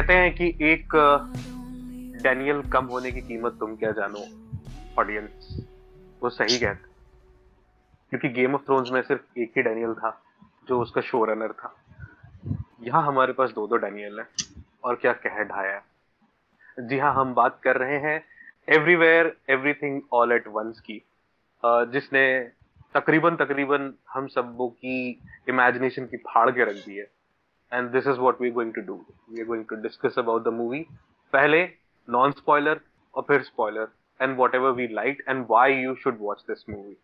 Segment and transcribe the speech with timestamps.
[0.00, 0.92] कहते हैं कि एक
[2.22, 4.20] डैनियल कम होने की कीमत तुम क्या जानो
[4.98, 5.48] ऑडियंस
[6.22, 6.88] वो सही कहते
[8.10, 10.10] क्योंकि गेम ऑफ़ थ्रोन्स में सिर्फ़ एक ही डैनियल था,
[10.68, 11.74] जो उसका शो रनर था।
[12.82, 14.26] यहाँ हमारे पास दो दो डैनियल हैं,
[14.84, 18.24] और क्या कह ढाया। है जी हाँ हम बात कर रहे हैं
[18.68, 21.00] everywhere everything all at once की।
[21.64, 22.26] जिसने
[22.94, 24.98] तकरीबन तकरीबन हम सबों की
[25.48, 27.10] इमेजिनेशन की फाड़ के रख दी है।
[27.72, 28.94] And this is what we going to do
[29.30, 30.86] we are going to discuss about the movie
[31.32, 31.62] पहले
[32.08, 32.80] नॉन स्पॉइलर
[33.14, 33.88] और फिर spoiler
[34.20, 36.96] and whatever we like and why you should watch this movie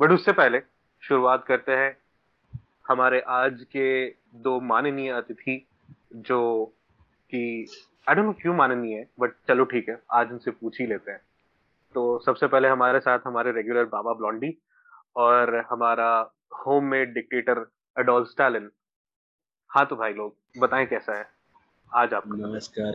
[0.00, 0.60] but उससे पहले
[1.02, 1.96] शुरुआत करते हैं
[2.88, 5.66] हमारे आज के दो माननीय अतिथि
[6.14, 6.64] जो
[7.32, 7.66] कि
[8.08, 11.10] आई डोंट नो क्यों माननीय है बट चलो ठीक है, आज उनसे पूछ ही लेते
[11.10, 11.20] हैं।
[11.94, 14.58] तो सबसे पहले हमारे साथ हमारे रेगुलर बाबा ब्लॉन्डी
[15.16, 16.30] और हमारा
[16.66, 17.58] होममेड डिक्टेटर
[17.96, 18.70] अडोल्फ स्टालिन
[19.72, 21.24] हाँ तो भाई लोग बताएँ कैसा है?
[21.92, 22.94] आज आप नमस्कार।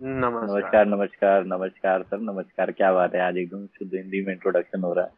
[0.00, 3.20] नमस्कार। नमस्कार नमस्कार नमस्कार सर नमस्कार क्या बात है?
[3.20, 5.12] आज एकदम शुद्ध हिंदी में इंट्रोडक्शन हो रहा है।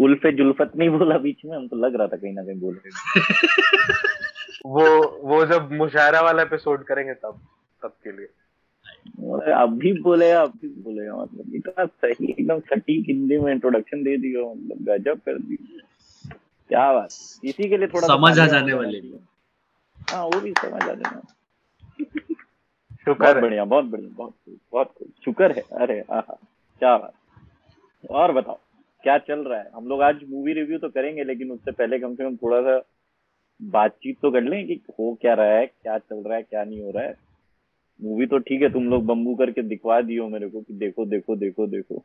[0.00, 3.20] उल्फे जुल्फत नहीं बोला बीच में हमको लग रहा था कहीं ना कहीं बोल रहे
[4.66, 4.86] वो
[5.28, 7.40] वो जब मुशायरा वाला एपिसोड करेंगे तब
[7.82, 8.26] तब के लिए।
[9.54, 14.16] अब भी बोले अब भी बोले मतलब इतना सही एकदम सटीक हिंदी में इंट्रोडक्शन दे
[14.16, 15.58] दिया मतलब गजब कर दी
[16.72, 17.10] क्या बात।
[17.44, 18.98] इसी के लिए थोड़ा समझ आ जाने वाले।
[20.10, 21.20] हाँ वो भी समझ आ जाना
[23.00, 24.34] शुक्र बढ़िया बहुत बढ़िया बहुत
[24.72, 26.36] बहुत शुक्र है। अरे आहा
[26.82, 28.58] क्या बात। और बताओ
[29.04, 29.70] क्या चल रहा है?
[29.74, 32.80] हम लोग आज मूवी रिव्यू तो करेंगे लेकिन उससे पहले कम से कम थोड़ा सा
[33.60, 36.82] बातचीत तो कर लें कि हो क्या रहा है क्या चल रहा है क्या नहीं
[36.82, 37.14] हो रहा है।
[38.00, 41.36] मूवी तो ठीक है तुम लोग बम्बू करके दिखवा दियो मेरे को कि देखो देखो
[41.36, 42.02] देखो देखो।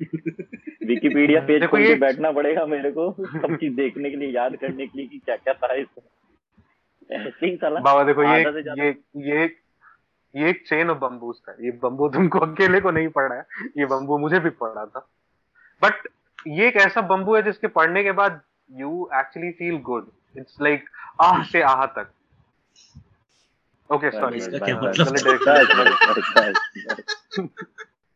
[0.00, 4.56] विकिपीडिया पेज खोल के ये- बैठना पड़ेगा मेरे को सब चीज़ देखने के लिए याद
[4.56, 6.04] करने के लिए कि क्या क्या था इसमें
[7.42, 8.42] ही बाबा देखो ये
[8.78, 8.88] ये
[9.28, 9.44] ये
[10.34, 13.44] ये एक चेन ऑफ़ बम्बूस था ये बम्बू तुमको अकेले को नहीं पड़ा है
[13.78, 15.06] ये बम्बू मुझे भी पड़ा था
[15.82, 16.08] बट
[16.48, 18.40] ये एक ऐसा बम्बू है जिसके पढ़ने के बाद
[18.70, 20.84] you actually feel good it's like
[21.20, 22.10] आह से आह तक
[23.90, 25.00] ओके सॉरी इसका क्या बस,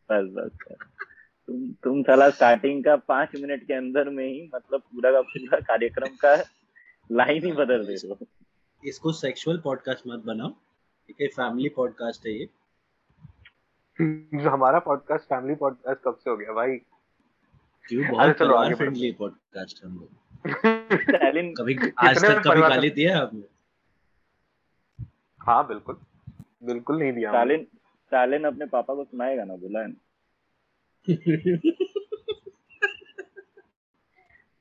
[0.09, 0.51] मतलब
[1.51, 5.59] तुम तुम साला स्टार्टिंग का पाँच मिनट के अंदर में ही मतलब पूरा का पूरा
[5.59, 6.35] कार्यक्रम का
[7.09, 8.17] लाइन ही बदल दे दो
[8.83, 12.45] इसको सेक्सुअल पॉडकास्ट मत बनाओ। ठीक है फैमिली पॉडकास्ट है ये।
[14.45, 16.77] हमारा पॉडकास्ट फैमिली पॉडकास्ट कब से हो गया भाई?
[17.85, 20.09] क्यों बहुत चलो आगे परिवार फ्रेंडली पॉडकास्ट हम लोग।
[21.01, 23.43] स्टालिन कभी आज तक कभी गाली दिया आपने?
[25.41, 25.97] हाँ बिल्कुल।
[26.63, 29.99] बिल्कुल नहीं दिया। स्टालिन स्टालिन अपने पापा को सुनाएगा ना बोला है ना।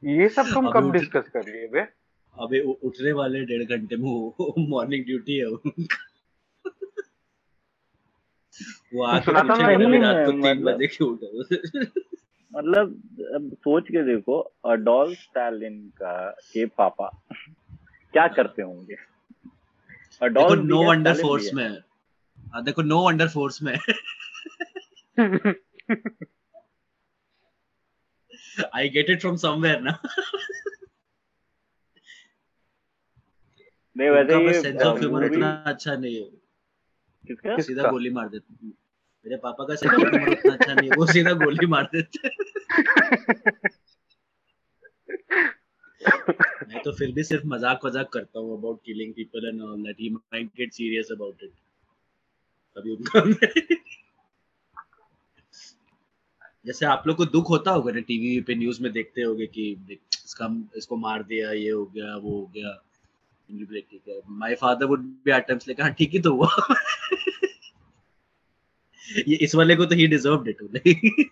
[0.02, 1.80] ये सब तुम कब डिस्कस कर लिए बे?
[2.36, 5.46] अबे उठने वाले डेढ़ घंटे में मॉर्निंग ड्यूटी है
[8.94, 11.26] वो आके रात को तीन मतलब- बजे क्यों उठा
[12.52, 12.94] मतलब
[13.34, 16.14] अब सोच के देखो अडोल्फ स्टालिन का
[16.52, 17.08] के पापा
[18.14, 18.94] क्या करते होंगे?
[18.94, 23.76] देखो अडोल्फ नो है, वंडर फोर्स में हाँ, देखो नो वंडर फोर्स में
[28.74, 29.98] I get it from somewhere ना
[33.96, 36.28] नहीं वैसे ये सेंस ऑफ़ ह्यूमर इतना अच्छा नहीं है
[37.26, 37.56] किसका?
[37.62, 38.72] सीधा गोली मार देते हैं।
[39.26, 42.28] मेरे पापा का सेंस ऑफ़ ह्यूमर उतना अच्छा नहीं है वो सीधा गोली मार देते
[42.28, 42.34] हैं।
[46.68, 49.96] मैं तो फिर भी सिर्फ़ मज़ाक वजाक करता हूँ about killing people and all that
[50.00, 51.52] he might get serious about it
[52.76, 53.20] कभी उनका
[56.66, 59.98] जैसे आप लोग को दुख होता होगा ना टीवी पे न्यूज़ में देखते होगे कि
[60.26, 62.84] इसका इसको मार दिया ये हो गया वो हो गया।
[63.80, 66.48] ठीक है my father would be at times like हाँ ठीक ही तो हुआ।
[69.28, 70.56] ये इस वाले को तो ही डिजर्व्ड इट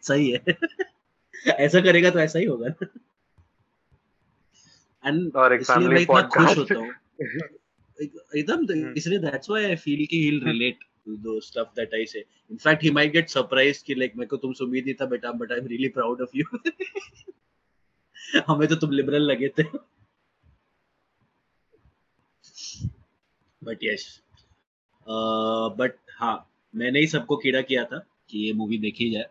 [0.03, 0.45] सही है।
[1.49, 2.87] ऐसा करेगा तो ऐसा ही होगा ना।
[5.09, 6.93] एंड और एक फैमिली खुश पॉडकास्ट होता हूँ।
[8.03, 10.79] एक- एकदम तो हम्म। इसलिए दैट्स व्हाई आई फील कि he will relate
[11.09, 14.37] to those stuff that I say in fact he might get surprised कि लाइक मेरे को
[14.37, 16.45] तुमसे उम्मीद नहीं था बेटा but I am really proud of you
[18.49, 19.63] हमें तो तुम लिबरल लगे थे।
[23.63, 24.07] बट यस
[25.79, 26.37] बट हाँ
[26.75, 27.99] मैंने ही सबको कीड़ा किया था
[28.31, 29.27] कि ये मूवी देखी जाए।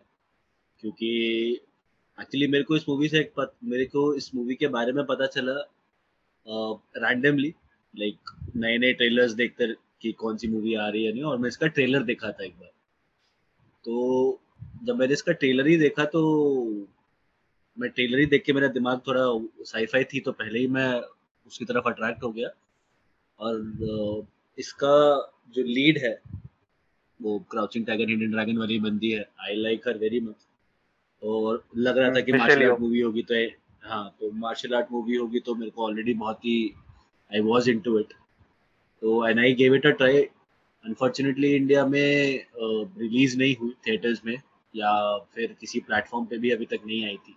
[0.82, 1.10] क्योंकि
[2.18, 5.04] एक्चुअली मेरे को इस मूवी से एक पत, मेरे को इस मूवी के बारे में
[5.06, 5.52] पता चला
[6.98, 7.54] रैंडमली
[7.94, 9.66] लाइक नए नए ट्रेलर्स देखते
[10.02, 12.54] कि कौन सी मूवी आ रही है नहीं और मैं इसका ट्रेलर देखा था एक
[12.60, 12.70] बार।
[13.84, 14.40] तो
[14.84, 16.22] जब मैंने इसका ट्रेलर ही देखा तो
[17.76, 19.22] मैं ट्रेलर ही देख के मेरा दिमाग थोड़ा
[19.64, 20.90] साईफाई थी तो पहले ही मैं
[21.46, 22.48] उसकी तरफ़ अट्रैक्ट हो गया।
[23.38, 24.26] और
[24.58, 24.94] इसका
[25.54, 26.20] जो लीड है
[27.20, 30.46] वो क्राउचिंग टाइगर हिडन ड्रैगन वाली बंदी है। I like her very much
[31.22, 33.46] और लग रहा था कि मार्शल आर्ट मूवी होगी तो
[33.88, 36.56] हाँ तो मार्शल आर्ट मूवी होगी तो मेरे को ऑलरेडी बहुत ही
[37.32, 38.12] I was into it
[39.02, 40.22] तो and I gave it a try
[40.84, 44.36] unfortunately India में रिलीज़ नहीं हुई थिएटर्स में
[44.74, 44.92] या
[45.34, 47.36] फिर किसी प्लेटफॉर्म पे भी अभी तक नहीं आई थी।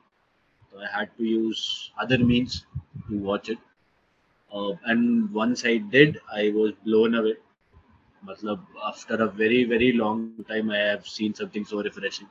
[0.71, 1.59] तो I had to use
[2.01, 2.63] other means
[3.07, 3.57] to watch it
[4.89, 7.35] and once I did I was blown away
[8.23, 12.27] मतलब after a very very long time I have seen something so refreshing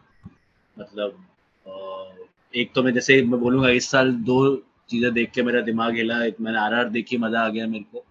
[0.76, 1.24] मतलब
[1.66, 4.36] अ, एक तो मैं जैसे मैं बोलूँगा इस साल दो
[4.90, 7.84] चीज़ें देख के मेरा दिमाग हिला एक मैंने आर आर देखी मज़ा आ गया मेरे
[7.92, 8.04] को।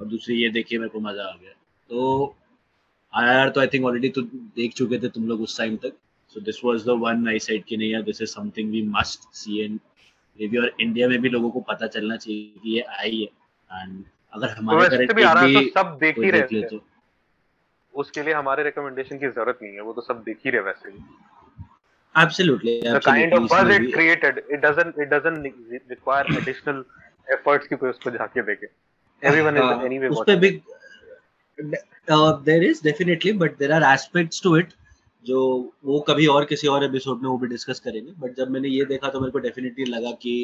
[0.00, 1.50] और दूसरी ये देखी मेरे को मज़ा आ गया।
[1.90, 2.36] तो
[3.14, 4.22] आर आर तो आई थिंक ऑलरेडी तो
[4.56, 5.92] देख चुके थे तुम लोग उस टाइम तक।
[6.28, 9.34] So this was the one I side कि नहीं यार this is something we must
[9.34, 9.78] see and
[10.48, 14.04] maybe और इंडिया में भी लोगों को पता चलना चाहिए कि ये आई है। एंड
[14.32, 16.84] अगर तो हमारे वैसे करंट भी तो सब देख ही रहे तो।
[17.94, 20.90] उसके लिए हमारे रिकमेंडेशन की ज़रूरत नहीं है वो तो सब देख ही रहे वैसे
[20.90, 20.98] ही।
[22.82, 26.78] The kind of buzz it absolutely created it doesn't it doesn't ne- require additional
[27.34, 28.66] efforts कि कोई उसको जाके देखे।
[29.22, 30.62] Everyone is हाँ, anyway watching भी it.
[32.44, 34.72] There is definitely but there are aspects to it
[35.24, 35.40] जो
[35.84, 38.84] वो कभी और किसी और एपिसोड में वो भी डिस्कस करेंगे। बट जब मैंने ये
[38.84, 40.34] देखा तो मेरे को डेफिनेटली लगा कि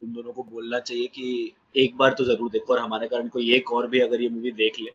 [0.00, 3.52] तुम दोनों को बोलना चाहिए कि एक बार तो ज़रूर देखो और हमारे कारण कोई
[3.54, 4.90] एक और भी अगर ये मूवी देख ले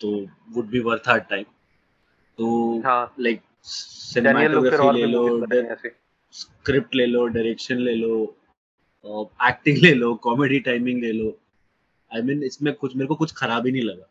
[0.00, 0.10] तो
[0.54, 1.44] would be worth our time
[2.38, 2.46] तो
[2.84, 5.22] हाँ। लाइक सिनेमाटोग्राफी ले लो
[6.34, 8.14] स्क्रिप्ट ले लो डायरेक्शन ले लो
[9.48, 11.36] एक्टिंग ले लो कॉमेडी टाइमिंग ले लो।
[12.10, 14.08] आई I मीन mean, इसमें कुछ मेरे को कुछ खराब ही नहीं लगा।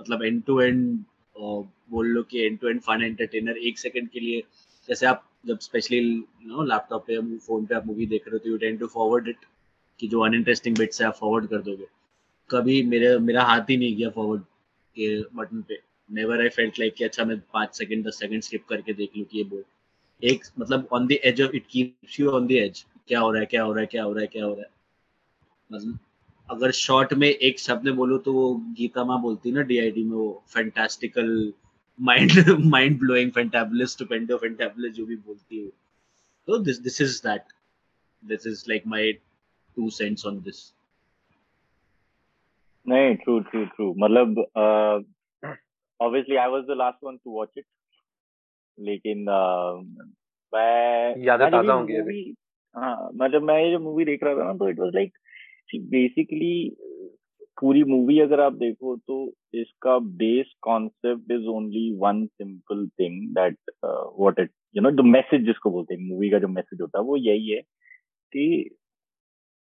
[0.00, 0.98] मतलब एंड टू एंड
[1.36, 4.42] बोल लो कि end to end fun entertainer एक सेकंड के लिए
[4.88, 8.38] जैसे आप जब स्पेशली यू नो लैपटॉप पे फ़ोन पे आप मूवी देख रहे हो
[8.38, 9.44] तो you tend to forward it
[10.00, 11.86] कि जो अनइंटरेस्टिंग बिट्स है आप फॉरवर्ड कर दोगे।
[12.50, 14.42] कभी मेरे मेरा हाथ ही नहीं गया फॉरवर्ड
[14.96, 15.78] के बटन पे।
[16.10, 19.24] नेवर आई फेल्ट लाइक कि अच्छा मैं पाँच सेकंड दस सेकंड स्किप करके देख लूँ
[19.26, 19.64] कि ये बोल।
[20.22, 23.40] एक मतलब on the edge of it keeps you on the edge क्या हो रहा
[23.40, 24.70] है क्या हो रहा है क्या हो रहा है क्या हो रहा है।
[25.70, 25.98] मतलब
[26.48, 30.16] अगर शॉर्ट में एक शब्द में बोलो तो वो गीता माँ बोलती ना डीआईडी में
[30.16, 31.30] वो fantastical
[32.00, 32.30] mind
[32.66, 35.68] mind blowing fantabulous stupendo fantabulous जो भी बोलती है।
[36.48, 37.42] तो this this is that
[38.22, 40.62] this is like my two cents on this
[42.86, 44.38] नहीं ट्रू ट्रू ट्रू मतलब
[46.00, 47.64] obviously I was the last one to watch it
[48.78, 49.72] लेकिन uh,
[50.52, 52.34] मैं यादें ताज़ा होंगी अभी।
[52.74, 55.12] हाँ मैं मैं ये जो मूवी देख रहा था ना तो इट वाज लाइक
[55.74, 56.76] बेसिकली
[57.60, 63.58] पूरी मूवी अगर आप देखो तो इसका base concept is only one simple thing that
[63.84, 67.04] what it you know the message जिसको बोलते हैं मूवी का जो मैसेज होता है,
[67.04, 67.60] वो यही है
[68.32, 68.70] कि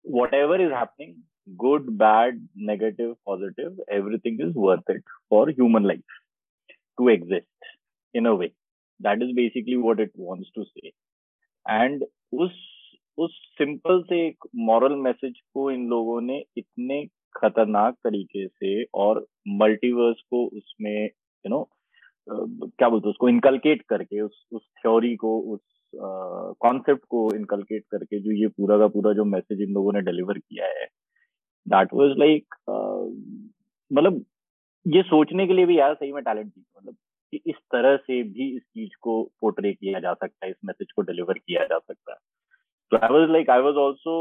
[0.34, 1.14] whatever is happening
[1.56, 6.20] good bad negative positive everything is worth it for human life
[6.98, 7.66] to exist
[8.14, 8.46] in a way
[9.00, 10.88] that is basically what it wants to say
[11.66, 12.75] and उस
[13.18, 17.04] उस सिंपल से एक मॉरल मैसेज को इन लोगों ने इतने
[17.36, 19.26] खतरनाक तरीके से और
[19.62, 21.68] मल्टीवर्स को उसमें यू नो
[22.28, 25.60] क्या बोलते उसको इनकलकेट करके, उस उस थ्योरी को, उस
[25.94, 30.38] कॉन्सेप्ट को इनकलकेट करके जो ये पूरा का पूरा जो मैसेज इन लोगों ने डिलीवर
[30.38, 30.86] किया है
[31.66, 32.54] दैट वाज लाइक
[33.90, 34.24] मतलब
[34.86, 36.96] ये सोचने के लिए भी यार सही में टैलेंट थी मतलब
[37.32, 40.92] कि इस तरह से भी इस चीज़ को पोर्ट्रे किया जा सकता है, इस मैसेज
[40.92, 42.18] को डिलीवर किया जा सकता है।
[42.90, 44.14] तो I was like I was also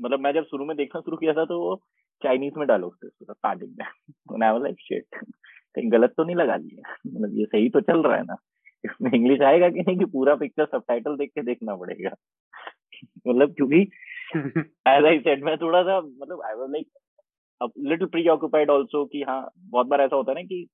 [0.00, 1.74] मतलब मैं जब शुरू में देखना शुरू किया था तो वो
[2.22, 7.38] चाइनीज़ में डायलॉग थे स्टार्टिंग में। लाइक शिट कहीं गलत तो नहीं लगा दिया। मतलब
[7.38, 8.36] ये सही तो चल रहा है ना।
[8.84, 12.10] इसमें इंग्लिश आएगा कि नहीं कि पूरा पिक्चर सबटाइटल देख के देखना पड़ेगा।
[13.28, 13.80] मतलब क्योंकि
[14.88, 16.86] एज आई सेड मैं थोड़ा सा मतलब I was like
[17.78, 20.66] little preoccupied also कि हाँ बहुत बार ऐसा होता है ना कि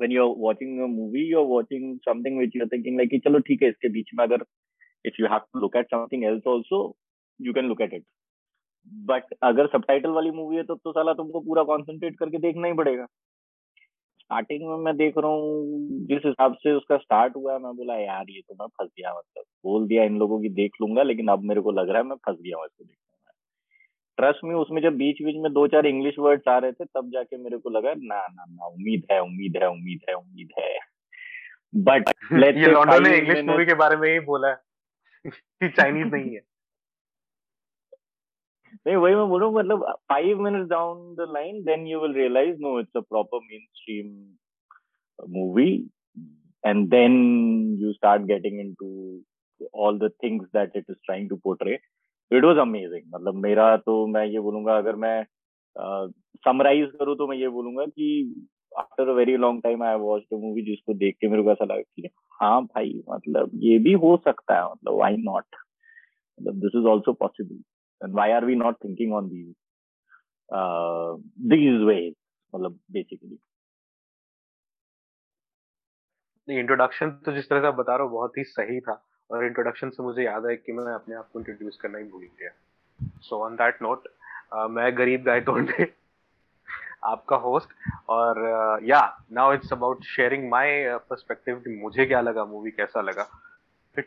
[0.00, 3.62] when you're watching a movie, you're watching something which you're thinking like कि चलो ठीक
[3.62, 4.44] है, इसके बीच में अगर
[5.06, 6.80] if you have to look at something else also
[7.40, 8.04] you can look at it.
[9.06, 12.74] But अगर सबटाइटल वाली मूवी है तो तो साला तुमको पूरा कंसंट्रेट करके देखना ही
[12.74, 13.06] पड़ेगा।
[14.20, 18.30] स्टार्टिंग में मैं देख रहा हूँ जिस हिसाब से उसका स्टार्ट हुआ मैं बोला यार
[18.30, 21.42] ये तो मैं फंस गया मतलब बोल दिया इन लोगों की देख लूँगा लेकिन अब
[21.48, 23.32] मेरे को लग रहा है मैं फंस गया हूँ इसको देखने में।
[24.18, 27.10] ट्रस्ट में उसमें जब बीच बीच में दो चार इंग्लिश वर्ड्स आ रहे थे तब
[27.12, 30.78] जाके मेरे को लगा ना ना ना उम्मीद है उम्मीद है उम्मीद है उम्मीद है।
[31.88, 34.58] बट इंग्लिश मूवी के बारे में ही बोला है।
[35.62, 36.40] चाइनीज़ नहीं है।
[38.86, 42.78] नहीं वही मैं बोलूँ मतलब five minutes down the line then you will realize no
[42.80, 45.70] it's a proper main stream movie
[46.64, 47.12] and then
[47.80, 51.78] you start getting into all the things that it is trying to portray
[52.30, 55.24] it was amazing मतलब मेरा तो मैं ये बोलूँगा अगर मैं
[55.76, 58.46] summarise uh, करूँ तो मैं ये बोलूँगा कि
[58.78, 61.64] after a very long time I watch the movie जिसको देख के मेरे को ऐसा
[61.64, 62.08] लगा कि
[62.40, 65.56] हाँ भाई मतलब ये भी हो सकता है मतलब वाई नॉट
[66.40, 67.62] मतलब this is also possible
[68.00, 69.52] why are we not thinking on these
[70.54, 71.12] uh,
[71.52, 72.14] these ways?
[72.54, 73.38] मतलब basically.
[76.48, 79.90] इंट्रोडक्शन तो जिस तरह से आप बता रहे हो बहुत ही सही था। और इंट्रोडक्शन
[79.90, 82.50] से मुझे याद है कि मैं अपने आप को इंट्रोड्यूस करना ही भूल गया।
[83.20, 84.08] सो ऑन दैट नोट
[84.70, 85.84] मैं गरीब गाय तोड़ने
[87.06, 87.68] आपका होस्ट
[88.10, 88.38] और
[88.84, 89.00] या
[89.32, 93.26] now it's about sharing my perspective कि मुझे क्या लगा मूवी कैसा लगा.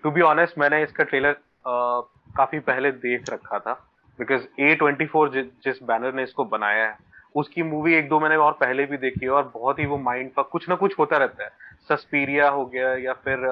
[0.03, 2.01] टू बी ऑनेस्ट मैंने इसका ट्रेलर uh,
[2.37, 3.73] काफ़ी पहले देख रखा था.
[4.19, 5.29] बिकॉज़ ए ट्वेंटी फोर
[5.63, 6.97] जिस बैनर ने इसको बनाया है
[7.35, 10.31] उसकी मूवी एक दो मैंने और पहले भी देखी है और बहुत ही वो माइंड
[10.33, 11.49] का कुछ ना कुछ होता रहता है.
[11.89, 13.47] सस्पीरिया हो गया या फिर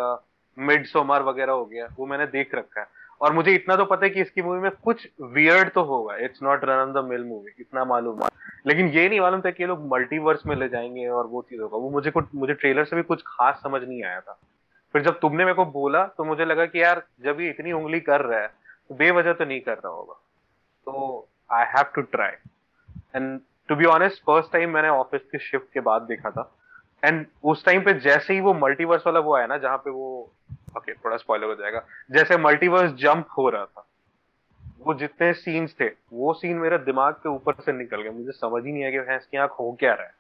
[0.58, 2.88] मिड uh, सोमर वगैरह हो गया वो मैंने देख रखा है.
[3.22, 6.44] और मुझे इतना तो पता है कि इसकी मूवी में कुछ वियर्ड तो होगा। It's
[6.44, 8.30] not run on the mill movie इतना मालूम है।
[8.68, 11.62] लेकिन ये नहीं मालूम था कि ये लोग मल्टीवर्स में ले जाएँगे और वो चीज़
[11.62, 14.38] होगा वो मुझे कुछ, मुझे ट्रेलर से भी कुछ खास समझ नहीं आया था।
[14.94, 18.00] फिर जब तुमने मेरे को बोला तो मुझे लगा कि यार, जब ये इतनी उंगली
[18.00, 18.48] कर रहा है
[18.90, 20.14] तो बेवजह तो नहीं कर रहा होगा।
[20.88, 22.32] तो I have to try
[23.16, 26.52] and to be honest first time मैंने ऑफ़िस के शिफ्ट के बाद देखा था।
[27.04, 30.32] एंड उस टाइम पे जैसे ही वो मल्टीवर्स वाला वो आया ना, जहाँ पे वो
[30.78, 33.88] ओके थोड़ा स्पॉइलर हो जाएगा। जैसे मल्टीवर्स जंप हो रहा था
[34.86, 38.66] वो जितने सीन्स थे वो सीन मेरे दिमाग के ऊपर से निकल गए। मुझे समझ
[38.66, 40.14] ही नहीं आया कि आँख हो क्या रहा है।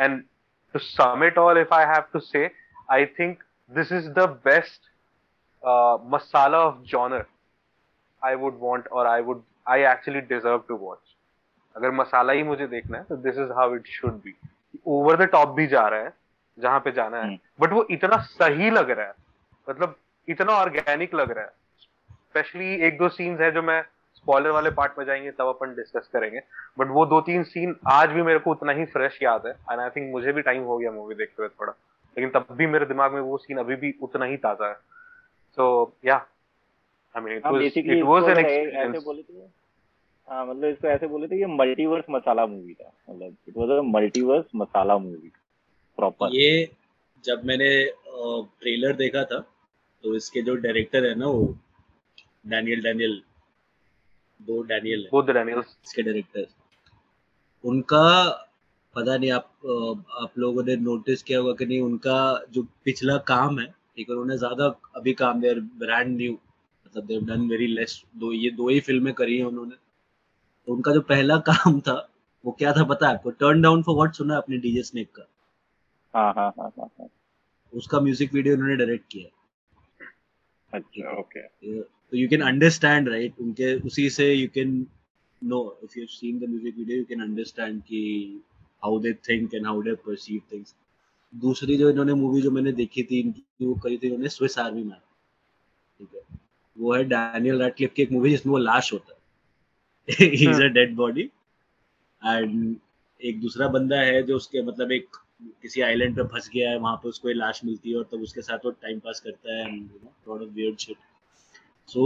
[0.00, 0.22] And
[0.74, 2.50] to sum it all if I have to say
[3.18, 3.38] think
[3.70, 4.88] this is the best
[5.62, 7.20] uh, masala of genre
[8.22, 11.14] I would want or I would I actually deserve to watch.
[11.76, 14.34] अगर मसाला ही मुझे देखना है तो this is how it should be
[14.86, 16.12] over the top भी जा रहा है।
[16.58, 17.28] जहाँ पे जाना है।
[17.60, 19.14] बट वो इतना सही लग रहा है।
[19.70, 19.96] मतलब
[20.28, 21.50] इतना ऑर्गेनिक लग रहा है।
[22.08, 23.82] स्पेशली एक दो सीन्स है जो मैं
[24.14, 26.40] स्पॉइलर वाले पार्ट में जाएँगे तब अपन डिस्कस करेंगे।
[26.78, 29.80] बट वो दो तीन सीन आज भी मेरे को उतना ही फ्रेश याद है। एंड
[29.80, 31.72] आई थिंक मुझे भी टाइम हो गया मूवी देखते हुए थोड़ा।
[32.18, 34.74] लेकिन तब भी मेरे दिमाग में वो सीन अभी भी उतना ही ताज़ा है।
[35.52, 36.26] So yeah
[37.16, 39.04] I mean it was it was an experience
[40.30, 43.82] हाँ मतलब इसको ऐसे बोले थे कि मल्टीवर्स मसाला मूवी था। मतलब it was a
[43.82, 45.28] multiverse masala movie
[46.04, 46.48] proper ये
[47.24, 47.68] जब मैंने
[48.62, 49.38] ट्रेलर देखा था
[50.04, 51.44] तो इसके जो डायरेक्टर है ना वो
[52.46, 53.20] डैनियल डैनियल
[54.40, 56.46] दो डैनियल है। बोथ डैनियल्स इसके डायरेक्टर
[57.64, 58.02] उनका
[58.96, 59.50] पता नहीं आप
[60.22, 62.16] आप लोगों ने नोटिस किया होगा कि नहीं उनका
[62.52, 67.24] जो पिछला काम है ठीक है उन्होंने ज़्यादा अभी काम देर ब्रांड न्यू मतलब देव
[67.26, 71.36] डन वेरी लेस दो ये दो ही फ़िल्में करी हैं उन्होंने। तो उनका जो पहला
[71.50, 71.96] काम था
[72.44, 73.30] वो क्या था पता है आपको?
[73.30, 75.26] टर्न डाउन फॉर व्हाट सुना आपने डीजे स्नेक का?
[76.14, 77.08] हाँ हाँ हाँ
[77.72, 79.28] उसका म्यूज़िक वीडियो उन्होंने डायरेक्ट किया।
[80.70, 81.40] अच्छा ओके
[81.80, 84.86] तो यू कैन अंडरस्टैंड राइट उनके उसी से you can
[85.42, 88.02] know if you seen the music video you can understand कि
[88.82, 90.74] how they think and how they perceive things
[91.32, 94.82] दूसरी जो इन्होंने मूवी जो मैंने देखी थी इनकी वो करी थी इन्होंने स्विस आर्मी
[94.82, 94.98] मैन
[95.98, 96.20] ठीक है?
[96.76, 99.22] वो है डैनियल रैडक्लिफ की एक मूवी जिसमें वो लाश होता है।
[100.08, 101.22] He is a dead body
[102.22, 102.76] and
[103.20, 106.96] एक दूसरा बंदा है जो उसके मतलब एक किसी आइलैंड पे फंस गया है वहाँ
[106.96, 109.64] पे उसको लाश मिलती है और तब उसके साथ वो टाइम पास करता है
[110.28, 110.96] वियर्ड शिट
[111.88, 112.04] सो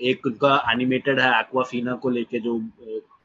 [0.00, 2.58] एक उनका एनिमेटेड है एक्वाफीना को लेके जो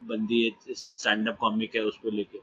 [0.04, 2.40] बंदी है स्टैंड अप कॉमिक है उसको लेके।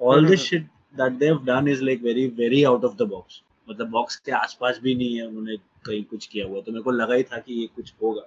[0.00, 0.66] All this shit
[0.96, 4.32] that they have done is like very very out of the box मतलब बॉक्स के
[4.32, 5.56] आसपास भी नहीं है उन्होंने
[5.86, 8.22] कहीं कुछ किया हुआ तो मेरे को लगा ही था कि ये कुछ होगा।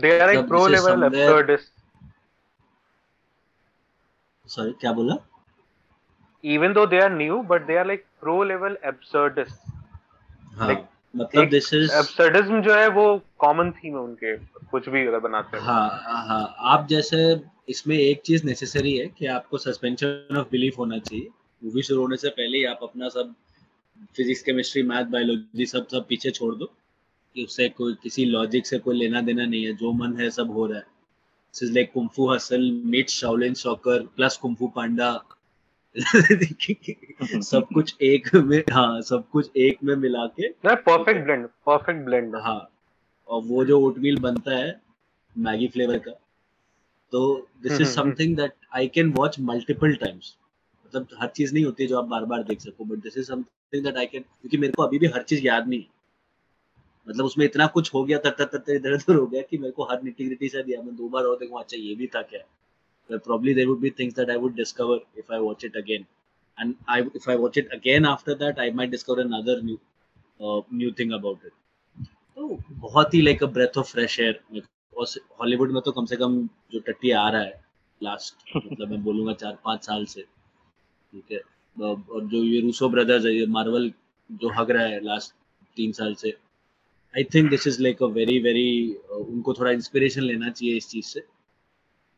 [0.00, 1.68] They are like pro level absurdist.
[4.46, 5.14] Sorry क्या बोला?
[6.44, 9.58] Even though they are new but they are like pro level absurdists.
[10.56, 13.04] हाँ like, मतलब दिस इज़ absurdism जो है वो
[13.38, 14.36] कॉमन थीम है उनके
[14.70, 17.18] कुछ भी बनाते हैं। हाँ हाँ आप जैसे
[17.68, 21.28] इसमें एक चीज़ नेसेसरी है कि आपको सस्पेंशन ऑफ़ बिलीफ होना चाहिए।
[21.64, 23.34] मूवी शुरू होने से पहले ही आप अपना सब
[24.16, 26.66] फिजिक्स केमिस्ट्री मैथ बायोलॉजी सब सब पीछे छोड़ दो
[27.34, 30.50] कि उससे कोई किसी लॉजिक से कोई लेना देना नहीं है जो मन है सब
[30.50, 30.86] हो रहा है।
[31.54, 35.10] Like Kung Fu Hustle meet Shaolin Soccer plus Kung Fu Panda
[35.96, 42.36] सब कुछ एक में हाँ सब कुछ एक में मिला के। परफेक्ट ब्लेंड परफेक्ट ब्लेंड
[42.36, 42.70] हाँ
[43.28, 44.80] और वो जो ओटमील बनता है
[45.38, 46.10] मैगी फ्लेवर का
[47.12, 50.36] तो this is something that I can watch multiple times
[50.86, 53.26] मतलब हर चीज़ नहीं होती है जो आप बार बार देख सको but this is
[53.26, 55.84] something that I can क्योंकि मेरे को अभी भी हर चीज़ याद नहीं
[57.08, 59.84] मतलब उसमें इतना कुछ हो गया तर तर इधर उधर हो गया कि मेरे को
[59.84, 62.40] हर निटिग्रिटी से दिया। मैं दो बार और देखूँ अच्छा ये भी था क्या?
[63.18, 66.06] Probably there would be things that I would discover if I watch it again.
[66.58, 69.78] And I if I watch it again after that I might discover another new
[70.40, 71.52] uh, new thing about it.
[72.36, 74.40] तो बहुत ही like a breath of fresh air
[75.40, 76.36] Hollywood में तो कम से कम
[76.72, 77.60] जो टट्टी आ रहा है
[78.02, 81.40] last मतलब मैं बोलूँगा चार पाँच साल से ठीक है?
[81.80, 83.92] और जो ये रूसो ब्रदर्स है ये मार्वल
[84.30, 85.34] जो हग रहा है लास्ट
[85.76, 86.30] तीन साल से
[87.16, 91.06] I think this is like a very very उनको थोड़ा इंस्पिरेशन लेना चाहिए इस चीज़
[91.06, 91.20] से।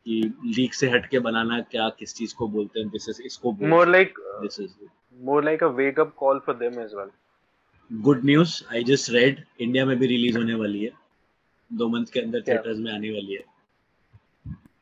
[0.05, 0.21] कि
[0.55, 4.19] लीक से हटके बनाना क्या किस चीज़ को बोलते हैं दिस इज़ इसको more like
[4.41, 4.71] this is
[5.19, 7.11] more like a wake up call for them as well.
[7.91, 10.91] Good news I just read India में भी रिलीज़ होने वाली है।
[11.71, 13.43] दो मंथ के अंदर थिएटर्स में आने वाली है।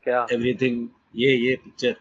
[0.04, 0.26] क्या?
[0.32, 1.96] एवरीथिंग ये ये पिक्चर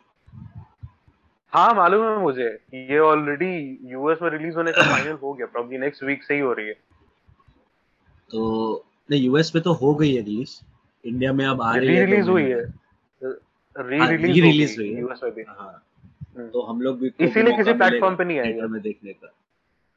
[1.54, 3.54] हाँ मालूम है मुझे। ये ऑलरेडी
[3.92, 6.68] यूएस में रिलीज़ होने का फाइनल हो गया। प्रॉब्ली नेक्स्ट वीक से ही हो रही
[6.68, 6.74] है।
[8.32, 10.60] तो नहीं यूएस में तो हो गई है रिलीज़
[11.04, 12.81] इंडिया में अब आ रही है रिलीज़ हुई है।
[13.76, 18.16] री हाँ, रिलीज़ हुई यूएस में भी हाँ। तो हम लोग भी इसीलिए किसी प्लेटफॉर्म
[18.16, 19.34] पे नहीं थिएटर में देखने का।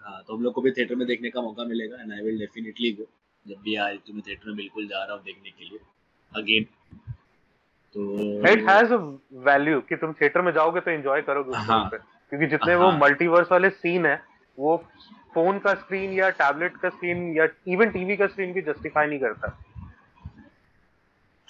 [0.00, 2.38] हाँ तो हम लोग को भी थिएटर में देखने का मौका मिलेगा and I will
[2.38, 3.06] definitely go
[3.46, 5.78] जब भी आए तो मैं थिएटर में बिल्कुल जा रहा हूँ देखने के लिए
[6.32, 6.64] अगेन
[7.96, 8.96] तो इट हैज़ अ
[9.44, 13.52] वैल्यू कि तुम थिएटर में जाओगे तो एंजॉय करोगे हाँ। क्योंकि जितने वो हाँ। मल्टीवर्स
[13.52, 14.20] वाले सीन है
[14.58, 14.76] वो
[15.34, 19.18] फ़ोन का स्क्रीन या टैबलेट का स्क्रीन या इवन टीवी का स्क्रीन भी जस्टिफाई नहीं
[19.18, 19.48] करता।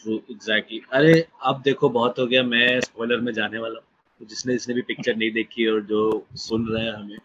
[0.05, 3.87] ट्रू एग्जैक्टली अरे अब देखो बहुत हो गया मैं स्पॉइलर में जाने वाला हूँ।
[4.21, 6.01] तो जिसने जिसने भी पिक्चर नहीं देखी और जो
[6.39, 7.19] सुन रहा है हमें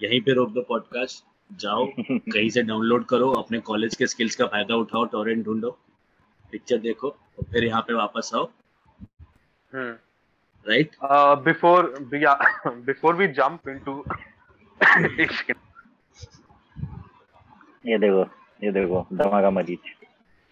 [0.00, 1.24] यहीं पे रोक दो पॉडकास्ट
[1.60, 5.70] जाओ कहीं से डाउनलोड करो अपने कॉलेज के स्किल्स का फ़ायदा उठाओ टॉरेंट ढूंढो
[6.52, 8.44] पिक्चर देखो और फिर यहाँ पे वापस आओ।
[9.72, 9.92] हम्म।
[10.66, 10.96] Right
[11.44, 11.94] before
[12.86, 14.04] before we jump into
[17.86, 18.22] ये देखो
[18.64, 20.01] ये देखो धमाका मरीज़।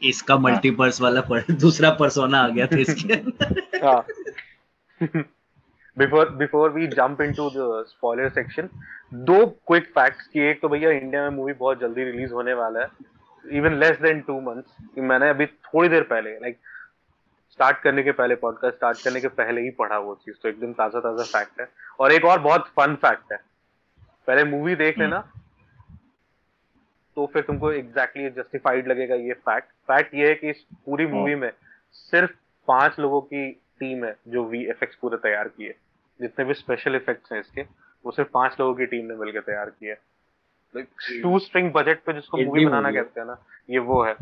[0.02, 3.62] इसका मल्टीपर्स वाला पर, दूसरा पर्सोना आ गया था इसके अंदर।
[5.96, 8.68] Before before we jump into the spoiler section
[9.26, 12.80] दो क्विक फैक्ट्स कि एक तो भैया इंडिया में मूवी बहुत जल्दी रिलीज़ होने वाला
[12.80, 12.88] है
[13.56, 16.66] even less than two months कि मैंने अभी थोड़ी देर पहले लाइक like,
[17.52, 20.72] स्टार्ट करने के पहले पॉडकास्ट स्टार्ट करने के पहले ही पढ़ा वो चीज़ तो एकदम
[20.72, 21.68] ताज़ा ताज़ा फैक्ट है।
[22.00, 23.38] और एक और बहुत फन फैक्ट है
[24.26, 25.18] पहले मूवी देख लेना
[27.20, 31.06] तो फिर तुमको एग्जैक्टली exactly जस्टिफाइड लगेगा ये फैक्ट फैक्ट ये है कि इस पूरी
[31.06, 31.50] मूवी में
[31.92, 32.30] सिर्फ़
[32.68, 35.74] पाँच लोगों की टीम है जो वी पूरे तैयार किए.
[36.20, 37.62] जितने भी स्पेशल इफेक्ट्स हैं इसके
[38.04, 39.94] वो सिर्फ़ पाँच लोगों की टीम ने मिलकर तैयार किए.
[41.22, 43.36] टू स्ट्रिंग बजट पे जिसको मूवी बनाना कहते हैं ना
[43.70, 44.16] ये वो है.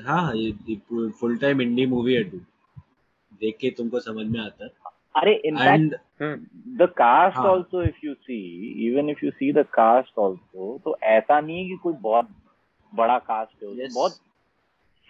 [0.00, 0.76] हाँ ये
[1.10, 4.70] फुल टाइम इंडी मूवी है देख के तुमको समझ में आता है।
[5.16, 8.38] अरे in fact and hmm, the cast हाँ। Also if you see
[8.88, 12.28] even if you see the cast also तो ऐसा नहीं है कि कोई बहुत
[12.92, 13.94] बड़ा कास्ट है। Yes.
[13.94, 14.12] बहुत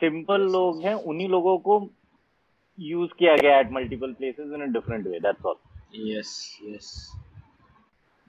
[0.00, 1.78] सिंपल Yes, लोग हैं उन्हीं लोगों को
[2.78, 5.56] यूज़ किया गया at multiple places in a different way that's all
[6.10, 6.90] yes yes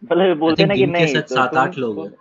[0.01, 2.13] मतलब बोलते हैं ना कि नहीं तो सात आठ लोग हैं।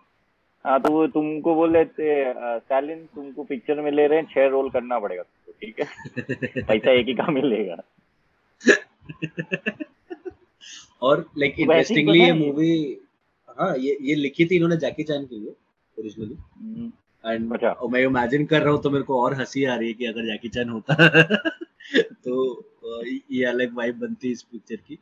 [0.65, 2.15] हाँ तो वो तुमको बोले थे
[2.59, 5.23] स्टालिन तुमको पिक्चर में ले रहे हैं छह रोल करना पड़ेगा
[5.61, 5.87] ठीक है?
[6.69, 7.77] पैसा एक ही का मिलेगा।
[11.03, 12.73] और लाइक इंटरेस्टिंगली ये मूवी
[13.59, 15.55] हाँ ये ये लिखी थी इन्होंने जैकी चैन की है
[15.97, 16.93] ओरिजिनली हम्म,
[17.25, 19.89] एंड अच्छा। और मैं इमेजिन कर रहा हूँ तो मेरे को और हँसी आ रही
[19.89, 20.95] है कि अगर जैकी चैन होता।
[22.25, 24.99] तो ये अलग वाइब बनती इस पिक्चर की।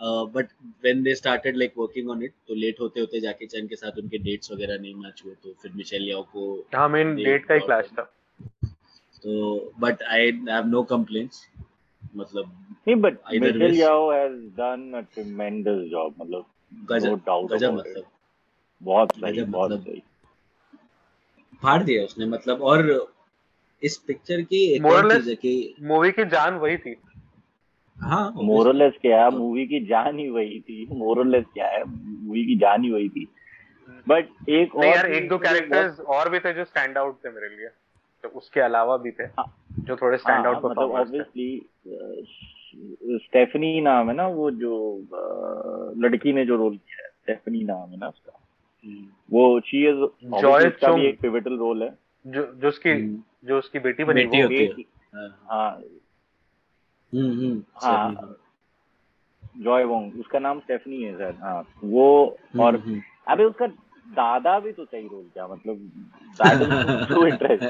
[0.00, 0.46] But
[0.84, 3.98] when they started like working on it तो लेट होते होते जैकी चैन के साथ
[3.98, 7.54] उनके डेट्स वगैरह नहीं मैच हुए तो फिर मिशेल याओ को हाँ मेन डेट का
[7.54, 8.02] ही क्लैश था।
[9.24, 11.46] तो but I have no complaints
[12.16, 17.72] मतलब नहीं but Michelle Yeoh has done a tremendous job मतलब नो गजब डाउट गजब
[17.74, 18.04] मतलब।
[18.82, 20.02] बहुत सही गजब बहुत मतलब। सही।
[21.62, 23.12] फाड़ दिया उसने मतलब और
[23.82, 26.96] इस पिक्चर की एक और चीज़ है कि मूवी की जान वही थी।
[27.98, 32.46] हाँ मोरलेस क्या है तो- मूवी की जान ही वही थी। मोरलेस क्या है मूवी
[32.46, 33.28] की जान ही वही थी।
[34.08, 37.56] बट एक और यार एक दो कैरेक्टर्स और भी थे जो स्टैंड आउट थे मेरे
[37.56, 37.68] लिए।
[38.22, 41.66] तो उसके अलावा भी थे। हाँ। जो थोड़े स्टैंड आउट हाँ, मतलब ऑब्वियसली
[43.18, 45.04] स्टेफनी नाम है ना वो जो
[45.96, 48.40] लड़की ने जो रोल किया है स्टेफनी नाम है ना उसका।
[48.84, 49.96] हम्म, वो शी इज़
[50.40, 54.24] जॉय उसका भी एक पिवटल रोल है। जो जो उसकी हम्म, जो उसकी बेटी बनी
[54.24, 54.68] बेटी होती है।
[55.14, 55.70] हाँ, हाँ।
[57.14, 58.36] हम्म, हम्म, हाँ।
[59.58, 63.66] जॉय वोंग उसका नाम स्टेफनी है सर हाँ। वो और हम्म, अबे उसका
[64.06, 65.76] दादा भी तो सही रोल किया मतलब
[67.08, 67.64] टू इंटरेस्ट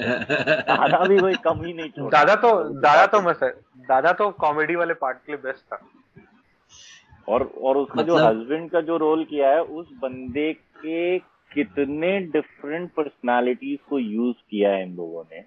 [0.68, 3.50] दादा भी कोई कम ही नहीं छोड़ा। दादा तो दादा तो मस्त है।
[3.88, 5.78] दादा तो कॉमेडी वाले पार्ट के लिए बेस्ट था।
[7.28, 8.06] और और उसका मतलब...
[8.08, 11.18] जो हस्बैंड का जो रोल किया है उस बंदे के
[11.50, 15.44] कितने डिफरेंट पर्सनालिटीज को यूज़ किया है इन लोगों ने।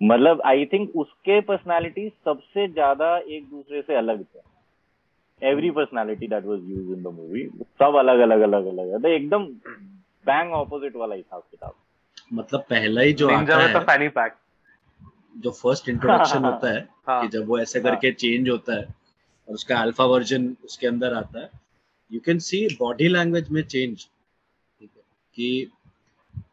[0.00, 4.38] मतलब आई थिंक उसके पर्सनालिटी सबसे ज़्यादा एक दूसरे से अलग थे।
[5.42, 7.46] Every personality that was used in the movie
[7.80, 9.44] सब अलग अलग अलग अलग है एकदम
[10.26, 11.74] बैंग ऑपोजिट वाला हिसाब किताब
[12.32, 14.36] मतलब पहला ही जो आता तो है फैनी पैक
[15.36, 18.84] जो फ़र्स्ट इंट्रोडक्शन होता है कि जब वो ऐसे करके चेंज होता है
[19.48, 21.50] और उसका अल्फ़ा वर्जन उसके अंदर आता है
[22.10, 24.06] you can see body language में चेंज
[24.80, 25.02] ठीक है
[25.36, 25.70] कि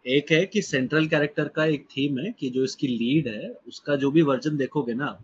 [0.10, 3.96] एक है कि सेंट्रल कैरेक्टर का एक थीम है कि जो इसकी लीड है उसका
[3.96, 5.18] जो भी वर्जन देखोगे ना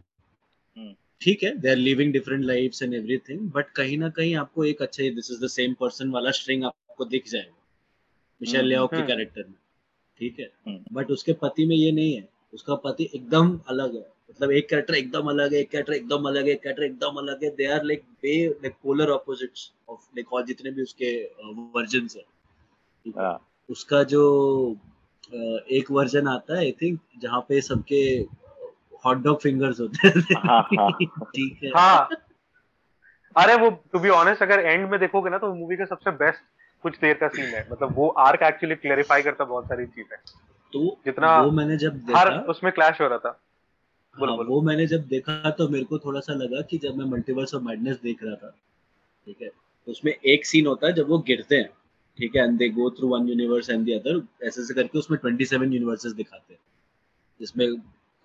[0.75, 4.65] हम्म। ठीक है they are living different lifes and everything but कहीं ना कहीं आपको
[4.65, 7.61] एक अच्छे this is the same person वाला स्ट्रिंग आपको दिख जाएगा
[8.41, 9.55] मिशेल हम्म, लियाओ के हम्म। कैरेक्टर में
[10.19, 14.05] ठीक है हम्म। बट उसके पति में ये नहीं है उसका पति एकदम अलग है
[14.29, 17.43] मतलब एक कैरेक्टर एकदम अलग है एक कैरेक्टर एकदम अलग है एक कैरेक्टर एकदम अलग
[17.43, 21.15] है they are like way like polar opposites of like और जितने भी उसके
[21.75, 23.23] वर्जन्स ठीक है?
[23.23, 24.23] हाँ उसका जो
[25.71, 28.03] एक वर्जन आता है आई थिंक जहाँ पे सबके
[29.05, 30.91] हॉट डॉग फिंगर्स होते हैं। हाँ, हाँ।
[31.25, 32.09] ठीक है। हाँ।
[33.37, 36.39] अरे वो टू बी ऑनेस्ट अगर एंड में देखोगे ना तो मूवी का सबसे बेस्ट
[36.81, 40.17] कुछ देर का सीन है। मतलब वो आर्क एक्चुअली क्लेरिफाई करता बहुत सारी चीज़ें।
[40.73, 43.39] तो जितना वो मैंने जब हर देखा उसमें क्लैश हो रहा था।
[44.19, 46.95] बोलो, हाँ, बोलो। वो मैंने जब देखा तो मेरे को थोड़ा सा लगा कि जब
[46.95, 48.55] मैं मल्टीवर्स ऑफ़ मैडनेस देख रहा था।
[49.25, 49.47] ठीक है?
[49.47, 51.69] तो उसमें एक सीन होता है जब वो गिरते हैं।
[52.17, 52.43] ठीक है?
[52.43, 56.11] And they go through one universe and the other ऐसे ऐसे करके उसमें 27 यूनिवर्सेस
[56.11, 56.59] दिखाते हैं।
[57.39, 57.67] जिसमें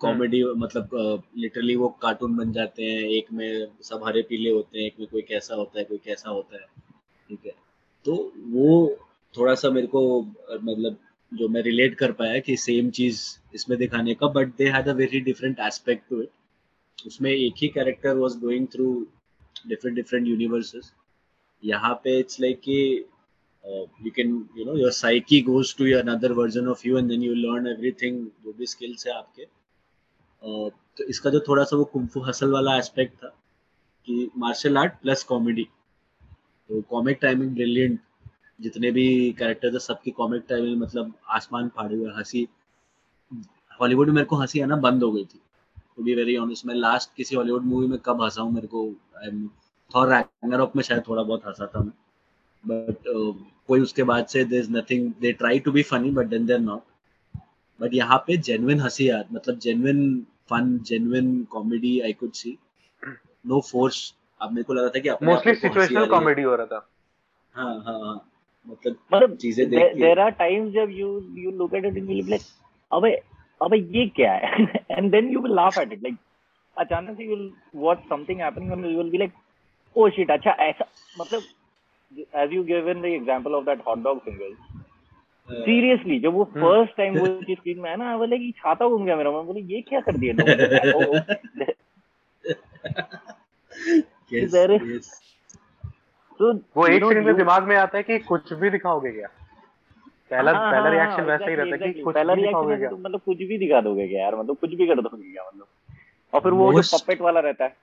[0.01, 4.85] कॉमेडी मतलब लिटरली वो कार्टून बन जाते हैं, एक में सब हरे पीले होते हैं,
[4.85, 6.65] एक में कोई कैसा होता है, कोई कैसा होता है,
[7.29, 7.53] ठीक है?
[8.05, 8.15] तो
[8.47, 8.97] वो
[9.35, 10.97] थोड़ा सा मेरे को मतलब
[11.31, 13.21] जो मैं रिलेट कर पाया कि सेम चीज़
[13.55, 17.67] इसमें दिखाने का but they had a very different aspect to it उसमें एक ही
[17.67, 18.87] character was going through
[19.67, 20.91] different different universes
[21.63, 22.79] यहाँ पे इट्स लाइक कि
[24.05, 27.33] you can you know your psyche goes to another version of you and then you
[27.35, 29.45] learn everything जो भी skills है आपके
[30.43, 33.27] तो इसका जो थोड़ा सा वो कुंफू हसल वाला एस्पेक्ट था
[34.07, 35.67] कि मार्शल आर्ट प्लस कॉमेडी
[36.69, 37.99] तो कॉमिक टाइमिंग ब्रिलियंट
[38.61, 42.47] जितने भी कैरेक्टर थे सबकी कॉमिक टाइमिंग मतलब आसमान फाड़े हुए हँसी।
[43.81, 45.39] हॉलीवुड में मेरे को हँसी आना बंद हो गई थी।
[45.97, 48.85] टू बी वेरी ऑनेस्ट मैं लास्ट किसी हॉलीवुड मूवी में कब हंसा हूँ मेरे को
[49.91, 51.93] थॉर में शायद थोड़ा बहुत हंसा था मैं।
[52.63, 53.33] बट uh,
[53.67, 56.59] कोई उसके बाद से there is nothing they try to be funny but then there
[56.59, 56.81] not
[57.79, 59.99] but यहाँ पे जेन्युइन हँसी यार मतलब genuine
[60.49, 62.57] fun genuine comedy I could see
[63.47, 64.01] no force
[64.41, 66.87] अब मेरे को लग रहा था कि अपने आप मोस्टली सिचुएशनल कॉमेडी हो। रहा था।
[67.55, 68.15] हाँ हाँ हाँ।
[68.67, 72.09] मतलब मतलब चीज़ें देख के। देर आर टाइम्स जब you you look at it and
[72.09, 72.41] you like
[72.91, 73.11] अबे
[73.61, 74.65] अबे ये क्या है?
[74.91, 76.17] And then you will laugh at it like
[76.77, 79.33] अचानक से you will watch something happening and you will be like
[79.95, 80.85] oh shit अच्छा ऐसा
[81.19, 81.41] मतलब
[82.43, 84.68] as you given the example of that hot dog fingers
[85.51, 88.87] seriously जब वो हम्म। First time वो चीज़ screen में आया ना बोले कि छाता
[88.87, 90.33] घूम गया मेरा मैं बोले ये क्या कर दिया.
[96.39, 99.27] तो वो एक सेकंड में दिमाग में आता है कि कुछ भी दिखाओगे क्या?
[100.29, 102.77] पहला हाँ, पहला हाँ, रिएक्शन हाँ, वैसा ही रहता है कि कुछ पहला भी दिखाओगे
[102.77, 102.89] क्या?
[102.89, 104.35] तो मतलब कुछ भी दिखा दोगे क्या यार?
[104.35, 105.67] मतलब कुछ भी कर दोगे क्या मतलब?
[106.33, 107.75] और फिर वो जो पपेट वाला रहता है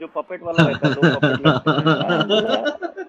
[0.00, 3.04] जो पपेट वाला रहता है दो puppet लगते हैं।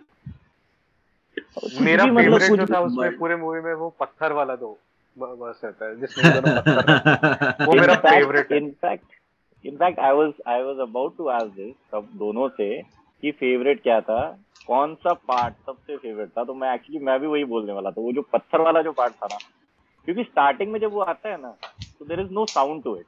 [1.82, 4.78] मेरा कुछ मतलब फेवरेट जो था उसमें पूरे मूवी में वो पत्थर वाला दो
[5.18, 11.28] बस रहता है जिसमें वो मेरा favourite in fact in fact I was I was about to
[11.28, 12.82] ask this सब दोनों से
[13.22, 14.40] कि फेवरेट क्या था?
[14.68, 16.44] कौन सा पार्ट सबसे फेवरेट था?
[16.44, 19.14] तो मैं एक्चुअली मैं भी वही बोलने वाला था। वो जो पत्थर वाला जो पार्ट
[19.14, 19.38] था ना
[20.06, 21.56] क्योंकि स्टार्टिंग में जब वो आता है ना
[22.00, 23.06] तो there is no sound to it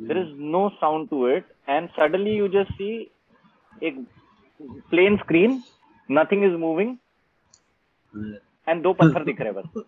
[0.00, 2.90] there is no sound to it and suddenly you just see
[3.82, 4.06] एक
[4.90, 5.58] plain screen
[6.08, 6.98] nothing is moving.
[8.66, 9.82] And दो पत्थर दिख रहे बस।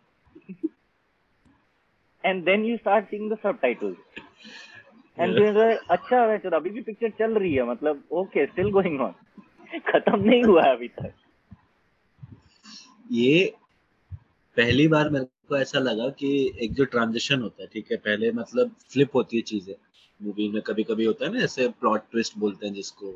[2.24, 3.96] And then you start seeing the subtitles.
[5.18, 8.70] And then you're like, अच्छा वैसे अभी भी पिक्चर चल रही है। मतलब ओके स्टिल
[8.72, 9.14] गोइंग ऑन
[9.88, 11.12] खत्म नहीं हुआ है अभी तक।
[13.12, 13.54] ये
[14.57, 16.31] पहली बार मेरे को ऐसा लगा कि
[16.62, 19.74] एक जो ट्रांजिशन होता है ठीक है पहले मतलब फ्लिप होती है चीज़ें।
[20.20, 23.12] मूवी में कभी कभी होता है ना ऐसे प्लॉट ट्विस्ट बोलते हैं जिसको।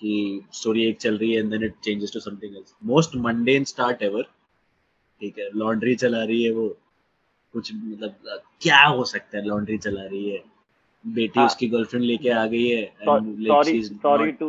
[0.00, 3.64] कि स्टोरी एक चल रही है and then it changes to something else most mundane
[3.64, 4.22] start ever
[5.20, 6.68] ठीक है लॉन्ड्री चला रही है वो.
[7.54, 10.42] कुछ मतलब क्या हो सकता है लॉन्ड्री चला रही है?
[11.04, 14.48] बेटी हाँ। उसकी गर्लफ्रेंड लेके आ गई है sorry sorry to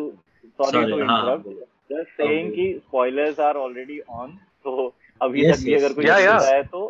[0.60, 1.48] sorry to interrupt
[1.92, 4.32] just saying कि स्पॉयलर्स आर ऑलरेडी ऑन
[4.66, 5.84] तो अभी Yes, तक भी yes.
[5.84, 6.42] अगर कोई Yeah, yeah.
[6.46, 6.82] है तो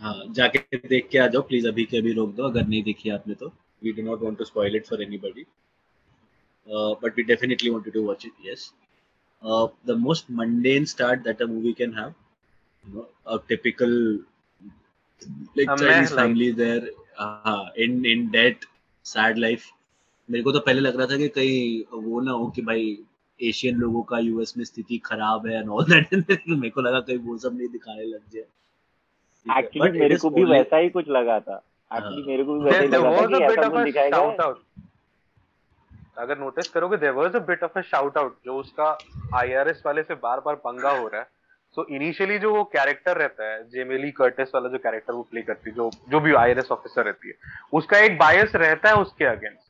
[0.00, 3.10] हाँ जाके देख के आ जाओ प्लीज़ अभी के अभी रोक दो अगर नहीं देखी
[3.10, 5.44] आपने तो। We do not want to spoil it for anybody
[7.02, 8.72] but we definitely want to watch it yes
[9.86, 12.14] the most mundane start that a movie can have
[12.84, 13.94] you know a typical
[15.56, 16.82] like A Chinese family there
[17.18, 18.66] uh, in in debt
[19.06, 19.66] sad life.
[20.28, 22.98] मेरे को तो पहले लग रहा था कि कहीं वो ना हो कि भाई
[23.40, 27.18] एशियन लोगों का यूएस में स्थिति खराब है एंड ऑल दैट मेरे को लगा कहीं
[27.18, 31.56] वो सब नहीं दिखाने लग जाए। एक्चुअली मेरे को भी वैसा ही कुछ लगा था।
[31.90, 34.40] एक्चुअली हाँ। मेरे को भी वैसा ही there लगा था कि ऐसा कुछ दिखाएगा shout
[34.46, 34.56] out
[36.18, 38.90] अगर नोटिस करोगे there was a bit of a shout out जो उसका
[39.32, 41.26] आईआरएस वाले से बार बार पंगा हो रहा है।
[41.76, 45.42] सो so, इनिशियली जो वो कैरेक्टर रहता है जेमेली कर्टिस वाला जो कैरेक्टर वो प्ले
[45.42, 47.34] करती है जो जो भी आईआरएस ऑफिसर रहती है
[47.72, 49.66] उसका एक बायस रहता है उसके अगेंस्ट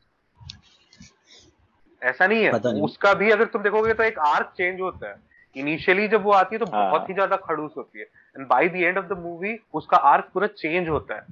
[2.03, 5.17] ऐसा नहीं है। नहीं। उसका भी अगर तुम देखोगे तो एक आर्क चेंज होता है।
[5.57, 8.05] इनिशियली जब वो आती है तो हाँ। बहुत ही ज़्यादा खड़ूस होती है।
[8.37, 11.27] And by the end of the movie उसका आर्क पूरा चेंज होता है।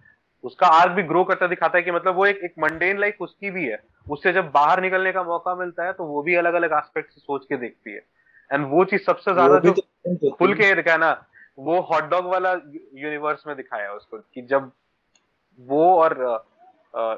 [0.46, 3.50] उसका आर्क भी ग्रो करता दिखाता है कि मतलब वो एक एक मंडेन लाइफ उसकी
[3.50, 6.72] भी है। उससे जब बाहर निकलने का मौका मिलता है तो वो भी अलग अलग
[6.74, 8.02] एस्पेक्ट से सोच के देखती है।
[8.50, 11.11] एंड वो चीज़ सबसे ज़्यादा जो तो खुल के दिखाया ना
[11.61, 12.52] वो हॉट डॉग वाला
[12.96, 14.70] यूनिवर्स में दिखाया है उसको कि जब
[15.59, 16.14] वो और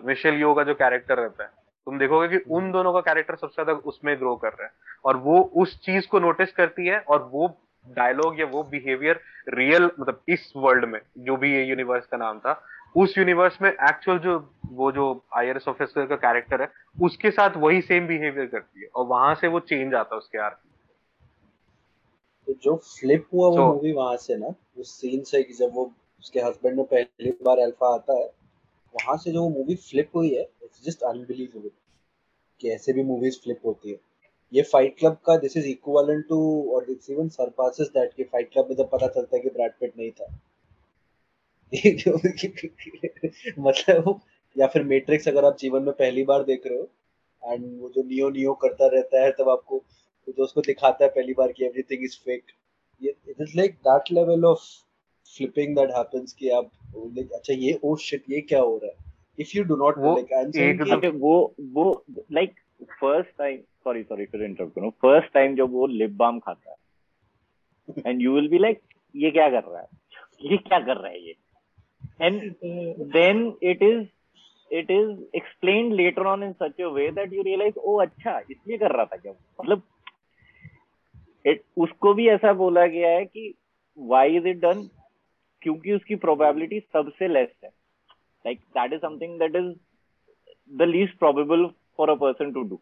[0.05, 1.51] मिशेल यो का जो कैरेक्टर रहता है
[1.87, 4.73] तुम देखोगे कि उन दोनों का कैरेक्टर सबसे ज़्यादा उसमें ग्रो कर रहा है।
[5.05, 7.49] और वो उस चीज़ को नोटिस करती है और वो
[7.87, 12.39] डायलॉग या वो बिहेवियर रियल मतलब इस वर्ल्ड में जो भी ये यूनिवर्स का नाम
[12.39, 12.53] था
[12.95, 14.39] उस यूनिवर्स में एक्चुअल जो
[14.71, 15.05] वो जो
[15.37, 16.69] आईआरएस ऑफिसर का कैरेक्टर है
[17.03, 20.39] उसके साथ वही सेम बिहेवियर करती है और वहाँ से वो चेंज आता है उसके
[20.39, 20.59] आर्क
[22.47, 25.91] तो जो फ्लिप हुआ वो मूवी वहाँ से ना उस सीन से कि जब वो
[26.21, 28.27] उसके हस्बैंड में पहली बार अल्फ़ा आता है
[28.95, 31.71] वहाँ से जो वो मूवी फ्लिप हुई है इट्स जस्ट अनबिलीवेबल
[32.61, 33.97] कि ऐसे भी मूवीज़ फ्लिप होती है।
[34.53, 36.39] ये फाइट क्लब का दिस इज़ इक्विवेलेंट टू
[36.75, 39.73] और इट्स इवन सरपासेस दैट कि फाइट क्लब में जब पता चलता है कि ब्रैड
[39.81, 40.27] पिट नहीं था।
[43.59, 44.21] मतलब
[44.57, 48.03] या फिर मैट्रिक्स अगर आप जीवन में पहली बार देख रहे हो एंड वो जो
[48.03, 49.79] नियो नियो करता रहता है तब आपको
[50.27, 52.43] तो जो उसको दिखाता है पहली बार कि एवरीथिंग इज़ फेक
[53.03, 54.61] ये it is like that level of
[55.37, 58.97] flipping that happens कि आप लाइक अच्छा ये ओ शिट ये क्या हो रहा है?
[59.39, 62.55] If you do not like I am saying वो वो like
[63.01, 66.77] first time sorry sorry फिर इंटरप्ट करूँ फ़र्स्ट टाइम जब वो लिप बाम खाता है
[68.07, 68.81] and you will be like
[69.17, 69.87] ये क्या कर रहा है?
[70.43, 71.35] ये क्या कर रहा है ये?
[72.21, 72.43] And
[73.13, 74.05] then it is
[74.71, 78.79] it is explained later on in such a way that you realise ओ अच्छा इसलिए
[78.79, 79.83] कर रहा था क्या मतलब
[81.47, 83.55] it, उसको भी ऐसा बोला गया है कि
[83.99, 84.89] वाई इज़ इट डन
[85.63, 87.71] क्योंकि उसकी प्रोबेबिलिटी सबसे लेस है।
[88.45, 89.65] Like that is something that is
[90.71, 91.65] the least probable
[91.97, 92.77] for a person to do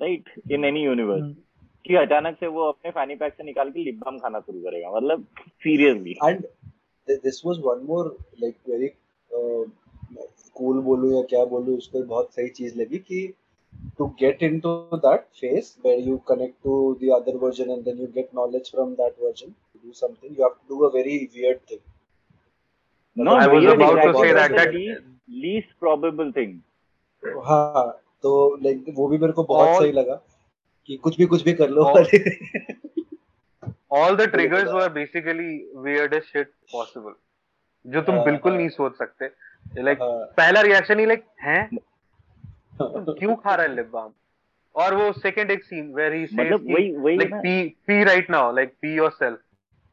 [0.00, 0.26] right?
[0.50, 1.30] In any universe.
[1.86, 4.90] कि अचानक से वो अपने फैनी पैक से निकाल के लिप बाम खाना शुरू करेगा
[4.96, 5.24] मतलब
[5.64, 6.44] seriously and
[7.08, 8.88] this was one more like very
[10.54, 13.26] cool बोलू या क्या बोलू उसको बहुत सही चीज़ लगी कि
[13.98, 18.28] to get in that phase where you connect to their version and then you get
[18.34, 21.80] knowledge from that version do something you have to do a very weird thing
[23.16, 24.74] No, I was about to say that that
[25.28, 26.52] least probable thing.
[27.44, 28.30] हाँ तो
[28.62, 30.14] like वो भी मेरे को बहुत सही लगा
[30.86, 31.84] कि कुछ भी कुछ भी कर लो
[33.92, 35.50] The triggers पता were basically
[35.86, 37.14] weirdest shit possible
[37.84, 39.28] जो तुम हाँ, बिल्कुल हाँ। नहीं सोच सकते।
[39.82, 41.68] लाइक हाँ। पहला रिएक्शन ही लाइक हैं?
[42.82, 44.10] क्यों खा रहा है लिप बाम
[44.74, 48.30] और वो सेकंड एक सीन वेयर ही सेज मतलब वही वही like pee pee right
[48.30, 49.38] now like pee yourself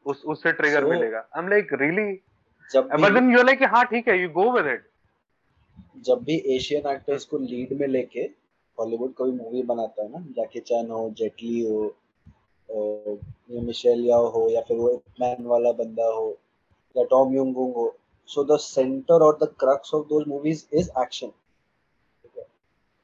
[0.06, 2.12] उस उससे ट्रिगर So- मिलेगा। आई एम लाइक रियली
[2.70, 4.88] जब but then you are like हाँ ठीक है यू गो विद इट
[6.06, 8.20] जब भी एशियन एक्टर्स को लीड में लेके
[8.78, 11.82] हॉलीवुड कोई मूवी बनाता है ना जैकी चैन हो जेटली हो
[12.70, 16.28] मिशेल याओ हो, या फिर वो मैन वाला बंदा हो,
[16.96, 17.92] या टॉम युंगुंग हो।
[18.28, 21.30] सो द सेंटर और the crux of those movies is action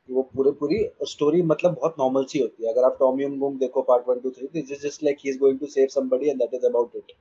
[0.09, 0.79] वो पूरे पूरी
[1.11, 4.31] स्टोरी मतलब बहुत नॉर्मल सी होती है। अगर आप टॉम युंगुंग देखो part one two
[4.31, 6.96] three this is just like he is going to save somebody and that is about
[6.96, 7.12] it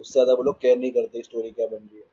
[0.00, 2.04] उससे ज़्यादा वो लोग केयर नहीं करते स्टोरी क्या बन रही है।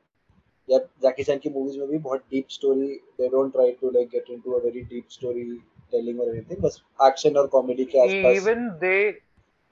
[0.68, 2.86] या जैकी चैन की मूवीज़ में भी बहुत deep story
[3.20, 5.44] they don't try to like get into a very deep story
[5.92, 9.10] telling और एनीथिंग बस एक्शन और कॉमेडी के आसपास। Even they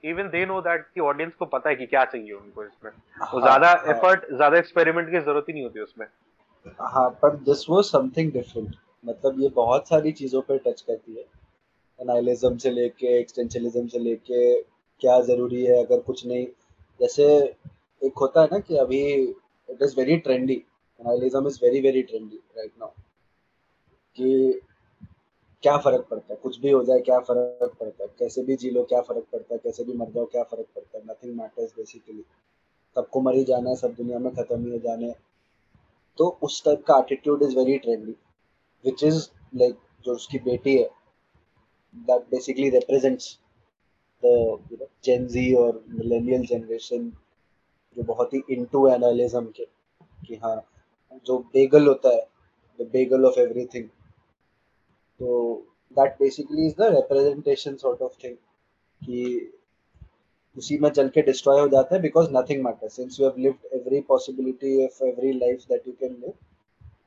[0.09, 3.39] even they know that कि ऑडियंस को पता है कि क्या चाहिए उनको इसमें। वो
[3.39, 6.07] हाँ, ज़्यादा हाँ, एफर्ट ज़्यादा एक्सपेरिमेंट की ज़रूरत ही नहीं होती उसमें।
[6.93, 11.23] हाँ पर दिस वाज समथिंग डिफरेंट मतलब ये बहुत सारी चीज़ों पे टच करती है।
[11.99, 14.61] एनालिज्म से लेके एक्सटेंशनलिज्म से लेके
[15.01, 16.45] क्या ज़रूरी है अगर कुछ नहीं।
[16.99, 17.25] जैसे
[18.01, 20.53] एक होता है ना कि अभी it is very trendy
[21.01, 22.89] nihilism is very very trendy right now
[24.17, 24.61] कि
[25.63, 26.39] क्या फ़र्क पड़ता है?
[26.43, 28.09] कुछ भी हो जाए, क्या फ़र्क पड़ता है?
[28.19, 29.59] कैसे भी जी लो, क्या फ़र्क पड़ता है?
[29.63, 31.03] कैसे भी मर जाओ, क्या फ़र्क पड़ता है?
[31.07, 32.23] नथिंग मैटर्स बेसिकली
[32.95, 35.15] सबको मर ही जाना है, सब दुनिया में खत्म ही हो जाना है।
[36.17, 38.15] तो उस टाइप का attitude is very trendy
[38.85, 40.89] which is like जो उसकी बेटी है
[41.95, 43.37] that basically represents
[44.23, 44.27] the
[44.71, 47.09] you Gen Z और मिलेनियल जनरेशन
[47.97, 49.65] जो बहुत ही इनटू एनालिज्म के,
[50.27, 50.61] कि हाँ
[51.25, 52.27] जो बेगल होता है
[52.79, 53.87] द बेगल ऑफ़ एवरीथिंग
[55.19, 55.53] तो
[55.97, 58.35] that basically is the representation sort of thing
[59.01, 59.51] कि
[60.55, 63.73] उसी में चल के डिस्ट्रॉय हो जाता है because nothing matter since you have lived
[63.73, 66.33] every possibility of every life that you can live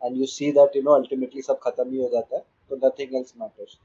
[0.04, 3.14] and you see that you know ultimately सब खत्म ही हो जाता है तो nothing
[3.16, 3.78] else matters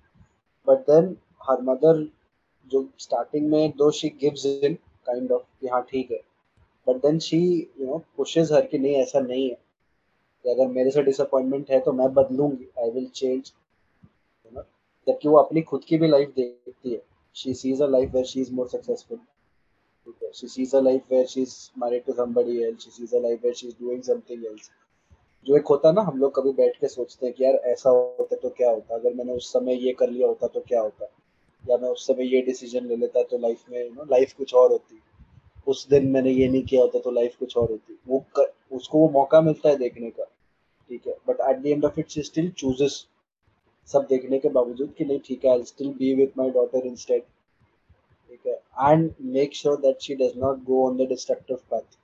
[0.68, 1.16] but then
[1.50, 2.08] her mother
[2.72, 4.74] जो स्टार्टिंग में दो she gives in
[5.08, 6.20] kind of कि हाँ ठीक है.
[6.88, 7.38] But then she
[7.80, 9.56] you know pushes her कि नहीं, ऐसा नहीं है.
[10.46, 12.68] कि अगर मेरे से डिसअपॉइंटमेंट है तो मैं बदलूँगी.
[12.80, 13.52] आई विल चेंज
[15.08, 17.02] जबकि वो अपनी खुद की भी लाइफ देखती है।
[17.36, 19.20] She sees a life where she is more successful
[20.34, 21.52] she sees a life where she's
[21.84, 22.84] married to somebody else.
[22.84, 24.66] She sees a life where she's doing something else.
[25.46, 27.90] जो एक होता है ना हम लोग कभी बैठ के सोचते हैं कि यार ऐसा
[27.90, 28.96] होता तो क्या होता?
[28.96, 31.06] अगर मैंने उस समय ये कर लिया होता तो क्या होता?
[31.70, 34.54] या मैं उस समय ये डिसीज़न ले लेता तो लाइफ में यू नो लाइफ कुछ
[34.54, 35.02] और होती।
[35.68, 39.00] उस दिन मैंने ये नहीं किया होता तो लाइफ कुछ और होती। वो कर, उसको
[39.00, 40.24] वो मौका मिलता है देखने का।
[40.90, 41.16] ठीक है?
[41.28, 43.06] But at the end of it she still chooses
[43.88, 47.22] सब देखने के बावजूद कि नहीं, ठीक है I still be with my daughter instead
[47.22, 48.54] ठीक है?
[48.92, 51.98] And make sure that she does not go on the destructive path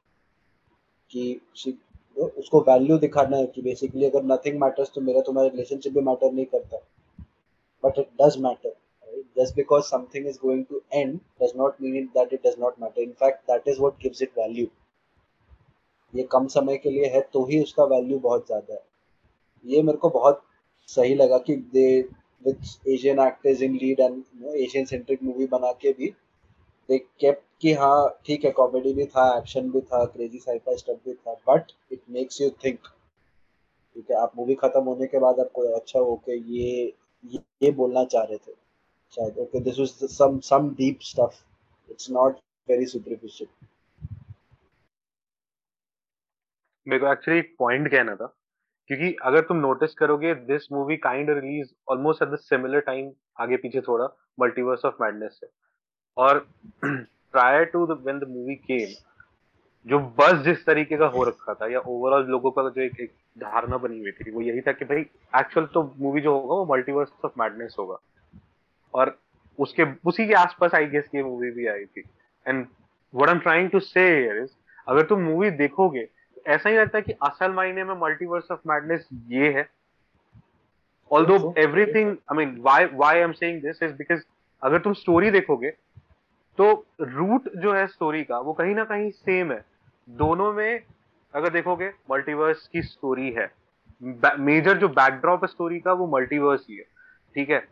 [1.11, 1.77] कि शी
[2.17, 6.31] उसको वैल्यू दिखाना है कि बेसिकली अगर नथिंग मैटर्स तो मेरा तुम्हारा रिलेशनशिप भी मैटर
[6.31, 6.77] नहीं करता।
[7.83, 8.75] But it does matter
[9.39, 13.03] just because something is going to end does not mean that it does not matter.
[13.03, 14.65] In fact, that is what gives it value.
[16.13, 18.81] ये कम समय के लिए है तो ही उसका वैल्यू बहुत ज़्यादा है।
[19.65, 20.41] ये मेरे को बहुत
[20.95, 21.85] सही लगा कि they
[22.45, 24.23] with Asian actors in lead and
[24.55, 26.07] Asian centric movie बना के भी
[26.89, 31.05] दे केप्ट कि हाँ ठीक है कॉमेडी भी था एक्शन भी था क्रेजी साइफाई स्टफ़
[31.05, 32.79] भी था but it makes you think
[33.95, 36.93] ठीक है, आप मूवी खत्म होने के बाद आपको अच्छा ओके ये
[37.63, 38.53] ये बोलना चाह रहे थे।
[39.13, 41.41] शायद okay this was some some deep stuff
[41.91, 42.37] it's not
[42.69, 43.67] very superficial
[46.87, 48.33] मेरे को एक्चुअली एक पॉइंट कहना था।
[48.91, 53.57] क्योंकि अगर तुम नोटिस करोगे this movie kind release almost at the similar time आगे
[53.57, 54.07] पीछे थोड़ा
[54.39, 55.47] मल्टीवर्स ऑफ़ मैडनेस से
[56.17, 56.39] और
[56.85, 58.93] prior to when the movie came
[59.85, 63.11] जो बस जिस तरीके का हो रखा था या ओवरऑल लोगों का जो एक, एक
[63.39, 64.99] धारणा बनी हुई थी वो यही था कि भाई
[65.39, 67.97] एक्चुअल तो मूवी जो होगा वो मल्टीवर्स ऑफ़ मैडनेस होगा।
[68.93, 69.17] और
[69.59, 72.03] उसके उसी के आसपास आई गेस ये मूवी भी आई थी।
[72.47, 72.65] And
[73.15, 74.07] what I am trying to say
[74.87, 76.07] अगर तुम मूवी देखोगे
[76.47, 79.69] ऐसा ही लगता है कि असल मायने में मल्टीवर्स ऑफ़ मैडनेस ये है।
[81.11, 84.21] Although everything I mean why why I am saying this is because
[84.61, 85.69] अगर तुम स्टोरी देखोगे
[86.57, 89.63] तो रूट जो है स्टोरी का वो कहीं ना कहीं सेम है।
[90.09, 90.83] दोनों में
[91.33, 93.51] अगर देखोगे मल्टीवर्स की स्टोरी है।
[94.39, 96.83] मेजर जो बैकड्रॉप है स्टोरी का वो मल्टीवर्स ही है।
[97.35, 97.63] ठीक है?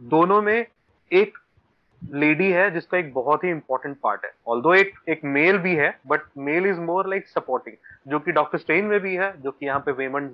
[0.00, 0.66] दोनों में
[1.10, 1.38] एक
[2.12, 5.88] लेडी है, जिसका एक बहुत ही इंपॉर्टेंट पार्ट है। ऑल्दो एक एक मेल भी है
[6.06, 7.76] but male is more like supporting
[8.08, 10.30] जो कि डॉक्टर स्ट्रेन में भी है, जो कि यहाँ पे वेमन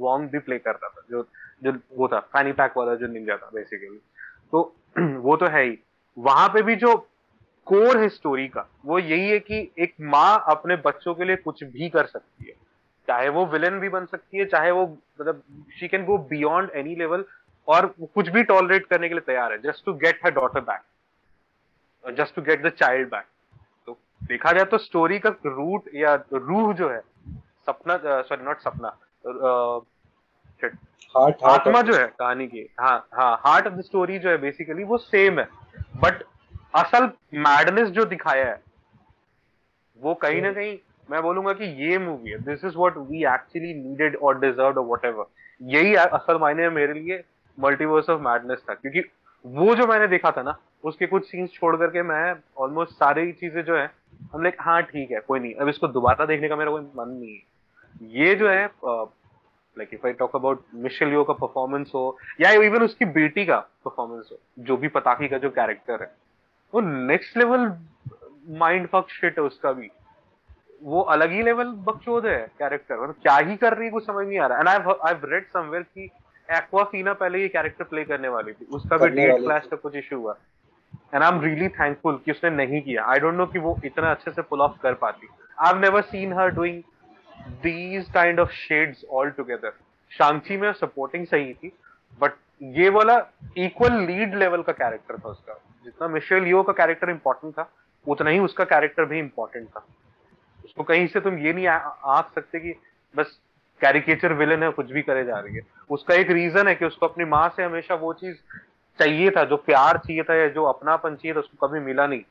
[0.00, 1.26] वॉन्ग भी प्ले करता था, जो
[1.64, 3.98] जो वो था फैनी पैक वाला जो निंजा था बेसिकली
[4.52, 5.78] तो वो तो है ही।
[6.16, 6.94] वहाँ पे भी जो
[7.66, 11.64] कोर है स्टोरी का, वो यही है कि एक माँ अपने बच्चों के लिए कुछ
[11.64, 12.54] भी कर सकती है।
[13.08, 14.86] चाहे वो विलन भी बन सकती है, चाहे वो
[15.20, 15.42] मतलब
[15.80, 17.24] she can go beyond any level
[17.68, 20.80] और कुछ भी टॉलरेट करने के लिए तैयार है just to get her daughter back
[22.06, 23.24] just to get the child back
[23.88, 27.00] तो देखा जाए तो स्टोरी का रूट या रूह जो है
[27.66, 28.96] सपना सॉरी नॉट सपना
[31.16, 34.84] हार्ट आत्मा जो है कहानी की हाँ हाँ हार्ट ऑफ़ द स्टोरी जो है बेसिकली
[34.84, 35.48] वो सेम है.
[35.96, 36.22] बट
[36.74, 38.60] असल मैडनेस जो दिखाया है
[40.00, 40.76] वो कहीं ना कहीं
[41.10, 42.38] मैं बोलूँगा कि ये मूवी है.
[42.44, 45.26] This is what we actually needed और डिजर्व और व्हाटएवर
[45.74, 47.22] यही असल मायने में मेरे लिए
[47.58, 48.74] मल्टीवर्स ऑफ़ मैडनेस था.
[48.74, 49.00] क्योंकि
[49.46, 53.62] वो जो मैंने देखा था ना, उसके कुछ सीन्स छोड़ करके मैं ऑलमोस्ट सारी चीज़ें
[53.64, 53.90] जो है
[54.32, 57.08] हम लाइक हाँ ठीक है, कोई नहीं। अब इसको दोबारा देखने का मेरा कोई मन
[57.10, 58.66] नहीं है। ये जो है
[59.76, 63.58] like if I talk about Michelle Yeoh का परफॉर्मेंस हो, या इवन उसकी बेटी का
[63.84, 66.12] परफॉर्मेंस हो, जो भी पताकी का जो कैरेक्टर है,
[66.72, 67.72] वो next level
[68.58, 69.90] mind fuck shit है उसका भी।
[70.82, 74.26] वो अलग ही लेवल बकचोद है कैरेक्टर मतलब क्या ही कर रही है कुछ समझ
[74.26, 76.10] नहीं आ रहा। And I have read somewhere कि
[76.48, 80.16] एक्वाफीना पहले ये कैरेक्टर प्ले करने वाली थी। उसका भी डेट क्लैश का कुछ इशू
[80.16, 80.36] हुआ।
[81.14, 84.10] And I am really thankful कि उसने नहीं किया। आई डोंट नो कि वो इतना
[84.10, 85.28] अच्छे से पुल ऑफ़ कर पाती।
[85.58, 86.82] I have never seen her doing
[87.62, 89.72] these kind of shades all together
[90.12, 91.72] Shang Chi में सपोर्टिंग सही थी
[92.20, 92.32] बट
[92.62, 93.16] ये वाला
[93.58, 97.70] इक्वल लीड लेवल का कैरेक्टर था उसका। जितना मिशेल यो का कैरेक्टर इंपॉर्टेंट था
[98.06, 99.84] उतना ही उसका कैरेक्टर भी इंपॉर्टेंट था।
[100.64, 102.74] उसको कहीं से तुम ये नहीं आंक सकते कि
[103.14, 103.38] बस
[103.80, 105.60] कैरिकेचर विलन है कुछ भी करे जा रही है।
[105.90, 108.36] उसका एक रीजन है कि उसको अपनी माँ से हमेशा वो चीज़
[108.98, 112.22] चाहिए था जो प्यार चाहिए था या जो अपनापन चाहिए था उसको कभी मिला नहीं।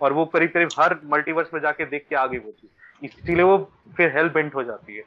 [0.00, 3.42] और वो करीब करीब हर मल्टीवर्स में जाके देख के आ गई वो चीज़। इसीलिए
[3.42, 5.02] वो फिर हेल बेंट हो जाती है।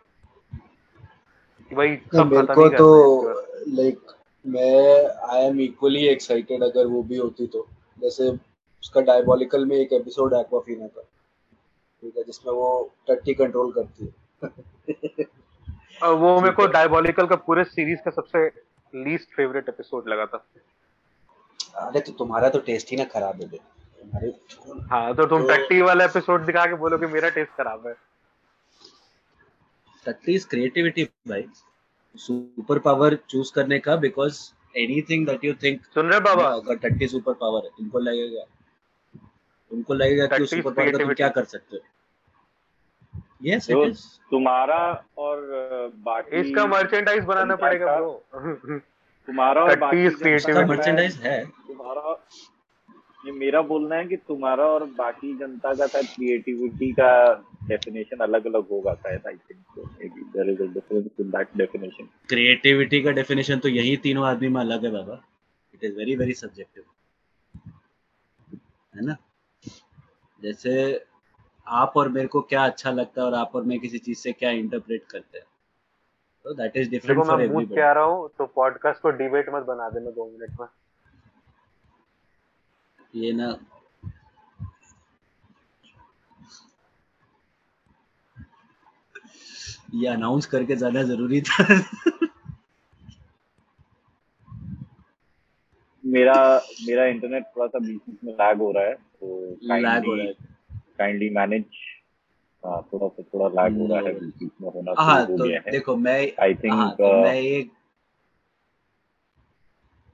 [1.70, 3.30] कि भाई सब मेरे खत्म को ही तो
[3.68, 4.00] लाइक
[4.48, 5.06] मैं
[5.36, 7.68] आई एम इक्वली एक्साइटेड अगर वो भी होती तो।
[8.00, 14.06] जैसे उसका डायबोलिकल में एक एपिसोड एक्वाफीना का ठीक है जिसमें वो टट्टी कंट्रोल करती
[14.06, 14.14] है।
[16.04, 18.45] वो मेरे को है। डायबोलिकल का पूरे सीरीज़ का सबसे
[18.93, 20.45] लीस्ट फेवरेट एपिसोड लगा था।
[21.78, 24.28] अरे तो तुम्हारा तो टेस्ट ही ना खराब है। तुम्हारे
[24.91, 27.93] हाँ तो तुम तो टट्टी वाला एपिसोड दिखा के बोलो कि मेरा टेस्ट खराब है।
[30.06, 31.45] टट्टी इज़ क्रिएटिविटी भाई।
[32.16, 34.39] सुपर पावर चूज़ करने का because
[34.78, 36.43] anything that you think सुन रहे बाबा?
[36.45, 38.43] अगर टट्टी सुपर पावर है तुमको लगेगा
[39.72, 41.82] तुमको लगेगा कि सुपर पावर का तुम क्या कर सकते हो?
[43.46, 44.80] इट इज़ तुम्हारा
[45.18, 45.41] और
[46.06, 48.80] बाकी इसका मर्चेंडाइज बनाना पड़ेगा ब्रो
[49.28, 52.18] तुम्हारा और बाकी is जनता उसका creativity। का मर्चेंडाइज है। तुम्हारा
[53.26, 57.12] ये मेरा बोलना है कि तुम्हारा और बाकी जनता का शायद क्रिएटिविटी का
[57.68, 62.10] डेफिनेशन अलग अलग होगा शायद I think maybe there is a difference in that definition
[62.30, 65.22] creativity का डेफिनेशन तो यही तीनों आदमी में अलग है बाबा।
[65.74, 66.84] It is very very subjective
[68.94, 69.16] है ना?
[70.41, 70.74] जैसे
[71.68, 74.32] आप और मेरे को क्या अच्छा लगता है और आप और मैं किसी चीज़ से
[74.32, 75.45] क्या इंटरप्रेट करते हैं?
[76.45, 79.09] तो दैट इज़ डिफरेंट फॉर मैं मूड एवरीबॉडी पे आ रहा हूँ तो पॉडकास्ट को
[79.11, 80.68] डिबेट मत बना देना दो मिनट में।
[83.16, 83.55] ये ना
[89.93, 91.64] ये अनाउंस करके जाना ज़रूरी था।
[96.03, 96.34] मेरा
[96.88, 100.26] मेरा इंटरनेट थोड़ा सा बीच बीच में लैग हो रहा है तो लैग हो रहा
[100.26, 100.51] है।
[100.98, 101.66] काइंडली मैनेज
[102.66, 105.62] थोड़ा सा थोड़ा लैग हो रहा है बीच बीच में होना हाँ हो तो गया
[105.66, 107.70] है। देखो मैं आई हाँ थिंक तो मैं ये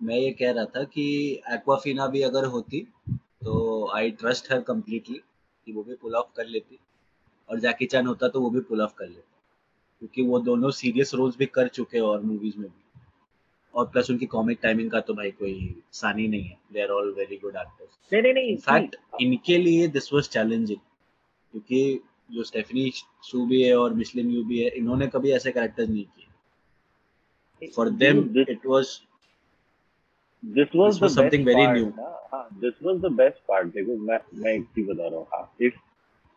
[0.04, 1.06] मैं ये कह रहा था कि
[1.54, 2.88] एक्वाफिना भी अगर होती
[3.44, 5.22] तो आई ट्रस्ट हर कम्प्लीटली
[5.66, 6.80] कि वो भी पुल ऑफ़ कर लेती।
[7.50, 9.38] और जैकी चैन होता तो वो भी पुल ऑफ़ कर लेता।
[10.00, 12.89] क्योंकि वो दोनों सीरियस रोल्स भी कर चुके हैं और मूवीज़ में भी।
[13.80, 15.54] और प्लस उनकी कॉमिक टाइमिंग का तो भाई कोई
[16.02, 19.88] सानी नहीं है। They are all very good actors नहीं नहीं नहीं इनफैक्ट इनके लिए
[19.98, 22.00] दिस वाज चैलेंजिंग क्योंकि
[22.32, 22.90] जो स्टेफनी
[23.30, 27.90] शू भी है और मिशलिन यू भी है इन्होंने कभी ऐसे कैरेक्टर्स नहीं किए। For
[28.06, 29.00] them it was
[30.44, 31.88] this was this the was something best very part, new.
[31.96, 33.66] ना हाँ this was the best part.
[33.74, 35.74] देखो मैं मैं एक चीज़ बता रहा हूँ। हाँ if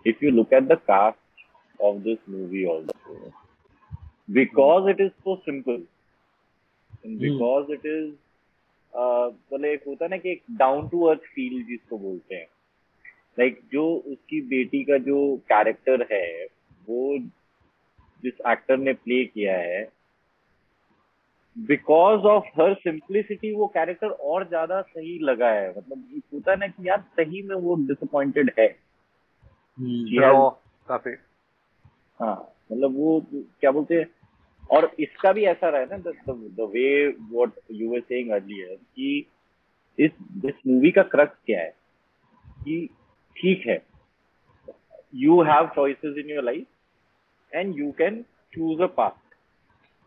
[0.07, 1.45] if you look at the cast
[1.81, 3.15] of this movie also
[4.29, 5.79] because it is so simple
[7.05, 7.23] and Hmm.
[7.23, 7.87] because it
[8.93, 12.47] uh, मतलब एक होता है ना कि एक डाउन टू अर्थ फील जिसको बोलते हैं।
[13.39, 16.45] लाइक like, जो उसकी बेटी का जो कैरेक्टर है
[16.89, 17.19] वो
[18.23, 19.89] जिस एक्टर ने प्ले किया है
[21.59, 26.67] बिकॉज़ ऑफ़ हर सिंप्लिसिटी वो कैरेक्टर और ज़्यादा सही लगा है। मतलब होता है ना
[26.67, 28.77] कि यार सही में वो डिसअपॉइंटेड है।
[30.21, 30.51] रॉ
[30.89, 31.13] काफ़ी।
[32.21, 34.07] हाँ मतलब वो क्या बोलते हैं?
[34.71, 39.27] और इसका भी ऐसा रहा है ना the way what you were saying earlier कि
[39.99, 41.75] इस दिस मूवी का क्रक्स क्या है?
[42.65, 42.89] कि
[43.37, 43.83] ठीक है
[45.15, 46.67] you have choices in your life
[47.55, 49.21] and you can choose a path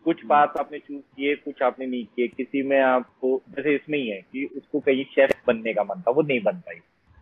[0.03, 4.09] कुछ पाथ आपने चूज़ किए कुछ आपने नहीं किए। किसी में आपको जैसे इसमें ही
[4.09, 6.79] है कि उसको कहीं शेफ बनने का मन था वो नहीं बन पाई।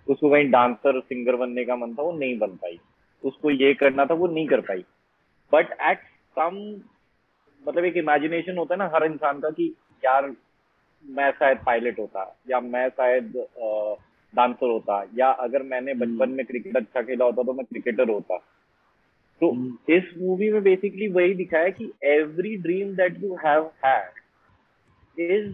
[0.07, 2.79] उसको कहीं डांसर सिंगर बनने का मन था वो नहीं बन पाई।
[3.23, 4.83] उसको ये करना था वो नहीं कर पाई।
[5.53, 5.99] बट एट
[6.39, 6.57] सम
[7.67, 10.33] मतलब एक इमेजिनेशन होता है ना हर इंसान का कि यार
[11.05, 13.33] मैं शायद पायलट होता या मैं शायद
[14.33, 18.37] डांसर होता या अगर मैंने बचपन में क्रिकेट अच्छा खेला होता तो मैं क्रिकेटर होता।
[19.41, 25.21] तो हम्म। इस मूवी में बेसिकली वही दिखाया कि every dream that you have had
[25.31, 25.49] is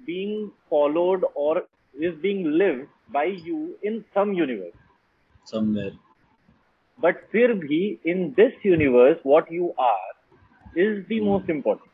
[0.00, 5.98] being followed और is being lived by you in some universe somewhere
[7.00, 10.11] but फिर भी in this universe what you are
[10.74, 11.24] is the mm.
[11.24, 11.88] most important.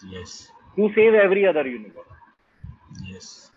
[0.00, 0.48] Yes.
[0.76, 2.04] To save every other universe.
[3.04, 3.50] Yes.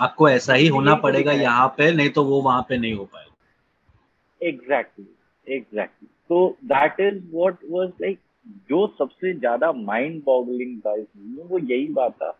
[0.00, 4.46] आपको ऐसा ही होना पड़ेगा यहाँ पे नहीं तो वो वहाँ पे नहीं हो पाएगा
[4.48, 8.18] एग्जैक्टली एग्जैक्टली तो that is what was like
[8.70, 12.30] जो सबसे ज़्यादा माइंड बॉगलिंग था इस में वो यही बात था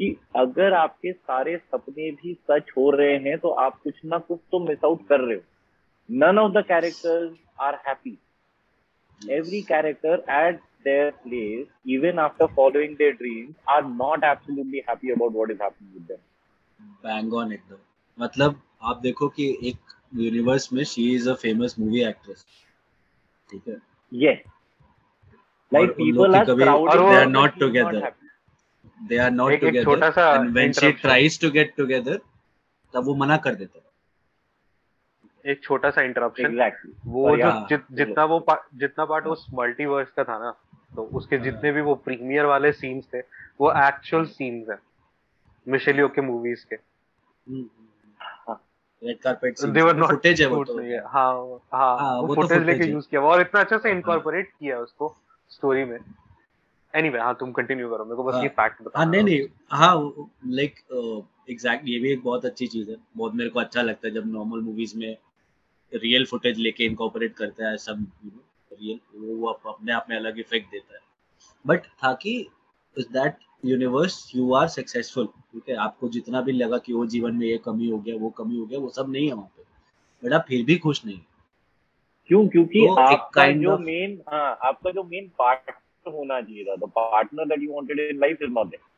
[0.00, 4.40] कि अगर आपके सारे सपने भी सच हो रहे हैं तो आप कुछ ना कुछ
[4.52, 5.42] तो मिस आउट कर रहे हो
[6.08, 8.18] none of the characters are happy
[9.23, 15.33] every character at their place, even after following their dreams, are not absolutely happy about
[15.33, 16.21] what is happening with them.
[17.05, 17.77] Bang on एकदम
[18.17, 22.45] मतलब आप देखो कि एक यूनिवर्स में she is a famous movie actress
[23.49, 23.77] ठीक है
[24.11, 24.39] Yes.
[25.71, 27.63] Like और उन लोग people की are कभी crowding they are her, not but she's
[27.63, 28.01] together.
[28.05, 28.27] happy.
[29.09, 31.01] They are not एक- एक छोटा टुगेदर सा and when she interruption.
[31.01, 32.19] Tries to get together
[32.93, 33.82] तब वो मना कर देता है
[35.44, 40.10] एक छोटा सा इंटरप्शन एग्जैक्टली वो जो जित, जितना वो पा, जितना पार्ट उस मल्टीवर्स
[40.10, 40.50] का था ना
[40.96, 43.20] तो उसके हाँ। जितने भी वो प्रीमियर वाले सीन्स थे
[43.60, 44.78] वो एक्चुअल सीन्स हैं
[45.66, 46.76] मिशेलियो के मूवीज़ के।
[49.02, 50.78] Red carpet they were not footage है वो तो।
[51.08, 53.90] हाँ। हाँ हाँ, वो वो तो फुटेज footage लेके यूज़ किया और इतना अच्छा से
[53.90, 55.14] इनकॉर्पोरेट किया उसको
[55.50, 55.98] स्टोरी में।
[56.94, 59.40] एनीवे हाँ तुम कंटिन्यू करो मेरे को बस हाँ। ये फैक्ट बता हाँ नहीं नहीं
[59.70, 59.94] हाँ
[60.58, 60.74] लाइक
[61.50, 64.32] एग्जैक्ट ये भी एक बहुत अच्छी चीज़ है। बहुत मेरे को अच्छा लगता है जब
[64.32, 65.16] नॉर्मल मूवीज़ में
[65.94, 68.06] रियल फुटेज लेके इनकॉर्पोरेट करता है सब
[68.72, 71.00] रियल वो अपने आप में अलग इफ़ेक्ट देता है।
[71.66, 72.38] बट था कि
[72.96, 75.74] is that universe you are successful ठीक है?
[75.76, 78.66] आपको जितना भी लगा कि वो जीवन में ये कमी हो गया वो कमी हो
[78.66, 79.62] गया वो सब नहीं है वहाँ पे।
[80.22, 81.18] बट आप फिर भी खुश नहीं
[82.26, 82.46] क्यों?
[82.48, 87.48] क्योंकि तो आपका जो मेन हाँ आपका जो मेन पार्टनर होना चाहिए था the partner
[87.48, 88.92] that you wanted in life is not there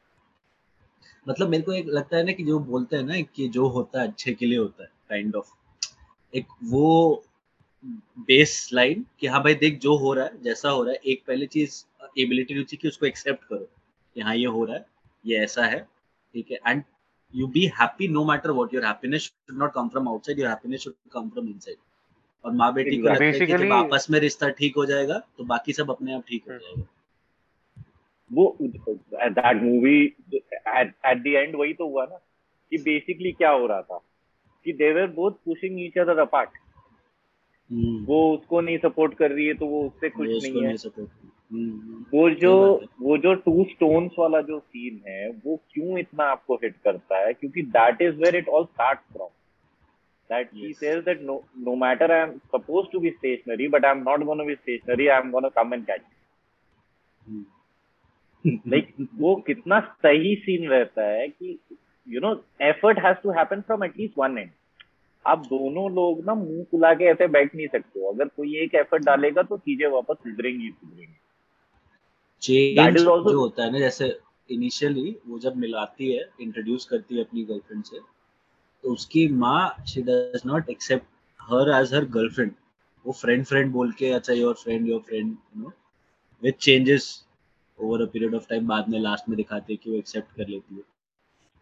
[1.28, 4.00] मतलब मेरे को एक लगता है ना कि जो बोलते हैं ना कि जो होता
[4.00, 5.50] है अच्छे के लिए होता है काइंड ऑफ़
[6.36, 7.24] एक वो
[8.28, 11.22] बेस लाइन कि हाँ भाई देख जो हो रहा है जैसा हो रहा है एक
[11.26, 11.84] पहली चीज़
[12.20, 13.68] एबिलिटी चाहिए कि उसको एक्सेप्ट करो
[14.16, 14.86] कि हाँ ये हो रहा है
[15.24, 15.80] ये ऐसा है
[16.34, 16.82] ठीक है and
[17.34, 20.80] you be happy no matter what your happiness should not come from outside your happiness
[20.80, 21.76] should come from inside
[22.44, 25.44] और माँ बेटी को लगता है कि जब आपस में रिश्ता ठीक हो जाएगा तो
[25.44, 26.88] बाकी सब अपने आप ठीक हो हम्म। जाएगा।
[28.30, 32.16] वो that movie at at the end वही तो हुआ ना
[32.72, 34.00] कि बेसिकली क्या हो रहा था?
[34.66, 36.50] कि they were both pushing each other apart.
[38.08, 40.90] वो उसको नहीं सपोर्ट कर रही है तो वो उससे खुश उसको नहीं है नहीं
[40.90, 42.52] करती। हम्म, वो जो
[42.82, 47.18] है। वो जो टू स्टोन्स वाला जो सीन है वो क्यों इतना आपको हिट करता
[47.26, 49.28] है क्योंकि that is where it all start from
[50.30, 50.78] that he Yes.
[50.78, 51.34] says that no
[51.66, 55.04] no matter I am supposed to be stationary, but I'm not going to be stationary.
[55.16, 56.06] I'm going to come and catch.
[57.28, 57.44] you.
[58.72, 61.52] Like वो कितना सही scene रहता है कि
[62.12, 64.50] you know effort has to happen from at least one end.
[65.26, 68.74] आप दोनों लोग ना मुँह फुला के ऐसे बैठ नहीं सकते हो। अगर कोई एक
[68.74, 71.14] एफर्ट डालेगा तो चीज़ें वापस सुधरेंगी सुधरेंगी।
[72.42, 77.24] चेंज also- जो होता है ना जैसे इनिशियली वो जब मिलाती है इंट्रोड्यूस करती है
[77.24, 77.98] अपनी गर्लफ्रेंड से
[78.82, 81.06] तो उसकी माँ she does not accept
[81.42, 82.52] her as her girlfriend
[83.06, 85.72] वो फ्रेंड फ्रेंड बोल के अच्छा your friend your friend you know
[86.42, 87.26] with changes
[87.80, 90.48] over a period of time बाद में लास्ट में दिखाते हैं कि वो एक्सेप्ट कर
[90.48, 90.95] लेती है।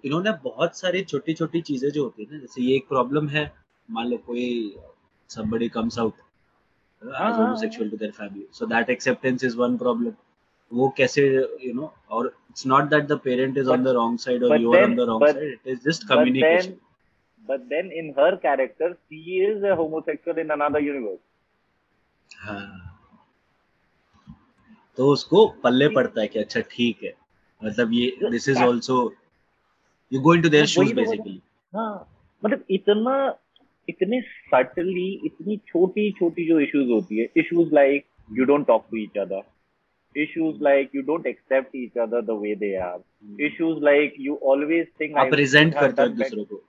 [0.04, 3.52] इन्होंने बहुत सारी छोटी छोटी चीज़ें जो होती है ना जैसे ये एक प्रॉब्लम है
[3.90, 4.76] मान लो कोई
[5.30, 6.12] somebody comes out
[7.02, 10.12] uh, हाँ, as हाँ, homosexual to their family so that acceptance is one problem
[10.72, 11.42] वो कैसे
[12.10, 12.34] और
[14.50, 14.82] But- then-
[17.48, 17.60] but
[17.92, 19.16] in her character she
[19.48, 21.20] is a homosexual in another universe
[22.42, 22.90] हाँ
[24.96, 27.14] तो उसको पल्ले पड़ता है कि अच्छा ठीक है
[27.64, 29.14] मतलब ये this is also
[30.14, 31.40] you go into their shoes basically
[31.72, 31.94] हाँ
[32.42, 33.16] मतलब इतना
[33.88, 34.20] इतने
[34.52, 38.04] सटली इतनी छोटी-छोटी जो इश्यूज़ होती है issues like
[38.38, 39.42] you don't talk to each other
[40.16, 44.86] issues like you don't accept each other the way they are issues like you always
[45.00, 46.62] think आप प्रेजेंट करते हो दूसरों को।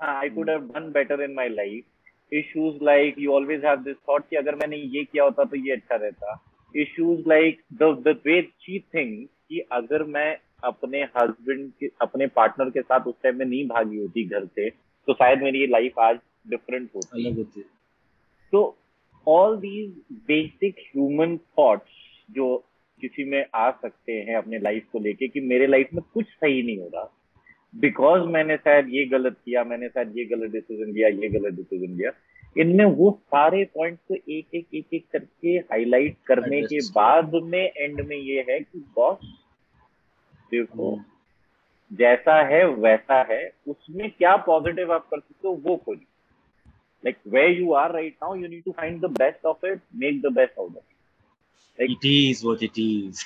[0.00, 4.28] I could have done better in my life issues like you always have this thought
[4.30, 6.36] कि अगर मैंने ये किया होता तो ये अच्छा रहता।
[6.74, 12.70] Issues like the the way she think कि अगर मैं अपने हस्बैंड के अपने पार्टनर
[12.70, 15.98] के साथ उस टाइम में नहीं भागी होती घर से तो शायद मेरी ये लाइफ
[15.98, 16.18] आज
[16.50, 17.60] डिफरेंट होती। अलग होती।
[18.52, 18.76] तो
[19.26, 19.90] all these
[20.28, 21.92] basic human thoughts
[22.30, 22.56] जो
[23.02, 26.62] किसी में आ सकते हैं अपने लाइफ को लेके कि मेरे लाइफ में कुछ सही
[26.62, 27.12] नहीं हो रहा।
[27.74, 31.96] बिकॉज़ मैंने शायद ये गलत किया मैंने शायद ये गलत डिसीज़न लिया ये गलत डिसीज़न
[31.96, 32.10] लिया।
[32.56, 37.72] इनमें वो सारे पॉइंट्स को एक एक एक एक करके हाईलाइट करने के बाद में
[37.76, 39.18] एंड में ये है कि बॉस
[40.50, 46.06] देखो हम्म। जैसा है वैसा है। उसमें क्या पॉजिटिव आप कर सकते हो वो खोजिए
[47.04, 47.16] like
[47.58, 50.58] you are right now you need to find the best of it make the best
[50.62, 50.92] out of it.
[51.78, 53.24] Like- it is what it is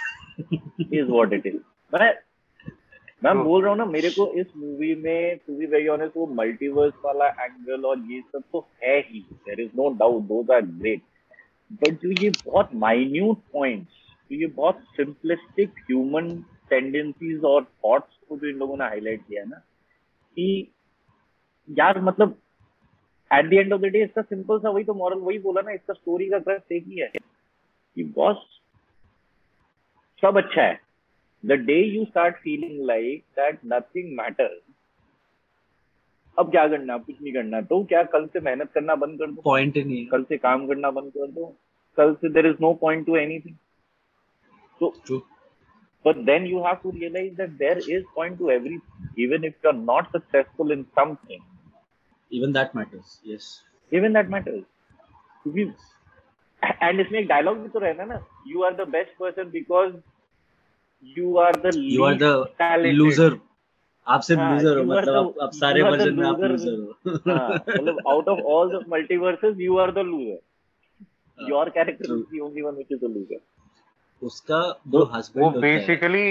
[0.99, 1.61] is what it is.
[1.95, 2.13] मैं
[3.25, 6.27] मैं बोल रहा हूँ ना मेरे को इस मूवी में टू बी वेरी ऑनेस्ट वो
[6.35, 10.61] मल्टीवर्स वाला एंगल और ये सब तो है ही। There is no doubt those are
[10.61, 11.03] great
[11.73, 13.93] but जो ये बहुत माइन्यूट पॉइंट्स
[14.31, 16.31] जो ये बहुत सिंपलिस्टिक ह्यूमन
[16.71, 19.57] टेंडेंसीज और थॉट्स को जो इन लोगों ने हाईलाइट किया ना
[20.37, 20.73] कि
[21.69, 22.39] यार मतलब
[23.31, 25.73] at the end of the day इसका सिंपल सा वही तो मॉरल वही बोला ना
[25.73, 28.47] इसका स्टोरी का क्रक्स एक ही है कि बॉस
[30.23, 30.81] सब अच्छा है।
[31.45, 34.61] The day you start feeling like that nothing matter
[36.37, 39.41] अब क्या करना कुछ नहीं करना तो क्या कल से मेहनत करना बंद कर दो?
[39.43, 41.47] पॉइंट नहीं कल से काम करना बंद कर दो।
[41.99, 43.57] कल से there is no point to anything
[44.81, 45.19] तो.
[46.05, 49.81] But then you have to realize that there is point to everything even if you're
[49.81, 51.43] not successful in something.
[52.31, 53.49] Even that matters yes.
[53.93, 54.63] Even that matters
[55.43, 55.63] क्योंकि
[56.83, 59.95] and इसमें एक dialogue भी तो रहता है ना you are the best person because
[61.19, 63.39] you are the you are the loser
[64.07, 65.99] आप सिर्फ़ हाँ, लूजर हो you are मतलब the- आप, आप सारे you are the
[65.99, 66.51] वर्जन में आप loser.
[66.51, 72.13] लूजर हो। हाँ, मतलब out of all the multiverses you are the loser your character
[72.15, 73.41] is the only one which is the loser
[74.23, 76.25] उसका जो हस्बैंड होता बेसिकली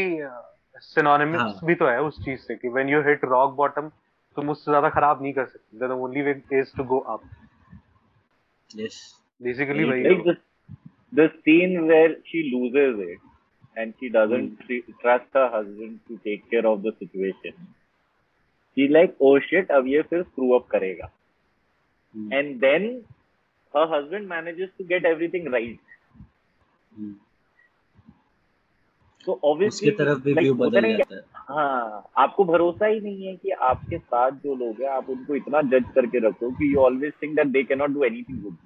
[0.84, 1.66] सिनोनिमस uh, हाँ.
[1.66, 3.90] भी तो है उस चीज़ से कि when you hit rock bottom
[4.38, 7.22] तुम उससे ज़्यादा खराब नहीं कर सकते। The only way is to go up
[8.70, 9.00] yes
[9.42, 10.36] basically वही
[11.16, 13.20] the scene where she loses it
[13.78, 17.66] and she doesn't trust her husband to take care of the situation
[18.78, 21.12] she like oh shit अब ये फिर screw up करेगा।
[22.34, 22.86] And then
[23.74, 25.80] her husband manages to get everything right
[29.46, 33.52] obviously उसके तरफ़ भी view बदल जाता है। हाँ आपको भरोसा ही नहीं है कि
[33.70, 37.36] आपके साथ जो लोग हैं आप उनको इतना जज करके रखो कि you always think
[37.36, 38.58] that they can not do anything good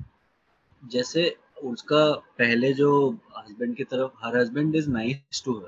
[0.83, 2.03] जैसे उसका
[2.39, 2.91] पहले जो
[3.37, 5.67] हस्बैंड की तरफ़ her husband is nice to her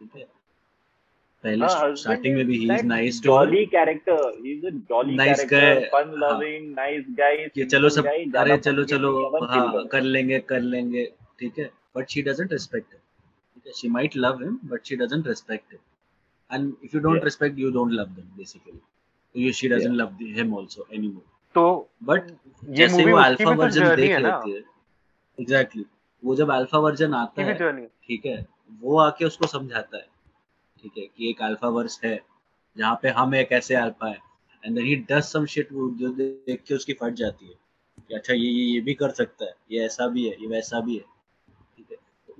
[0.00, 0.26] ठीक है?
[1.44, 5.16] पहले हाँ, स्टार्टिंग में भी he is nice too jolly character he is a jolly
[5.16, 8.06] Nice character fun हाँ। लविंग नाइस गाय कि चलो सब
[8.36, 9.10] अरे चलो चलो
[9.42, 11.04] हाँ कर लेंगे कर लेंगे
[11.40, 11.70] ठीक है?
[11.96, 12.94] बट शी डजंट रिस्पेक्ट
[13.64, 15.80] ठीक है she might love him but she doesn't respect him
[16.50, 17.58] and if Yeah.
[17.58, 20.00] You don't love them basically तो you she doesn't Yeah.
[20.00, 21.22] love him also anymore
[21.54, 21.64] तो
[22.02, 22.30] बट
[22.78, 24.62] जैसे वो अल्फ़ा तो version देख लेती है।
[25.38, 25.84] एग्जैक्टली
[26.22, 27.54] वो जब अल्फ़ा वर्जन आता है
[28.08, 28.46] ठीक है
[28.80, 30.06] वो आके उसको समझाता है
[30.82, 32.20] ठीक है कि एक अल्फ़ा वर्स है
[32.76, 34.18] जहाँ पे हम एक ऐसे अल्फ़ा है।
[34.62, 37.54] And then he does some shit जो देख के उसकी फट जाती है
[38.08, 40.80] कि अच्छा ये ये ये भी कर सकता है ये ऐसा भी है ये वैसा
[40.80, 41.13] भी है। तो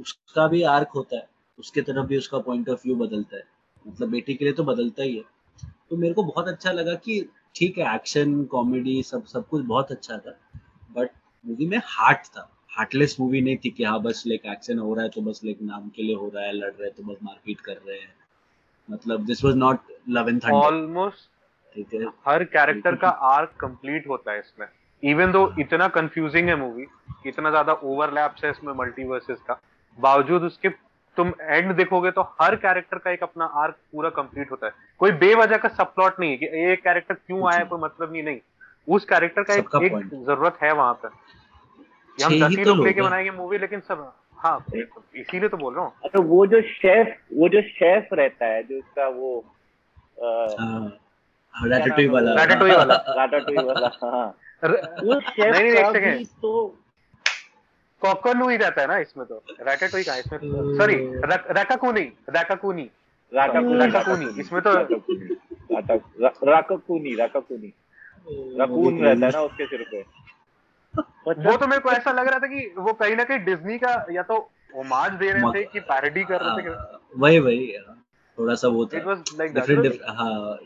[0.04, 1.26] उसका भी आर्क होता है
[1.58, 3.42] उसके तरफ़ भी उसका पॉइंट ऑफ़ व्यू बदलता है।
[3.86, 5.22] मतलब बेटी के लिए तो बदलता ही है।
[5.90, 7.20] तो मेरे को बहुत अच्छा लगा कि
[7.56, 10.38] ठीक है एक्शन कॉमेडी सब सब कुछ बहुत अच्छा था।
[10.90, 11.10] बट
[11.44, 15.04] मूवी में हार्ट था। हार्टलेस मूवी नहीं थी कि हाँ बस लाइक एक्शन हो रहा
[15.04, 17.18] है तो बस लाइक नाम के लिए हो रहा है लड़ रहे हैं तो बस
[17.22, 18.14] मारपीट कर रहे हैं।
[18.88, 19.78] मतलब this was not
[20.08, 21.28] love and thunder almost
[21.76, 24.66] ठीक है। हर कैरेक्टर का आर्क कंप्लीट होता है इसमें।
[25.02, 26.86] इवन दो इतना कंफ्यूजिंग है मूवी
[27.26, 29.60] इतना ज़्यादा ओवरलैप्स है इसमें मल्टीवर्सेस का।
[30.00, 30.68] बावजूद उसके
[31.16, 35.12] तुम एंड देखोगे तो हर कैरेक्टर का एक अपना आर्क पूरा कंप्लीट होता है। कोई
[35.12, 38.38] बेवजह का सब प्लॉट नहीं है कि ये कैरेक्टर क्यों आया कोई मतलब नहीं नहीं।
[38.88, 41.08] उस कैरेक्टर का एक, एक ज़रूरत है वहाँ पर
[42.24, 44.64] हम दस ही ही तो लोग लेके बनाएँगे मूवी लेकिन सब हाँ
[45.16, 48.78] इसीलिए तो बोल रहा हूँ। अच्छा वो जो शेफ वो जो शेफ रहता है जो
[48.78, 49.44] उसका वो
[51.54, 52.34] रैटाटूई नाम है वाला?
[52.76, 56.78] वाला। राटाटोई वाला हाँ। र- शेफ नहीं, नहीं, का भी तो
[58.04, 60.38] कॉकरलू ही रहता है ना इसमें तो। रैटाटोई का इसमें?
[60.78, 60.94] सॉरी
[61.60, 62.90] रकाकूनी रकाकूनी।
[63.32, 67.72] राटाकूनी, इसमें तो- राकाकूनी राकाकूनी।
[68.60, 70.04] रकून रहता है ना उसके सिर पे।
[71.28, 74.06] वो तो मेरे को ऐसा लग रहा था कि वो कहीं ना कहीं डिज्नी का
[74.10, 77.76] या तो होमाज दे रहे थे कि पैरोडी कर रहे थे हाँ, वही वही
[78.38, 80.58] थोड़ा सा वो था। इट वाज लाइक डिफरेंट हाँ।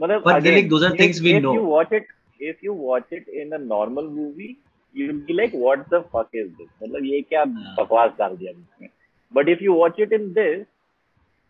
[0.00, 1.52] मतलब But again, like, those are if- things we if know.
[1.58, 2.08] you watch it
[2.40, 4.50] if you watch it in a normal movie
[4.96, 7.74] you'll be like what the fuck is this मतलब ये क्या हाँ.
[7.78, 8.88] बकवास डाल दिया इसमें
[9.32, 10.64] but if you watch it in this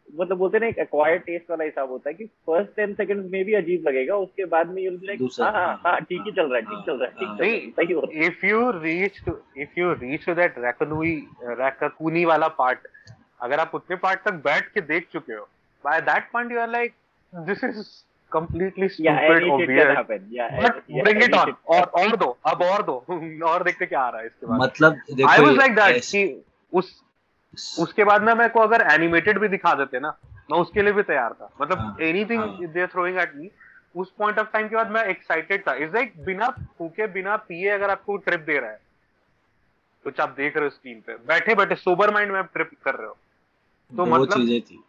[0.08, 3.30] मतलब बोलते हैं ना एक acquired taste वाला हिसाब होता है कि first 10 seconds
[3.30, 6.00] में भी अजीब लगेगा उसके बाद में you'll be like दूसरा, हाँ हाँ हाँ, हाँ
[6.00, 7.36] ठीक ही चल रहा है ठीक हाँ, चल रहा है ठीक हाँ.
[7.38, 11.14] है सही हो रहा है if you reach to if you reach to that रकनूई
[11.62, 12.86] रकाकूनी वाला पार्ट
[13.42, 15.48] अगर आप उतने पार्ट तक बैठ के देख चुके हो
[15.84, 16.94] by that point you are like
[17.32, 17.82] this is
[18.34, 19.90] completely yeah stupid any or weird.
[19.96, 21.44] happen yeah but yeah, bring it on.
[21.44, 23.04] shit- और और दो अब और दो।
[23.46, 25.96] और देखते क्या आ रहा है इसके बाद। मतलब देखो आई वाज ये लाइक दैट
[25.96, 27.02] ऐसे- कि उस
[27.78, 30.18] उसके बाद ना मेरे को अगर एनिमेटेड भी दिखा देते ना
[30.52, 32.66] मैं उसके लिए भी तैयार था। मतलब anything.
[32.66, 33.50] They are throwing at me
[33.96, 36.48] उस पॉइंट ऑफ़ टाइम के बाद मैं एक्साइटेड था। इज़ लाइक बिना
[36.78, 38.80] फूके बिना पिए अगर आपको ट्रिप दे रहा है
[40.04, 42.94] कुछ आप देख रहे हो स्क्रीन पे। बैठे बैठे सोबर माइंड में आप ट्रिप कर
[42.94, 43.16] रहे हो।
[43.96, 44.84] तो मतलब- चीज़ें थी।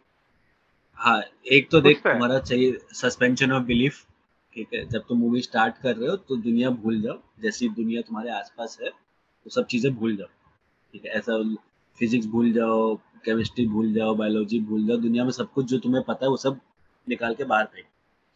[0.98, 1.22] हाँ
[1.52, 4.04] एक तो देख तो तुम्हारा चाहिए सस्पेंशन ऑफ़ बिलीफ
[4.54, 4.88] ठीक है?
[4.88, 8.78] जब तुम मूवी स्टार्ट कर रहे हो तो दुनिया भूल जाओ। जैसी दुनिया तुम्हारे आसपास
[8.82, 10.26] है वो सब चीज़ें भूल जाओ।
[10.92, 11.10] ठीक है?
[11.10, 11.56] ऐसा
[11.98, 12.94] फिजिक्स भूल जाओ
[13.24, 16.36] केमिस्ट्री भूल जाओ बायोलॉजी भूल जाओ दुनिया में सब कुछ जो तुम्हें पता है वो
[16.36, 16.60] सब
[17.08, 17.86] निकाल के बाहर फेंक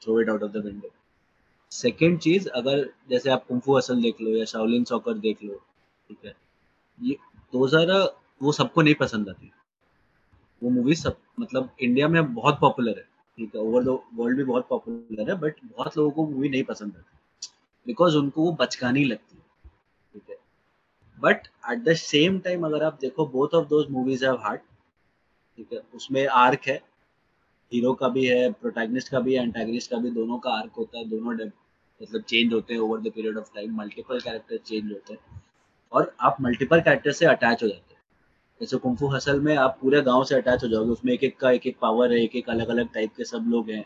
[0.03, 0.91] throw it out of the window
[1.71, 5.55] second चीज़ अगर जैसे आप कुंफू असल देख लो या शाओलिन सॉकर देख लो
[6.09, 6.37] ठीक है?
[7.03, 7.17] ये
[7.55, 8.09] दो
[8.43, 9.53] वो सबको नहीं पसंद आती।
[10.63, 13.05] वो मूवी सब मतलब इंडिया में बहुत पॉपुलर है,
[13.39, 13.61] ठीक है?
[13.61, 17.51] ओवर द वर्ल्ड भी बहुत पॉपुलर है बट बहुत लोगों को मूवी नहीं पसंद आती।
[17.87, 19.43] बिकॉज़ उनको वो बचकानी लगती है,
[20.15, 20.37] ठीक है?
[21.19, 24.61] But at the same time अगर आप देखो both of those movies have heart
[25.59, 25.81] ठीक है?
[25.95, 26.81] उसमें आर्क है
[27.73, 30.99] हीरो का भी है प्रोटैगनिस्ट का भी है एंटागनिस्ट का भी, दोनों का आर्क होता
[30.99, 31.35] है, दोनों
[32.01, 35.43] मतलब चेंज होते हैं over the period of time multiple character change होते हैं,
[35.93, 37.92] और आप मल्टीपल कैरेक्टर से अटैच हो जाते हैं।
[38.63, 41.51] जैसे कुंफू हसल में आप पूरे गाँव से अटैच हो जाओगे, उसमें एक एक का
[41.51, 43.83] एक एक पावर है एक एक अलग अलग टाइप के सब लोग हैं,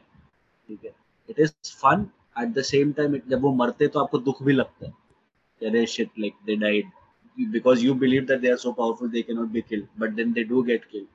[0.68, 0.92] ठीक है?
[1.28, 1.52] It is
[1.82, 2.06] fun
[2.42, 6.10] at the same time जब वो मरते तो आपको दुख भी लगता है। अरे shit
[6.18, 6.90] like they died
[7.36, 10.44] because you believe that they are so powerful, they cannot be killed, but then they
[10.52, 11.08] do get killed.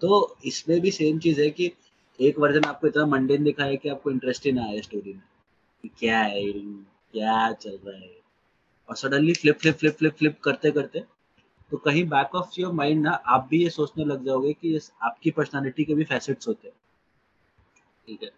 [0.00, 1.70] तो इसमें भी सेम चीज़ है कि
[2.18, 5.90] एक वर्जन आपको इतना मंडेन दिखा है कि आपको इंटरेस्ट ही ना आए स्टोरी में
[5.98, 6.42] क्या है,
[7.12, 8.10] क्या चल रहा है।
[8.88, 11.02] और suddenly flip flip flip flip flip करते करते
[11.72, 14.90] तो कहीं बैक ऑफ़ योर माइंड ना आप भी ये सोचने लग जाओगे कि इस
[15.02, 16.74] आपकी पर्सनालिटी के भी फैसेट्स होते हैं
[18.08, 18.30] ठीक है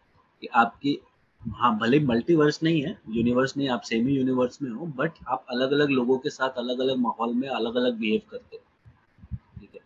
[0.42, 0.98] कि आपकी
[1.42, 5.72] हाँ भले मल्टीवर्स नहीं है यूनिवर्स नहीं आप सेमी यूनिवर्स में हो बट आप अलग
[5.72, 9.80] अलग लोगों के साथ अलग अलग माहौल में अलग अलग बिहेव करते हो ठीक है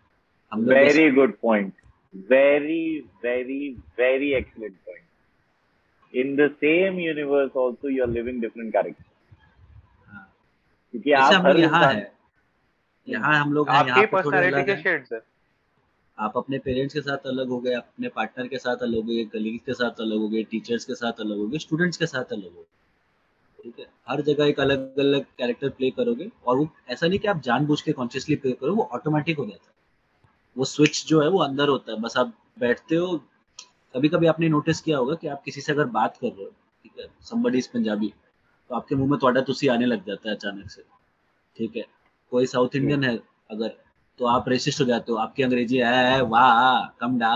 [1.15, 1.73] good point.
[2.15, 5.05] Very, very, very excellent point.
[6.15, 9.05] In the same universe, also you are living different characters.
[10.07, 10.29] हाँ,
[10.95, 12.18] क्योंकि आप हर यहाँ है
[13.09, 15.21] यहाँ हम लोग आपकी पर्सनालिटी के शेड्स है।
[16.19, 19.25] आप अपने पेरेंट्स के साथ अलग हो गए अपने पार्टनर के साथ अलग हो गए
[19.33, 22.33] कलीग्स के साथ अलग हो गए टीचर्स के साथ अलग हो गए स्टूडेंट्स के साथ
[22.33, 23.87] अलग हो गए। ठीक है?
[24.09, 27.81] हर जगह एक अलग अलग कैरेक्टर प्ले करोगे और वो ऐसा नहीं कि आप जानबूझ
[27.83, 29.77] के कॉन्शियसली प्ले करो वो ऑटोमेटिक हो जाता है।
[30.57, 33.17] वो स्विच जो है वो अंदर होता है। बस आप बैठते हो
[33.95, 36.51] कभी कभी आपने नोटिस किया होगा कि आप किसी से अगर बात कर रहे हो
[36.85, 37.07] ठीक है?
[37.27, 38.13] somebody is पंजाबी
[38.71, 40.83] तो आपके मुँह में थोड़ा तुसी आने लग जाता है अचानक से।
[41.57, 41.85] ठीक है?
[42.33, 43.17] कोई साउथ इंडियन है
[43.51, 43.77] अगर
[44.21, 47.33] तो आप रेसिस्ट हो जाते हो आपकी अंग्रेज़ी है वाह कम डा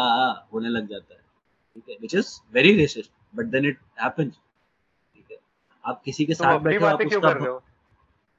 [0.53, 1.97] होने लग जाता है। ठीक है?
[2.01, 5.39] Which is very racist but then it happens ठीक है?
[5.85, 7.63] आप किसी के साथ बैठे आप उसका हो?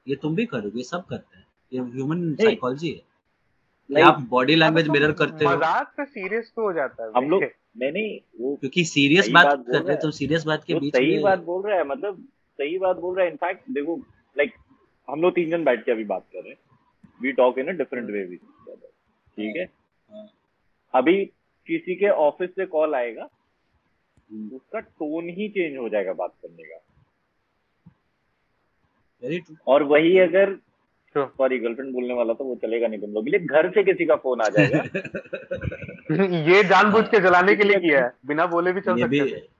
[0.06, 3.02] ये तुम भी करोगे सब करते हैं। ये ह्यूमन साइकोलॉजी है।
[3.90, 7.30] like, आप बॉडी लैंग्वेज मिरर करते हो। मज़ाक पे सीरियस तो हो जाता है हम
[7.30, 7.42] लोग
[7.76, 11.18] नहीं वो क्योंकि सीरियस बात बात कर रहे है। तो सीरियस बात के बीच सही
[11.22, 12.26] बात बोल रहा है मतलब
[12.58, 13.96] सही बात बोल रहा है। इनफैक्ट देखो
[15.08, 16.58] हम लोग तीन जन बैठ के अभी बात कर रहे हैं।
[17.22, 18.38] We talk in a different way with
[19.36, 19.64] ठीक है?
[20.12, 20.26] हाँ,
[20.94, 21.24] अभी
[21.66, 23.28] किसी के ऑफ़िस से कॉल आएगा
[24.52, 26.80] उसका टोन ही चेंज हो जाएगा बात करने का।
[29.66, 30.54] और वही अगर
[31.16, 34.16] सॉरी गर्लफ्रेंड बोलने वाला तो वो चलेगा नहीं तुम लोग लिए। घर से किसी का
[34.16, 34.82] फ़ोन आ जाएगा।
[36.50, 39.53] ये जानबूझ के जलाने के लिए किया है। बिना बोले भी चल सकते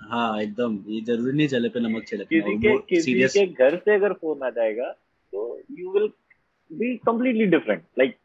[0.00, 3.94] हाँ एकदम। ये ज़रूरी नहीं चले पे नमक छिड़कना किसी के किसी के घर से
[3.94, 4.90] अगर फ़ोन आ जाएगा
[5.32, 6.08] तो you will
[6.70, 8.16] be completely different like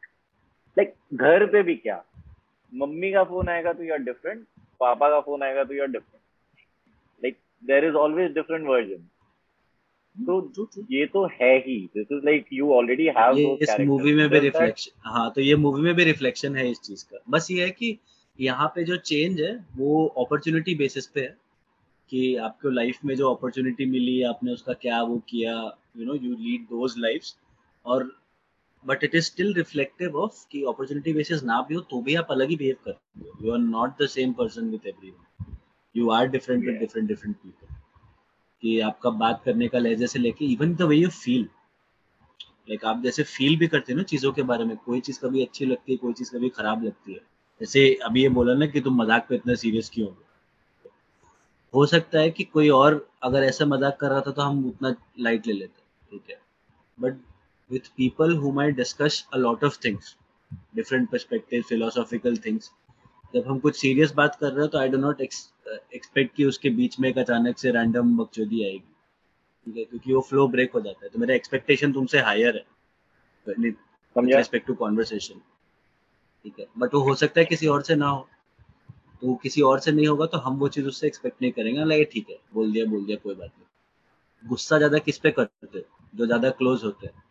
[0.78, 2.04] like घर पे भी क्या?
[2.74, 4.46] मम्मी का फ़ोन आएगा तो यू आर डिफरेंट
[4.82, 9.08] पापा का फ़ोन आएगा तो you are different like there is always different version
[10.16, 14.40] तो ये तो है ही। This is like you already have इस मूवी में भी
[14.40, 17.72] रिफ्लेक्शन हाँ तो ये मूवी में भी रिफ्लेक्शन है इस चीज़ का। बस ये है
[17.72, 17.98] कि
[18.40, 21.38] यहाँ पे जो चेंज है वो अपॉर्चुनिटी बेसिस पे है।
[22.12, 25.54] कि आपको लाइफ में जो अपॉर्चुनिटी मिली आपने उसका क्या वो किया
[25.98, 27.36] you know you lead those lives
[27.86, 28.12] और
[28.86, 32.28] but it is still reflective of कि अपॉर्चुनिटी बेसिस ना भी हो तो भी आप
[32.32, 33.46] अलग ही बिहेव करते हो.
[33.46, 35.56] You are not the same person with everyone
[35.96, 37.76] you are different with different different people
[38.64, 41.48] कि आपका बात करने का लहजे से लेके even the way you feel
[42.70, 45.46] like आप जैसे फील भी करते हो ना चीज़ों के बारे में कोई चीज़ कभी
[45.46, 47.20] अच्छी लगती है कोई चीज़ कभी खराब लगती है.
[47.62, 50.16] जैसे अभी ये बोला ना कि तुम मज़ाक पे इतना सीरियस क्यों हो?
[51.74, 54.96] हो सकता है कि कोई और अगर ऐसा मज़ाक कर रहा था तो हम उतना
[55.20, 56.40] लाइट ले लेते ठीक है?
[56.98, 57.18] But
[57.70, 60.16] with people whom I discuss a lot of things
[60.78, 62.70] different perspectives philosophical things
[63.34, 66.70] जब हम कुछ सीरियस बात कर रहे हो तो आई डो नॉट एक्सपेक्ट कि उसके
[66.78, 68.78] बीच में एक अचानक से रैंडम बकचोदी आएगी
[69.66, 69.84] ठीक है?
[69.84, 72.66] क्योंकि वो फ्लो ब्रेक हो जाता है। तो मेरा एक्सपेक्टेशन तुमसे हायर है
[74.18, 75.40] रिस्पेक्ट टू कॉन्वर्सेशन
[76.46, 76.66] ठीक है?
[76.78, 78.28] बट वो हो सकता है किसी और से ना हो।
[79.22, 82.04] तो किसी और से नहीं होगा तो हम वो चीज़ उससे एक्सपेक्ट नहीं करेंगे। लगे
[82.14, 85.84] ठीक है बोल दिया बोल दिया कोई बात नहीं। गुस्सा ज़्यादा किस पे करते हो?
[86.16, 87.24] जो ज़्यादा क्लोज होते हैं।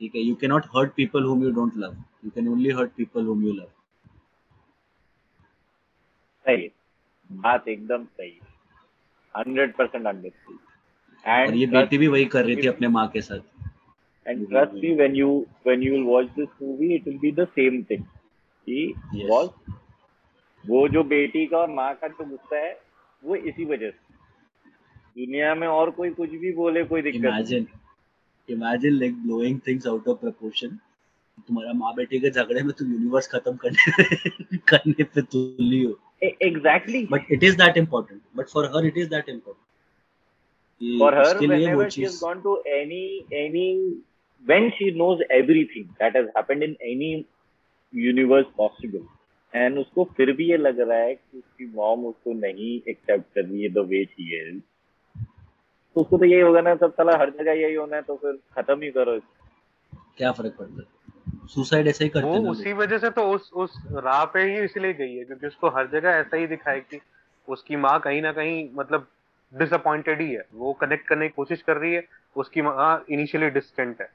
[0.00, 1.96] ठीक है you can not hurt people whom you don't love.
[2.24, 3.70] You can only hurt people whom you love.
[6.46, 6.70] सही।
[7.30, 8.38] बात एकदम सही।
[9.34, 10.32] हंड्रेड परसेंट
[11.56, 13.40] ये बेटी भी वही कर रही थी अपने माँ के साथ।
[14.26, 15.28] And trust me, when you
[15.66, 18.02] when you will watch this movie, it will be the same thing.
[18.66, 19.48] कि Yes.
[20.68, 22.80] वो जो बेटी का और माँ का जो गुस्सा है
[23.24, 24.10] वो इसी वजह से।
[25.16, 27.66] दुनिया में और कोई कुछ भी बोले कोई दिक्कत imagine
[28.48, 30.78] imagine like blowing things out of proportion
[31.48, 37.04] तुम्हारा माँ बेटी के झगड़े में तुम यूनिवर्स खत्म करने करने पे तुली हो। Exactly
[37.12, 39.66] but it is that important but for her it is that important
[41.00, 43.66] for her उसके लिए वो whenever she has cheese gone to any any
[44.44, 46.64] when she knows everything that has happened
[49.54, 53.44] and उसको फिर भी ये लग रहा है कि उसकी मॉम उसको नहीं एक्सेप्ट कर
[53.44, 54.60] रही है द वे शी इज़
[55.96, 58.38] तो उसको तो यही होगा ना सब साला हर जगह यही होना है तो फिर
[58.54, 59.50] खत्म ही करो इसको।
[60.16, 61.46] क्या फ़र्क पड़ता है?
[61.48, 64.64] सुसाइड ऐसे ही करते वो हैं उसी वजह से तो उस उस राह पे ही
[64.64, 67.00] इसलिए गई है क्योंकि उसको हर जगह ऐसा ही दिखाए कि
[67.48, 69.06] उसकी माँ कहीं ना कहीं मतलब
[69.54, 72.04] डिसअपॉइंटेड ही है। वो कनेक्ट करने की कोशिश कर रही है
[72.36, 74.08] उसकी माँ इनिशियली डिस्टेंट है।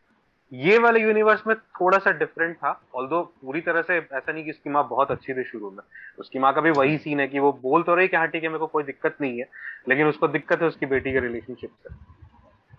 [0.52, 4.52] ये वाले यूनिवर्स में थोड़ा सा डिफरेंट था ऑल्दो पूरी तरह से ऐसा नहीं कि
[4.52, 5.84] उसकी माँ बहुत अच्छी थी शुरू में।
[6.20, 8.44] उसकी माँ का भी वही सीन है कि वो बोल तो रही कि हाँ ठीक
[8.44, 9.50] है मेरे को कोई दिक्कत नहीं है
[9.90, 11.96] लेकिन उसको दिक्कत है उसकी बेटी के रिलेशनशिप से।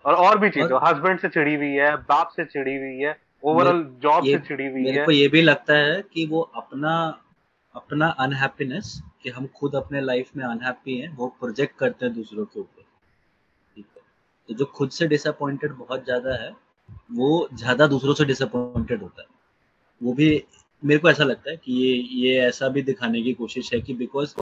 [0.05, 3.83] और और भी चीज़ें हस्बैंड से चिड़ी हुई है बाप से चिड़ी हुई है ओवरऑल
[4.01, 6.95] जॉब से चिड़ी हुई मेरे है। को ये भी लगता है कि वो अपना
[7.75, 12.45] अपना अनहैप्पीनेस कि हम खुद अपने लाइफ में अनहैप्पी हैं वो प्रोजेक्ट करते हैं दूसरों
[12.45, 12.81] के ऊपर।
[13.75, 14.01] ठीक है?
[14.49, 16.51] तो जो खुद से डिसअपॉइंटेड बहुत ज़्यादा है
[17.11, 19.27] वो ज़्यादा दूसरों से डिसअपॉइंटेड होता है।
[20.01, 20.43] वो भी
[20.83, 23.93] मेरे को ऐसा लगता है कि ये ये ऐसा भी दिखाने की कोशिश है कि
[23.93, 24.35] because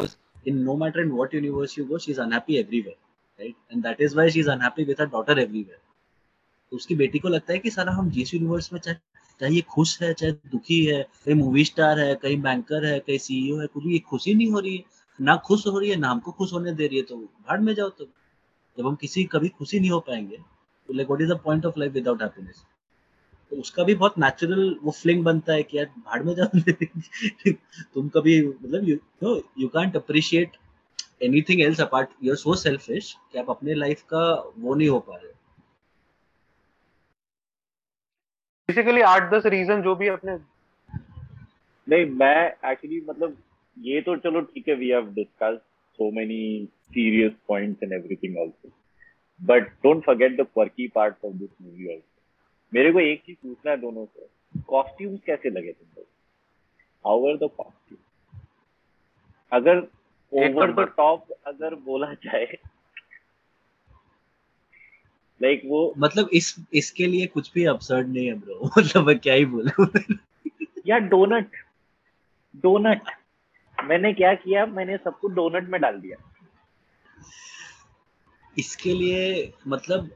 [0.48, 2.95] in no matter in what universe you go she is unhappy everywhere
[3.39, 7.30] right and that is why she is unhappy with her daughter everywhere उसकी बेटी को
[7.30, 8.98] लगता है कि साला हम जिस यूनिवर्स में चाहे
[9.41, 13.18] चाहे ये खुश है, चाहे दुखी है, कहीं मूवी स्टार है, कहीं बैंकर है, कहीं
[13.18, 14.84] सीईओ है कुछ ये खुशी नहीं हो रही है।
[15.20, 17.74] ना खुश हो रही है, ना हमको खुश होने दे रही है तो भाड़ में
[17.76, 18.06] जाओ तो।
[18.78, 20.38] जब हम किसी, कभी खुशी नहीं हो पाएँगे
[20.94, 22.64] like what is the point of life without happiness
[23.52, 27.52] तो उसका भी बहुत नेचुरल वो फीलिंग बनता है कि यार भाड़ में जाओ
[27.94, 30.58] तुम कभी मतलब you know you can't appreciate
[31.24, 34.24] anything else apart you are so selfish कि आप अपने लाइफ का
[34.58, 35.32] वो नहीं हो पा रहे
[38.70, 40.38] बेसिकली आठ दस रीजन जो भी अपने
[41.88, 43.38] नहीं मैं एक्चुअली मतलब
[43.78, 45.58] ये तो चलो ठीक है we have discuss
[46.00, 46.42] so many
[46.94, 48.70] serious points and everything also
[49.44, 52.22] but don't forget the quirky parts of this movie also
[52.74, 54.28] मेरे को एक चीज़ पूछना है दोनों से।
[54.62, 56.06] कॉस्ट्यूम्स कैसे लगे तुम लोग?
[57.08, 58.00] हाउ आर द कॉस्ट्यूम
[59.52, 59.88] अगर
[60.34, 62.58] ओवर द टॉप अगर बोला जाए
[65.42, 69.20] लाइक like वो मतलब इस इसके लिए कुछ भी absurd नहीं है ब्रो मतलब मैं
[69.20, 69.88] क्या ही बोलूँ?
[70.88, 71.52] या डोनट
[72.56, 73.02] डोनट
[73.84, 76.18] मैंने क्या किया मैंने सबको डोनट में डाल दिया।
[78.60, 80.10] इसके लिए मतलब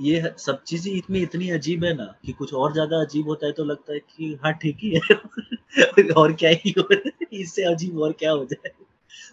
[0.00, 3.52] ये सब चीज़ें इतनी इतनी अजीब है ना कि कुछ और ज़्यादा अजीब होता है
[3.52, 5.14] तो लगता है कि हाँ ठीक ही है।
[6.16, 6.88] और क्या ही हो
[7.32, 8.70] इससे अजीब और क्या हो जाए।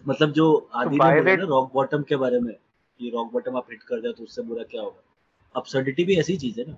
[0.07, 2.53] मतलब जो आदि तो ने बोला ना रॉक बॉटम के बारे में
[2.99, 5.03] कि रॉक बॉटम आप हिट कर जाए तो उससे बुरा क्या होगा।
[5.55, 6.77] अब्सर्डिटी भी ऐसी चीज़ है ना।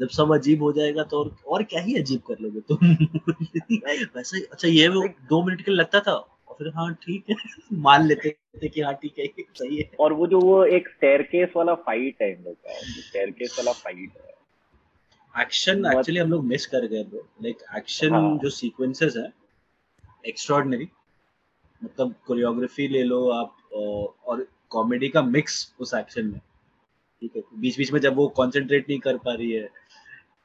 [0.00, 2.78] जब सब अजीब हो जाएगा तो और, और क्या ही अजीब कर लोगे तुम।
[4.16, 7.36] वैसे ही- अच्छा ये वो दो मिनट के लिए लगता था। फिर हाँ ठीक है।
[7.78, 8.30] मान लेते
[8.62, 12.22] थे कि हाँ ठीक है सही है। और वो जो वो एक स्टेयरकेस वाला फाइट
[12.22, 14.36] है इन लोग का स्टेयरकेस वाला फाइट है।
[15.34, 19.32] एक्शन एक्चुअली हम लोग मिस कर गए ब्रो लाइक एक्शन। जो सीक्वेंसेस है
[20.26, 20.88] एक्स्ट्रॉर्डिनरी
[21.84, 23.56] मतलब कोरियोग्राफी ले लो आप
[24.26, 26.40] और कॉमेडी का मिक्स उस एक्शन में।
[27.20, 27.42] ठीक है?
[27.54, 29.66] बीच बीच में जब वो कंसंट्रेट नहीं कर पा रही है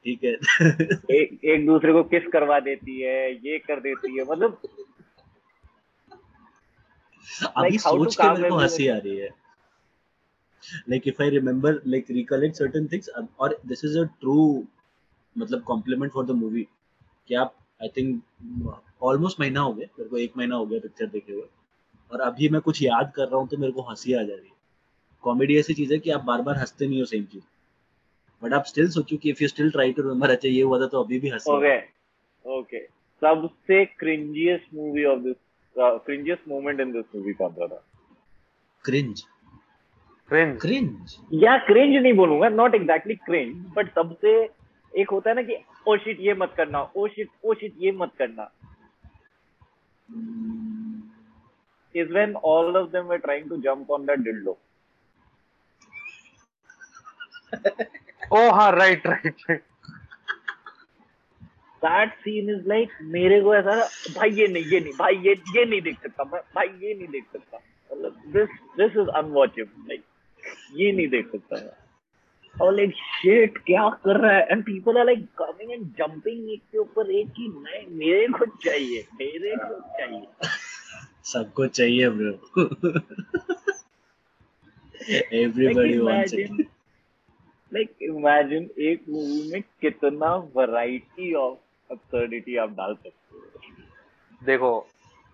[0.04, 0.32] ठीक है।
[1.16, 4.60] एक एक दूसरे को किस करवा देती है ये कर देती है। मतलब
[7.56, 9.28] अभी सोच के मेरे को हँसी आ रही है।
[10.88, 13.08] Like if I remember like recollect certain things
[13.38, 14.66] और दिस इज़ अ ट्रू
[15.36, 16.66] मतलब कॉम्प्लीमेंट फॉर द मूवी
[17.28, 21.06] कि आप आई थिंक ऑलमोस्ट महीना हो गया मेरे को एक महीना हो गया पिक्चर
[21.06, 21.46] देखे हुए
[22.12, 24.46] और अभी मैं कुछ याद कर रहा हूँ तो मेरे को हँसी आ जा रही
[24.46, 24.52] है।
[25.24, 27.42] कॉमेडी ऐसी चीज़ है कि आप बार बार हँसते नहीं हो सेम चीज़।
[28.42, 30.86] बट आप स्टिल सोचो कि if you still try to remember अच्छा ये हुआ था
[30.86, 31.78] तो अभी भी हँसी। ओके
[32.44, 32.84] ओके
[33.22, 35.36] सबसे cringiest movie of this
[35.78, 37.82] cringiest moment in this movie कौन सा था
[38.84, 39.22] क्रिंज
[40.28, 44.34] क्रिंज क्रिंज या क्रिंज नहीं बोलूँगा नॉट एग्जैक्टली क्रिंज बट सबसे
[44.92, 45.56] एक होता है ना कि
[45.88, 48.50] ओ शिट ये मत करना ओ शिट ओ शिट ये मत करना।
[51.94, 54.54] Is when all of them were trying to jump on that dildo.
[58.32, 59.62] Oh हाँ right right right
[61.84, 63.76] that scene is like मेरे को ऐसा
[64.16, 67.08] भाई ये नहीं ये नहीं भाई ये ये नहीं देख सकता मैं भाई ये नहीं
[67.08, 67.60] देख सकता।
[67.90, 70.04] मतलब this this is unwatchable like
[70.80, 71.72] ये नहीं देख सकता मैं।
[72.54, 74.46] और लाइक शिट क्या कर रहा है?
[74.50, 78.46] And people are like coming and jumping एक के ऊपर एक कि नहीं मेरे को
[78.64, 80.26] चाहिए मेरे को चाहिए।
[81.32, 82.34] सबको चाहिए bro
[85.32, 86.50] everybody wants it
[87.72, 91.58] like imagine एक मूवी में कितना वैरायटी ऑफ़
[91.92, 93.40] absurdity आप डाल सकते हो।
[94.44, 94.86] देखो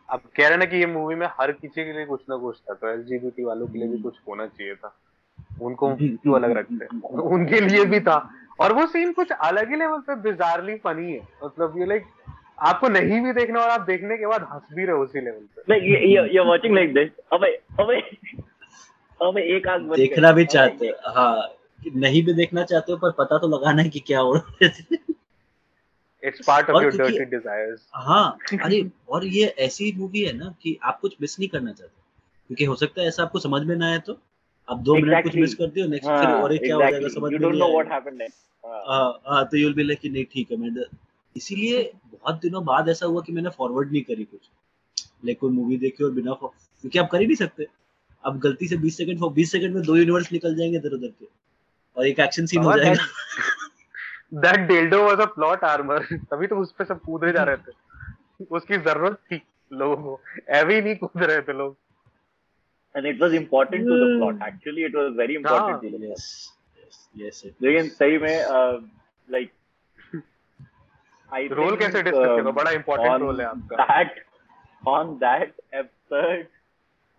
[0.09, 2.57] अब कह रहे ना कि ये मूवी में हर किसी के लिए कुछ ना कुछ
[2.59, 4.97] था तो एलजीबीटी वालों के लिए भी कुछ होना चाहिए था।
[5.63, 7.03] उनको क्यों अलग रखते हैं?
[7.03, 8.31] उनके लिए भी था।
[8.61, 12.05] और वो सीन कुछ अलग ही लेवल पे बिजारली फनी है। मतलब ये लाइक
[12.59, 15.39] आपको नहीं भी देखना और आप देखने के बाद हंस भी रहे हो उसी लेवल
[15.39, 18.01] पे। you, you're, you're watching like this अबे अबे
[19.23, 21.49] अब एक आँख देखना भी चाहते हाँ।
[21.97, 24.99] नहीं भी देखना चाहते हो पर पता तो लगाना है कि क्या हो रहा है।
[26.25, 30.79] It's part of your dirty desires हाँ अरे और ये ऐसी मूवी है ना कि
[30.83, 32.01] आप कुछ मिस नहीं करना चाहते।
[32.47, 34.19] क्योंकि हो सकता है ऐसा आपको समझ में ना आए तो
[34.69, 37.33] आप दो मिनट कुछ मिस कर दियो नेक्स्ट फिर हाँ, और क्या हो जाएगा समझ
[37.33, 37.73] में नहीं.
[38.65, 40.85] हाँ, हाँ हाँ तो यूल बी लाइक नहीं ठीक है मैं
[41.37, 44.41] इसीलिए बहुत दिनों बाद ऐसा हुआ कि मैंने फॉरवर्ड नहीं करी कुछ।
[45.25, 47.67] लाइक कोई मूवी देखी और बिना फॉर- क्योंकि आप कर ही नहीं सकते।
[48.25, 51.27] अब गलती से 20 सेकंड 20 सेकंड में दो यूनिवर्स निकल जाएँगे इधर उधर के।
[51.97, 53.03] और एक एक्शन सीन हो जाएगा।
[54.33, 57.57] That dildo was a plot armor तभी तो उस पे सब कूद रहे जा रहे
[57.57, 60.21] थे। उसकी ज़रूरत थी लोगों को।
[60.59, 61.77] ऐवे नहीं कूद रहे थे लोग।
[62.95, 64.21] And it was important to the Hmm.
[64.21, 64.39] plot.
[64.45, 65.81] Actually, it was very important हाँ.
[65.83, 66.13] to the plot.
[66.13, 66.25] Yes
[67.17, 68.37] yes yes लेकिन सही में
[69.29, 69.53] लाइक
[71.31, 74.09] आई रोल कैसे डिस्कस करो बड़ा इंपॉर्टेंट रोल है आपका। that
[74.95, 76.47] on that absurd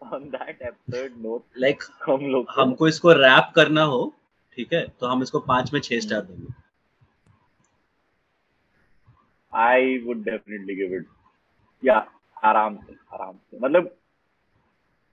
[0.01, 4.01] on that absurd note like हम लोग हमको इसको रैप करना हो
[4.57, 4.85] ठीक है?
[4.99, 6.53] तो हम इसको पाँच में छह स्टार देंगे।
[9.53, 11.05] I would definitely give it
[11.83, 12.01] yeah
[12.43, 13.89] आराम से आराम से। मतलब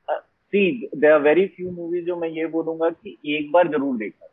[0.09, 0.61] see
[0.97, 4.27] there are very few movies जो मैं ये बोलूँगा कि एक बार ज़रूर देखना।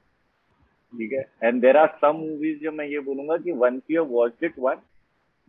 [0.93, 1.25] ठीक है?
[1.43, 4.59] And there are some movies जो मैं ये बोलूँगा कि once you have watched it
[4.59, 4.81] one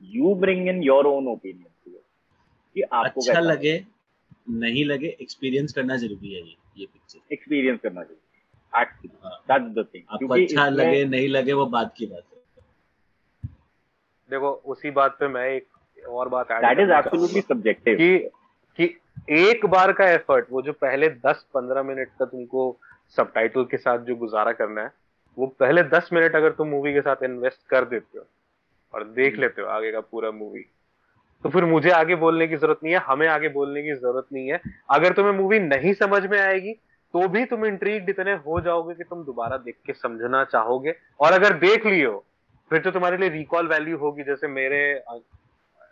[0.03, 1.93] you bring in your own opinion
[2.77, 3.75] कि आपको अच्छा लगे
[4.63, 9.87] नहीं लगे एक्सपीरियंस करना ज़रूरी है ये ये पिक्चर एक्सपीरियंस करना एक्चुअली हाँ। दैट्स द
[9.95, 12.36] थिंग आपको अच्छा लगे नहीं लगे वो बात की बात है।
[14.31, 18.19] देखो उसी बात पे मैं एक और बात दैट इज़ एब्सोल्युटली सब्जेक्टिव कि
[18.79, 18.95] कि
[19.41, 22.65] एक बार का एफर्ट वो जो पहले 10-15 मिनट का तुमको
[23.17, 24.93] सबटाइटल के साथ जो गुजारा करना है
[25.39, 28.25] वो पहले 10 मिनट अगर तुम मूवी के साथ इन्वेस्ट कर देते हो
[28.95, 30.65] और देख लेते हो आगे का पूरा मूवी
[31.45, 34.49] तो फिर मुझे आगे बोलने की ज़रूरत नहीं है हमें आगे बोलने की ज़रूरत नहीं
[34.49, 34.61] है।
[34.91, 36.73] अगर तुम्हें मूवी नहीं समझ में आएगी
[37.15, 41.33] तो भी तुम इंट्रीग्ड इतने हो जाओगे कि तुम दोबारा देख के समझना चाहोगे। और
[41.33, 42.25] अगर देख लियो
[42.71, 44.81] फिर तो तुम्हारे लिए रिकॉल वैल्यू होगी, जैसे मेरे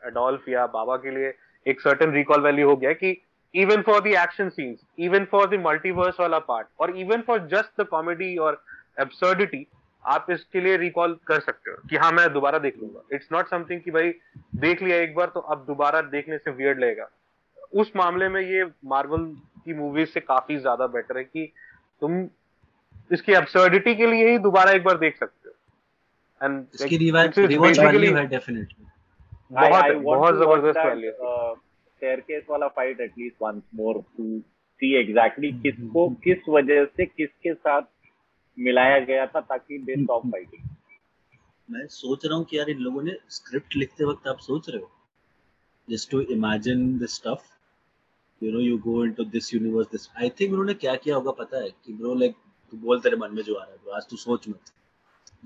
[0.03, 1.33] अडोल्फ या बाबा के लिए
[1.66, 3.16] एक सर्टन रिकॉल वैल्यू हो गया कि
[3.55, 7.81] even for the action scenes even for the multiverse वाला पार्ट और even for just
[7.81, 8.62] the comedy और
[9.01, 9.66] एब्सर्डिटी
[10.05, 13.49] आप इसके लिए रिकॉल कर सकते हो कि हाँ मैं दोबारा देख लूँगा। इट्स नॉट
[13.49, 14.11] समथिंग कि भाई
[14.57, 17.09] देख लिया एक बार तो अब दोबारा देखने से वियर्ड लगेगा।
[17.72, 19.25] उस मामले में ये मार्वल
[19.64, 21.53] की मूवीज़ से काफ़ी ज़्यादा बेटर है कि
[22.03, 22.22] तुम
[23.11, 25.43] इसकी एब्सर्डिटी के लिए ही दोबारा एक बार देख सकते हो।
[26.45, 28.84] एंड इसकी रिवाज रिवॉच वैल्यू है डेफिनेटली
[29.53, 34.38] बहुत बहुत ज़बरदस्त वैल्यू स्टेयरकेस वाला fight at least once more to
[34.80, 37.82] see exactly किसको किस वजह से किसके साथ
[38.59, 40.68] मिलाया गया था ताकि दे स्टॉप फाइटिंग
[41.68, 44.80] मैं सोच रहा हूँ कि यार इन लोगों ने स्क्रिप्ट लिखते वक्त आप सोच रहे
[44.80, 44.90] हो?
[45.88, 47.45] Just to imagine the stuff
[48.42, 51.62] you know you go into this universe this I think उन्होंने क्या किया होगा पता
[51.62, 51.70] है?
[51.70, 52.34] कि ब्रो लाइक
[52.72, 54.72] तू बोल तेरे मन में जो आ रहा है आज तू सोच मत।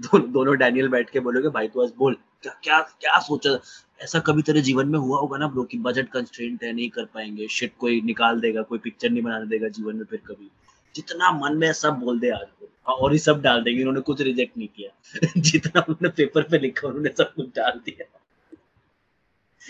[0.01, 3.59] दो, दोनों डैनियल बैठ के बोलोगे भाई तू आज बोल। क्या क्या क्या सोचा
[4.03, 7.05] ऐसा कभी तेरे जीवन में हुआ होगा ना ब्रो कि बजट कंस्ट्रेंट है नहीं कर
[7.05, 10.51] पाएँगे शिट कोई निकाल देगा कोई पिक्चर नहीं बनाने देगा जीवन में फिर कभी?
[10.94, 12.46] जितना मन में सब बोल दे आज
[12.86, 16.88] और ही सब डाल देंगे इन्होंने कुछ रिजेक्ट नहीं किया। जितना उन्होंने पेपर पे लिखा
[16.88, 18.05] उन्होंने सब कुछ डाल दिया।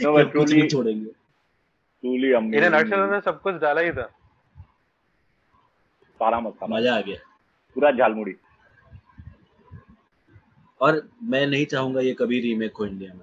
[0.03, 1.11] No, कुछ नहीं छोड़ेंगे।
[2.03, 2.33] ट्रूली
[3.11, 4.07] ने सब कुछ डाला ही था।
[6.21, 7.17] सारा मज़ा आ गया।
[7.75, 8.35] पूरा झालमुड़ी।
[10.81, 13.21] और मैं नहीं चाहूँगा ये कभी रीमेक हो इंडिया में।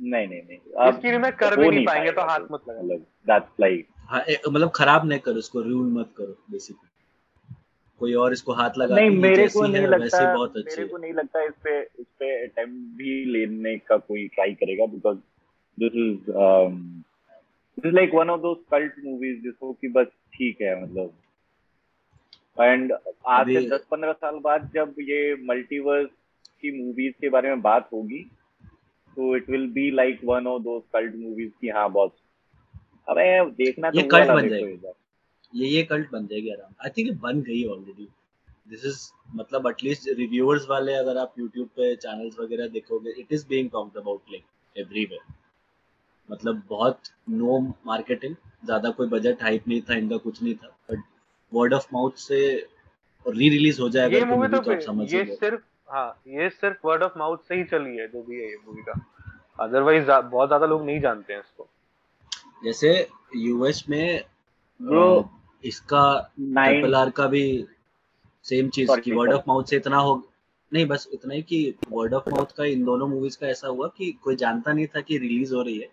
[0.00, 0.58] नहीं नहीं नहीं।
[0.88, 5.06] इसकी कर भी नहीं पाएँगे, तो हाथ मत लगा। मतलब दैट्स लाइक हाँ मतलब खराब
[5.06, 6.88] नहीं करो इसको रूल मत करो बेसिकली
[8.00, 11.12] कोई और इसको हाथ लगा नहीं मेरे को नहीं लगता बहुत अच्छी मेरे को नहीं
[11.12, 15.18] लगता इस पे इस पे अटेम्प्ट भी लेने का कोई ट्राई करेगा because
[15.78, 16.30] this is
[17.80, 21.12] this like one of those cult movies जिसको कि बस ठीक है मतलब
[22.56, 26.08] एंड आज से अभी- 10-15 साल बाद जब ये मल्टीवर्स
[26.62, 28.22] की मूवीज़ के बारे में बात होगी
[29.16, 32.10] तो it will be like one of those cult movies की हाँ बॉस
[33.08, 34.92] अबे देखना तो ये cult वाला बन जाएगी।
[35.52, 38.08] ये ये कल्ट बन जाएगी आराम। आई थिंक बन गई ऑलरेडी
[38.68, 38.98] दिस इज़
[39.36, 43.96] मतलब एटलीस्ट रिव्यूअर्स वाले अगर आप यूट्यूब पे चैनल्स वगैरह देखोगे it is being talked
[43.98, 44.44] about like
[44.76, 45.32] everywhere
[46.28, 48.34] मतलब बहुत नो मार्केटिंग
[48.64, 51.02] ज़्यादा कोई बजट हाइप नहीं था इनका कुछ नहीं था बट
[51.54, 52.66] वर्ड ऑफ़ माउथ से
[53.26, 55.60] री रिलीज़ हो जाएगा ये तो मूवी movie तो तो समझ ये सिर्फ़
[55.92, 58.82] हाँ ये सिर्फ़ वर्ड ऑफ़ माउथ से ही चली है जो भी है ये मूवी
[58.82, 58.92] का।
[59.64, 61.68] अदरवाइज़ बहुत ज़्यादा लोग नहीं जानते हैं इसको।
[62.64, 64.18] जैसे यूएस में
[64.80, 65.22] अ,
[65.64, 67.66] इसका ट्रिपल आर का भी
[68.46, 70.14] सेम चीज़ की वर्ड ऑफ़ माउथ से इतना हो
[70.72, 73.88] नहीं बस इतना ही कि वर्ड ऑफ़ माउथ का इन दोनों मूवीज़ का ऐसा हुआ
[73.88, 75.88] कि कोई जानता नहीं था कि रिलीज़ हो रही है।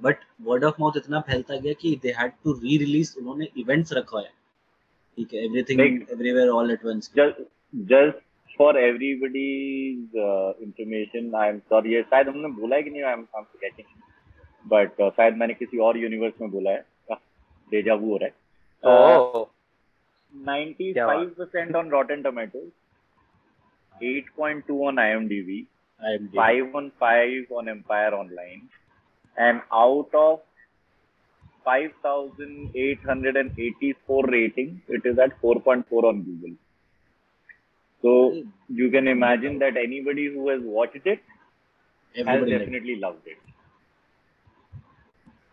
[0.00, 3.92] बट वर्ड ऑफ़ माउथ इतना फैलता गया कि they had to rerelease उन्होंने इवेंट्स
[3.92, 4.28] रखवाए।
[5.16, 8.18] ठीक है everything everywhere all at once just
[8.58, 10.10] for everybody's
[10.62, 13.86] information I am sorry शायद हमने बोला है कि नहीं आई एम फॉरगेटिंग
[14.66, 17.18] बट शायद मैंने किसी और यूनिवर्स में बोला है। ah,
[17.70, 18.34] डेजा वो रहा है।
[18.84, 19.44] Oh
[20.48, 22.68] 95% on rotten tomato
[24.02, 25.66] 8.2 on IMDb
[26.36, 28.60] 5 on 5 on empire online
[29.36, 30.40] and out of
[31.66, 36.54] 5,884 ratings, it is at 4.4 on Google.
[38.04, 41.20] So you can imagine that anybody who has watched it
[42.14, 43.36] Everybody has everybody definitely loved it.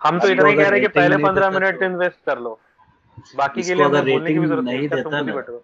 [0.04, 1.76] हम तो इतना ही अगर कह रहे हैं कि rating पहले नहीं पंद्रह देता मिनट
[1.76, 2.60] तो- इन्वेस्ट कर लो।
[3.36, 5.60] बाकी के लिए अगर rating ज़रूरत नहीं देता ना,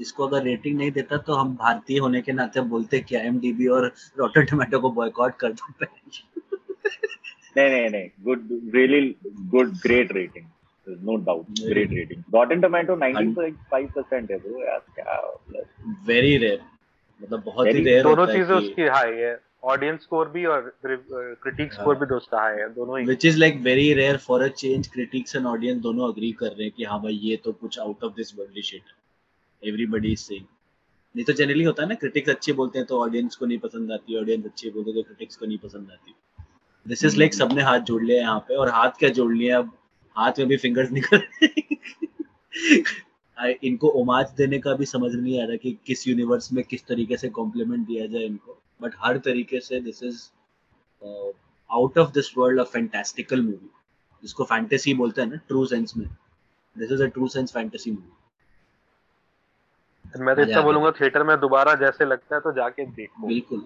[0.00, 3.92] इसको अगर रेटिंग नहीं देता तो हम भारतीय होने के नाते बोलते कि आईएमडीबी और
[4.18, 5.86] रॉटन टोमेटो को बॉयकॉट कर दो।
[7.56, 8.08] नहीं नहीं नहीं.
[8.22, 9.14] Good really
[9.50, 10.46] good great rating
[10.86, 15.64] no doubt great rating rotten tomato 95 percent है ब्रो यार क्या मतलब?
[16.06, 16.60] वेरी रेयर
[17.20, 19.38] मतलब बहुत ही रेयर दोनों चीज़ें उसकी हाई है.
[19.64, 23.38] ऑडियंस स्कोर भी और क्रिटिक्स स्कोर भी हाँ। दोस्त हाई है दोनों ही। Which is
[23.38, 26.84] like very rare for a change critics and audience दोनों एग्री कर रहे हैं कि
[26.84, 28.82] हाँ भाई ये तो कुछ out of this world shit
[29.62, 30.44] everybody is saying
[31.14, 33.92] नहीं तो जनरली होता है ना क्रिटिक्स अच्छे बोलते हैं तो ऑडियंस को नहीं पसंद
[33.92, 36.14] आती ऑडियंस अच्छे बोलते हैं तो क्रिटिक्स को नहीं पसंद आती.
[36.90, 39.58] दिस इज़ लाइक सबने हाथ जोड़ लिया यहाँ पे और हाथ क्या जोड़ लिया?
[39.58, 39.70] अब
[40.16, 41.22] हाथ में भी फिंगर्स निकल
[43.64, 47.16] इनको ओमाज देने का भी समझ नहीं आ रहा कि किस यूनिवर्स में किस तरीके
[47.16, 50.22] से कॉम्प्लीमेंट दिया जाए इनको। बट हर तरीके से this is
[51.70, 53.70] out of this world a fantastical movie
[54.22, 56.06] जिसको फैंटेसी बोलते हैं ना ट्रू सेंस में।
[56.76, 58.12] This is a true sense fantasy movie
[60.18, 63.60] मैं तो इतना बोलूँगा थिएटर में दोबारा जैसे लगता है तो जाके देखो। बिल्कुल।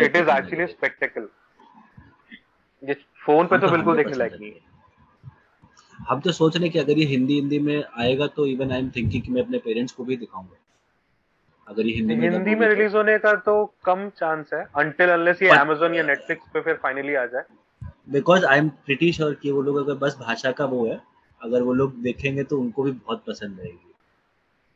[0.00, 1.28] इट इज़ एक्चुअली स्पेक्टेकल
[2.88, 2.94] ये
[3.26, 4.70] फ़ोन पे तो बिल्कुल देखने लायक नहीं है
[6.08, 8.78] हम तो सोच रहे हैं कि अगर ये हिंदी हिंदी में आएगा तो इवन आई
[8.78, 10.56] एम थिंकिंग कि मैं अपने पेरेंट्स को भी दिखाऊँगा
[11.68, 15.10] अगर ये हिंदी में हिंदी में तो। रिलीज़ होने का तो कम चांस है अनटिल
[15.10, 17.42] अनलेस ये Amazon या Netflix पे फिर फाइनली आ जाए
[18.10, 21.00] because I am pretty sure कि वो लोग अगर बस भाषा का वो है
[21.42, 23.94] अगर वो लोग देखेंगे तो उनको भी बहुत पसंद आएगी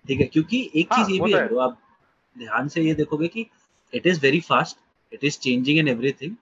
[0.09, 1.79] ठीक है क्योंकि एक हाँ, चीज़ ये भी तो है है। आप
[2.39, 3.47] ध्यान से ये देखोगे कि
[3.95, 4.79] it is very fast
[5.13, 6.37] it is changing in everything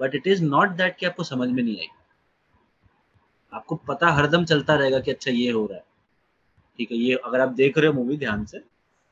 [0.00, 1.88] but it is not that कि आपको समझ में नहीं आई
[3.52, 5.84] आपको पता हरदम चलता रहेगा कि अच्छा ये हो रहा है।
[6.78, 8.58] ठीक है ये अगर आप देख रहे हो मूवी ध्यान से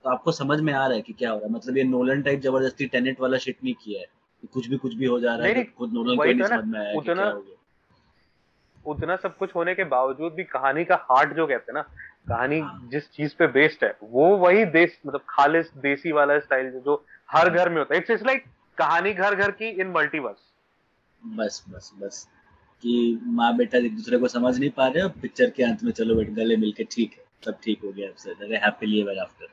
[0.04, 2.22] तो आपको समझ में आ रहा है कि क्या हो रहा है। मतलब ये नोलन
[2.22, 4.06] टाइप ज़बरदस्ती टेनेट वाला शिट नहीं किया है।
[4.40, 6.50] कि कुछ भी कुछ भी हो जा रहा है खुद नोलन को नहीं तो है
[6.50, 7.42] ना, समझ में आया उतना-
[8.86, 11.82] उतना सब कुछ होने के बावजूद भी कहानी का हार्ट जो कहते हैं ना
[12.28, 16.70] कहानी हाँ। जिस चीज़ पे बेस्ड है वो वही देश मतलब खालिस देसी वाला स्टाइल
[16.70, 18.44] जो हर हाँ। घर में होता है। इट्स लाइक
[18.78, 20.49] कहानी घर घर की इन मल्टीवर्स
[21.22, 22.26] बस बस बस।
[22.82, 25.92] कि माँ बेटा एक दूसरे को समझ नहीं पा रहे और पिक्चर के अंत में
[25.92, 29.18] चलो बेटे गले मिलके ठीक है। सब ठीक हो गया अब से अरे happily ever
[29.18, 29.48] after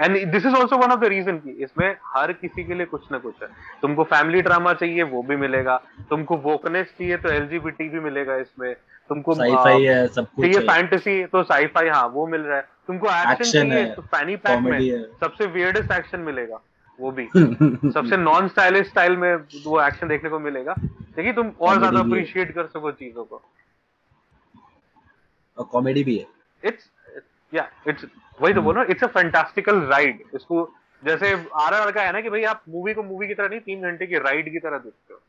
[0.00, 3.10] and this is also one of the reason की इसमें हर किसी के लिए कुछ
[3.12, 3.48] ना कुछ है।
[3.82, 5.76] तुमको फैमिली ड्रामा चाहिए वो भी मिलेगा।
[6.10, 8.74] तुमको वोकनेस चाहिए तो एलजीबीटी भी मिलेगा इसमें।
[9.10, 13.08] तुमको साईफाई है सब कुछ चाहिए फैंटेसी तो साईफाई हाँ वो मिल रहा है। तुमको
[13.08, 14.78] एक्शन चाहिए तो फैनी पैक में
[15.20, 16.60] सबसे वियर्डेस्ट एक्शन मिलेगा।
[16.98, 17.26] वो भी।
[17.92, 19.34] सबसे नॉन स्टाइलिश स्टाइल में
[19.64, 23.42] वो एक्शन देखने को मिलेगा। देखिए तुम और ज़्यादा अप्रिशिएट कर सको चीज़ों को।
[25.58, 26.26] और कॉमेडी भी है।
[26.62, 26.90] इट्स
[27.52, 28.04] या इट्स
[28.40, 30.70] वही तो बोल रहा इट्स अ फैंटास्टिकल राइड इसको
[31.02, 33.82] जैसे आर का है ना कि भाई आप मूवी को मूवी की तरह नहीं तीन
[33.82, 35.20] घंटे की राइड की तरह देखते हो।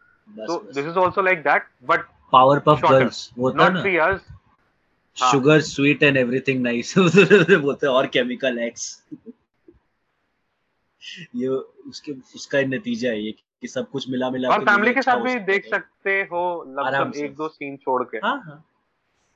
[0.47, 4.21] तो this is also like that but power puff girls वो था ना। Three hours.
[5.17, 8.87] Sugar sweet and everything nice बोलते हैं, और केमिकल एक्स
[11.35, 14.93] ये उसके उसका ही नतीजा है ये कि सब कुछ मिला मिला और के फैमिली
[14.93, 18.65] के अच्छा साथ भी देख सकते हो लगभग एक दो सीन छोड़ के। हाँ हाँ।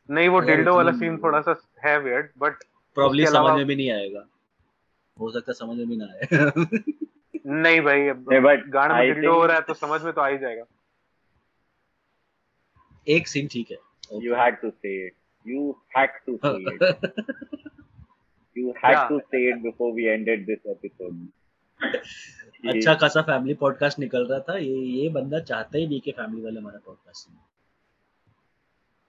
[0.09, 2.53] नहीं वो डिल्डो वाला सीन थोड़ा सा है वियर्ड बट
[2.95, 4.25] प्रॉब्ली समझ में भी नहीं आएगा।
[5.19, 6.27] हो सकता समझ में भी ना आए।
[7.45, 10.27] नहीं भाई अब नहीं, but में डिल्डो हो रहा है तो समझ में तो आ
[10.27, 10.63] ही जाएगा।
[13.07, 13.77] एक सीन ठीक है।
[14.13, 15.13] You had to say it.
[15.45, 17.11] You had to say it.
[18.57, 19.07] You had Yeah.
[19.07, 21.27] to say it before we ended this episode.
[21.81, 26.41] अच्छा खासा फैमिली पॉडकास्ट निकल रहा था। ये ये बंदा चाहता ही नहीं कि फैमिली
[26.43, 27.47] वाले हमारा पॉडकास्ट सुने।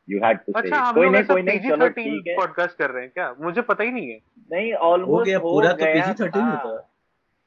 [0.09, 0.73] Say अच्छा it.
[0.75, 3.35] हम कोई नहीं कोई नहीं चलो ठीक है। पॉडकास्ट कर रहे हैं क्या?
[3.41, 4.19] मुझे पता ही नहीं है।
[4.53, 6.81] नहीं ऑलमोस्ट हो गया पूरा तो पीजी थर्टीन था। होता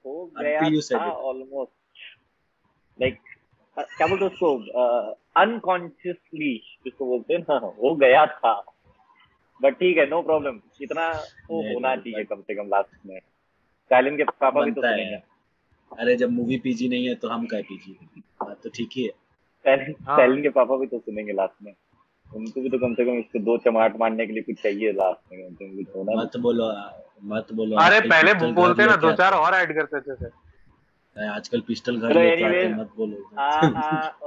[0.05, 0.59] हो गया
[0.91, 1.71] था ऑलमोस्ट
[2.97, 3.19] लाइक
[3.77, 4.57] क्या बोलते हैं उसको?
[5.41, 6.55] अनकॉन्शियसली
[6.85, 8.53] जिसको बोलते हैं ना हो गया था।
[9.59, 13.19] बट ठीक है नो प्रॉब्लम इतना तो नहीं, होना चाहिए कम से कम लास्ट में।
[13.93, 15.23] स्टालिन के पापा भी तो सुनेंगे। है।
[15.91, 17.95] अरे जब मूवी पीजी नहीं है तो हम क्या पीजी
[18.43, 21.73] बात तो ठीक ही है। स्टालिन हाँ। स्टालिन के पापा भी तो सुनेंगे लास्ट में।
[22.27, 25.33] उनको भी तो कम से कम इसको दो चमाट मारने के लिए कुछ चाहिए लास्ट
[25.33, 26.69] में। उनको भी तो होना। मत बोलो
[27.33, 31.97] मत बोलो। अरे पहले बोलते ना दो चार और ऐड करते थे हैं। आजकल पिस्टल
[31.97, 33.17] घर लेके आते मत बोलो।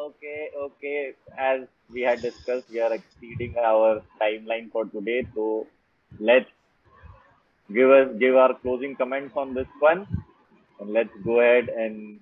[0.07, 0.99] okay, okay.
[1.47, 1.65] As
[1.95, 3.89] we had discussed, we are exceeding our
[4.23, 5.21] timeline for today.
[5.35, 5.67] So
[6.31, 6.56] let's
[7.73, 10.07] give us give our closing comments on this one
[10.81, 12.21] and let's go ahead and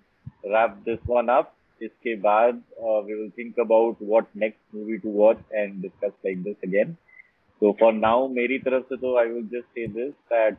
[0.51, 1.55] wrap this one up.
[1.83, 6.43] Iske baad uh, we will think about what next movie to watch and discuss like
[6.45, 6.97] this again.
[7.61, 10.57] So for now meri taraf se to i will just say this that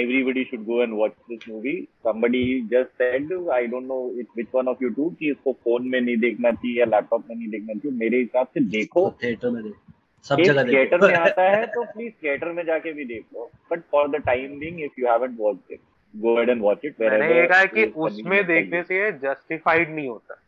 [0.00, 1.88] everybody should go and watch this movie.
[2.02, 5.90] Somebody just said i don't know it, which one of you two ki isko phone
[5.90, 9.06] mein nahi dekhna chahiye ya laptop mein nahi dekhna chahiye mere hisab se dekho.
[9.24, 9.87] Theater mein dekho.
[10.28, 14.08] सब जगह theatre में आता है तो please theatre में जाके भी देखो but for
[14.08, 15.80] the time being if you haven't watched it
[16.16, 20.42] go ahead and watch it मैंने ये कहा कि उसमें देखने से जस्टिफाइड नहीं होता।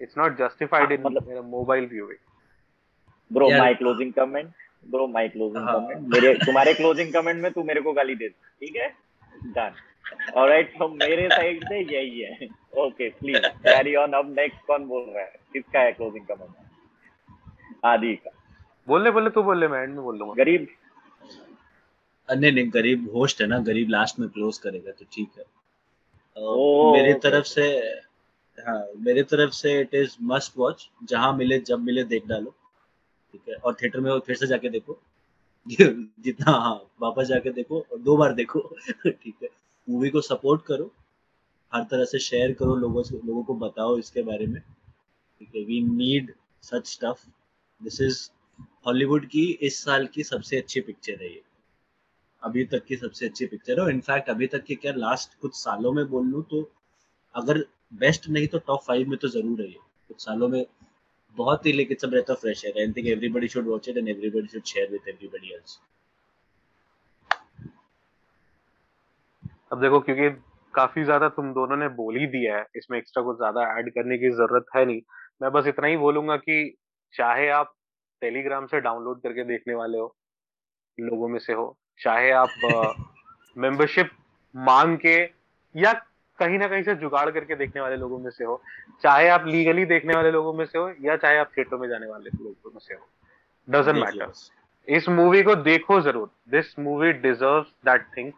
[0.00, 2.16] इट्स नॉट जस्टिफाइड इन मतलब- मेरा mobile viewing
[3.32, 4.48] bro my closing comment
[4.90, 5.66] bro my closing.
[5.66, 8.88] Comment मेरे तुम्हारे क्लोजिंग कमेंट में तू मेरे को गाली दे दे, ठीक है?
[9.44, 9.70] डन
[10.34, 15.10] ऑलराइट तो मेरे साइड से यही है। ओके प्लीज़ कैरी ऑन अब नेक्स्ट कौन बोल
[15.14, 15.32] रहा है?
[15.52, 16.50] किसका है क्लोजिंग कमेंट
[17.84, 18.30] आदि का।
[18.88, 20.66] बोल ले बोले तू बोल ले मैं एंड में बोल लूँगा गरीब।
[22.28, 26.92] नहीं नहीं गरीब होस्ट है ना गरीब लास्ट में क्लोज करेगा तो ठीक है। अ,
[26.92, 27.66] मेरी तरफ़ से
[28.58, 32.50] हाँ मेरी तरफ़ से इट इज़ मस्ट वॉच जहाँ मिले जब मिले देख डालो।
[33.32, 34.98] ठीक है और थिएटर में फिर से जाके देखो।
[35.70, 38.60] जितना हाँ वापस जाके देखो और दो बार देखो।
[39.06, 39.48] ठीक है
[39.88, 40.90] मूवी को सपोर्ट करो
[41.72, 45.64] हर तरह से शेयर करो लोगों से लोगों को बताओ इसके बारे में। ठीक है
[45.64, 46.32] we need
[46.62, 47.26] such stuff
[47.80, 48.18] this is
[48.86, 51.42] Hollywood की इस साल की सबसे अच्छी पिक्चर है ये।
[52.42, 55.54] अभी तक की सबसे अच्छी पिक्चर है और इनफैक्ट अभी तक की क्या लास्ट कुछ
[55.54, 56.62] सालों में बोल लूँ तो
[57.34, 57.58] अगर
[57.94, 59.78] बेस्ट नहीं तो टॉप फाइव में तो ज़रूर है ये।
[60.08, 60.64] कुछ सालों में
[61.36, 64.46] बहुत ही लेकिन सब रहता फ्रेश है। I think everybody should watch it and everybody
[64.48, 65.78] should share with everybody else
[69.72, 70.28] अब देखो, क्योंकि
[70.74, 74.18] काफ़ी ज़्यादा तुम दोनों ने बोल ही दिया है, इसमें एक्स्ट्रा कुछ ज़्यादा ऐड करने
[74.18, 75.00] की ज़रूरत है नहीं।
[75.42, 76.56] मैं बस इतना ही बोलूँगा कि
[77.14, 77.72] चाहे आप
[78.20, 80.16] टेलीग्राम से डाउनलोड करके देखने वाले हो
[81.00, 82.48] लोगों में से हो चाहे आप
[83.58, 84.10] मेंबरशिप
[84.56, 85.16] मांग के
[85.74, 85.92] या
[86.38, 88.62] कहीं ना कहीं से जुगाड़ करके देखने वाले लोगों में से हो
[89.02, 92.06] चाहे आप लीगली देखने वाले लोगों में से हो या चाहे आप थिएटर में जाने
[92.06, 93.08] वाले लोगों में से हो
[93.70, 94.32] डजेंट मैटर
[94.88, 98.32] इस मूवी को देखो ज़रूर। This movie deserve that thing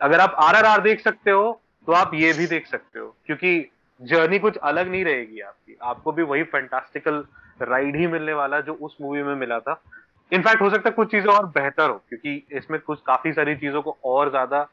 [0.00, 3.16] अगर आप आर आर आर देख सकते हो तो आप ये भी देख सकते हो
[3.26, 3.70] क्योंकि
[4.02, 7.24] जर्नी कुछ अलग नहीं रहेगी आपकी। आपको भी वही फैंटास्टिकल
[7.60, 9.80] राइड ही मिलने वाला जो उस मूवी में मिला था।
[10.32, 13.82] इनफैक्ट हो सकता है कुछ चीज़ें और बेहतर हो क्योंकि इसमें कुछ काफ़ी सारी चीज़ों
[13.82, 14.66] को और ज़्यादा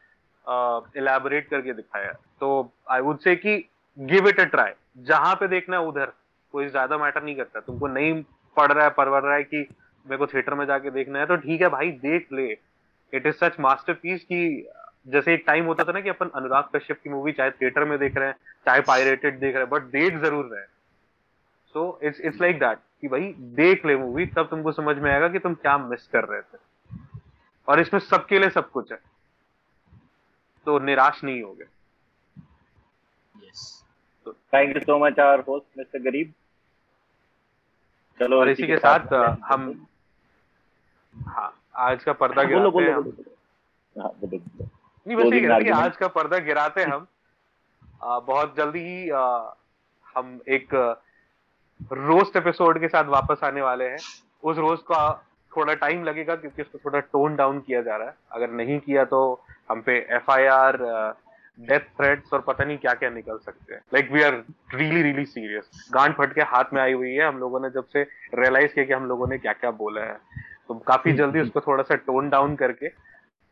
[0.97, 3.57] इलेबोरेट uh, करके दिखाया तो आई वुड से कि
[3.97, 4.71] गिव इट अ ट्राई
[5.07, 6.11] जहाँ पे देखना है उधर।
[6.53, 8.23] कोई ज़्यादा मैटर नहीं करता। तुमको नहीं
[8.57, 9.57] पढ़ रहा है परवर रहा है कि
[10.05, 12.47] मेरे को थिएटर में जाके देखना है तो ठीक है भाई देख ले।
[13.13, 14.67] It is such masterpiece की
[15.07, 17.97] जैसे एक टाइम होता था ना कि अपन अनुराग कश्यप की मूवी चाहे थिएटर में
[17.99, 18.35] देख रहे हैं
[18.65, 20.61] चाहे पायरेटेड देख रहे हैं बट देख ज़रूर रहे
[21.73, 25.27] so it's it's like that कि भाई देख ले मूवी तब तुमको समझ में आएगा
[25.29, 26.57] कि तुम क्या मिस कर रहे थे।
[27.67, 28.99] और इसमें सबके लिए सब कुछ है।
[30.65, 31.65] तो निराश नहीं होगे।
[33.47, 33.83] Yes
[34.27, 36.33] thank you so much our host mister गरीब
[38.19, 39.87] चलो और इसी के साथ अ, हम
[41.15, 44.37] हाँ आज का पर्दा गिराते बोलो हैं हम बोलो। बोलो। हाँ बोलो
[45.07, 47.07] नहीं बस ये कि आज का पर्दा गिराते हम।
[48.03, 49.09] आ, बहुत जल्दी ही
[50.05, 50.73] हम एक
[51.83, 53.97] रोस्ट एपिसोड के साथ वापस आने वाले हैं।
[54.43, 55.11] उस रोस्ट का
[55.51, 59.03] थोड़ा टाइम लगेगा क्योंकि उसको थोड़ा टोन डाउन किया जा रहा है। अगर नहीं किया
[59.05, 59.19] तो
[59.71, 60.77] हम पे F I R
[61.59, 64.33] death threats और पता नहीं क्या क्या निकल सकते हैं। Like we are
[64.73, 67.85] really really serious गांड फट के हाथ में आई हुई है। हम लोगों ने जब
[67.85, 68.03] से
[68.35, 70.17] रियलाइज़ किया कि हम लोगों ने क्या क्या बोला है।
[70.67, 72.91] तो काफ़ी जल्दी उसको थोड़ा सा टोन डाउन करके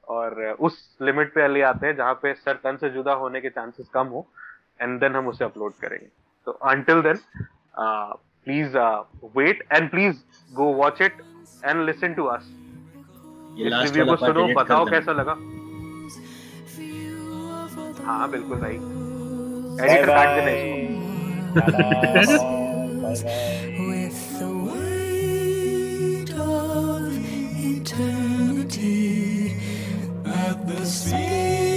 [0.08, 3.50] और उस लिमिट पे ले आते हैं जहाँ पे सर तन से जुदा होने के
[3.50, 4.28] चांसेस कम हो।
[4.82, 6.08] एंड देन हम उसे अपलोड करेंगे।
[6.48, 7.18] तो until then
[7.77, 8.77] Please
[9.37, 10.23] wait and please
[10.53, 11.15] go watch it
[11.65, 12.45] and listen to us
[13.59, 15.35] ये इस लास्ट रिव्यू वाला को पार्ट सुनो एडिट कर बताओ देना। कैसा लगा
[18.07, 20.51] हाँ बिल्कुल भाई बाय एडिटर काट देना
[22.21, 22.45] इसको
[23.03, 23.43] bye bye
[23.87, 27.03] with the weight of
[27.71, 28.99] eternity
[30.43, 31.68] at the speed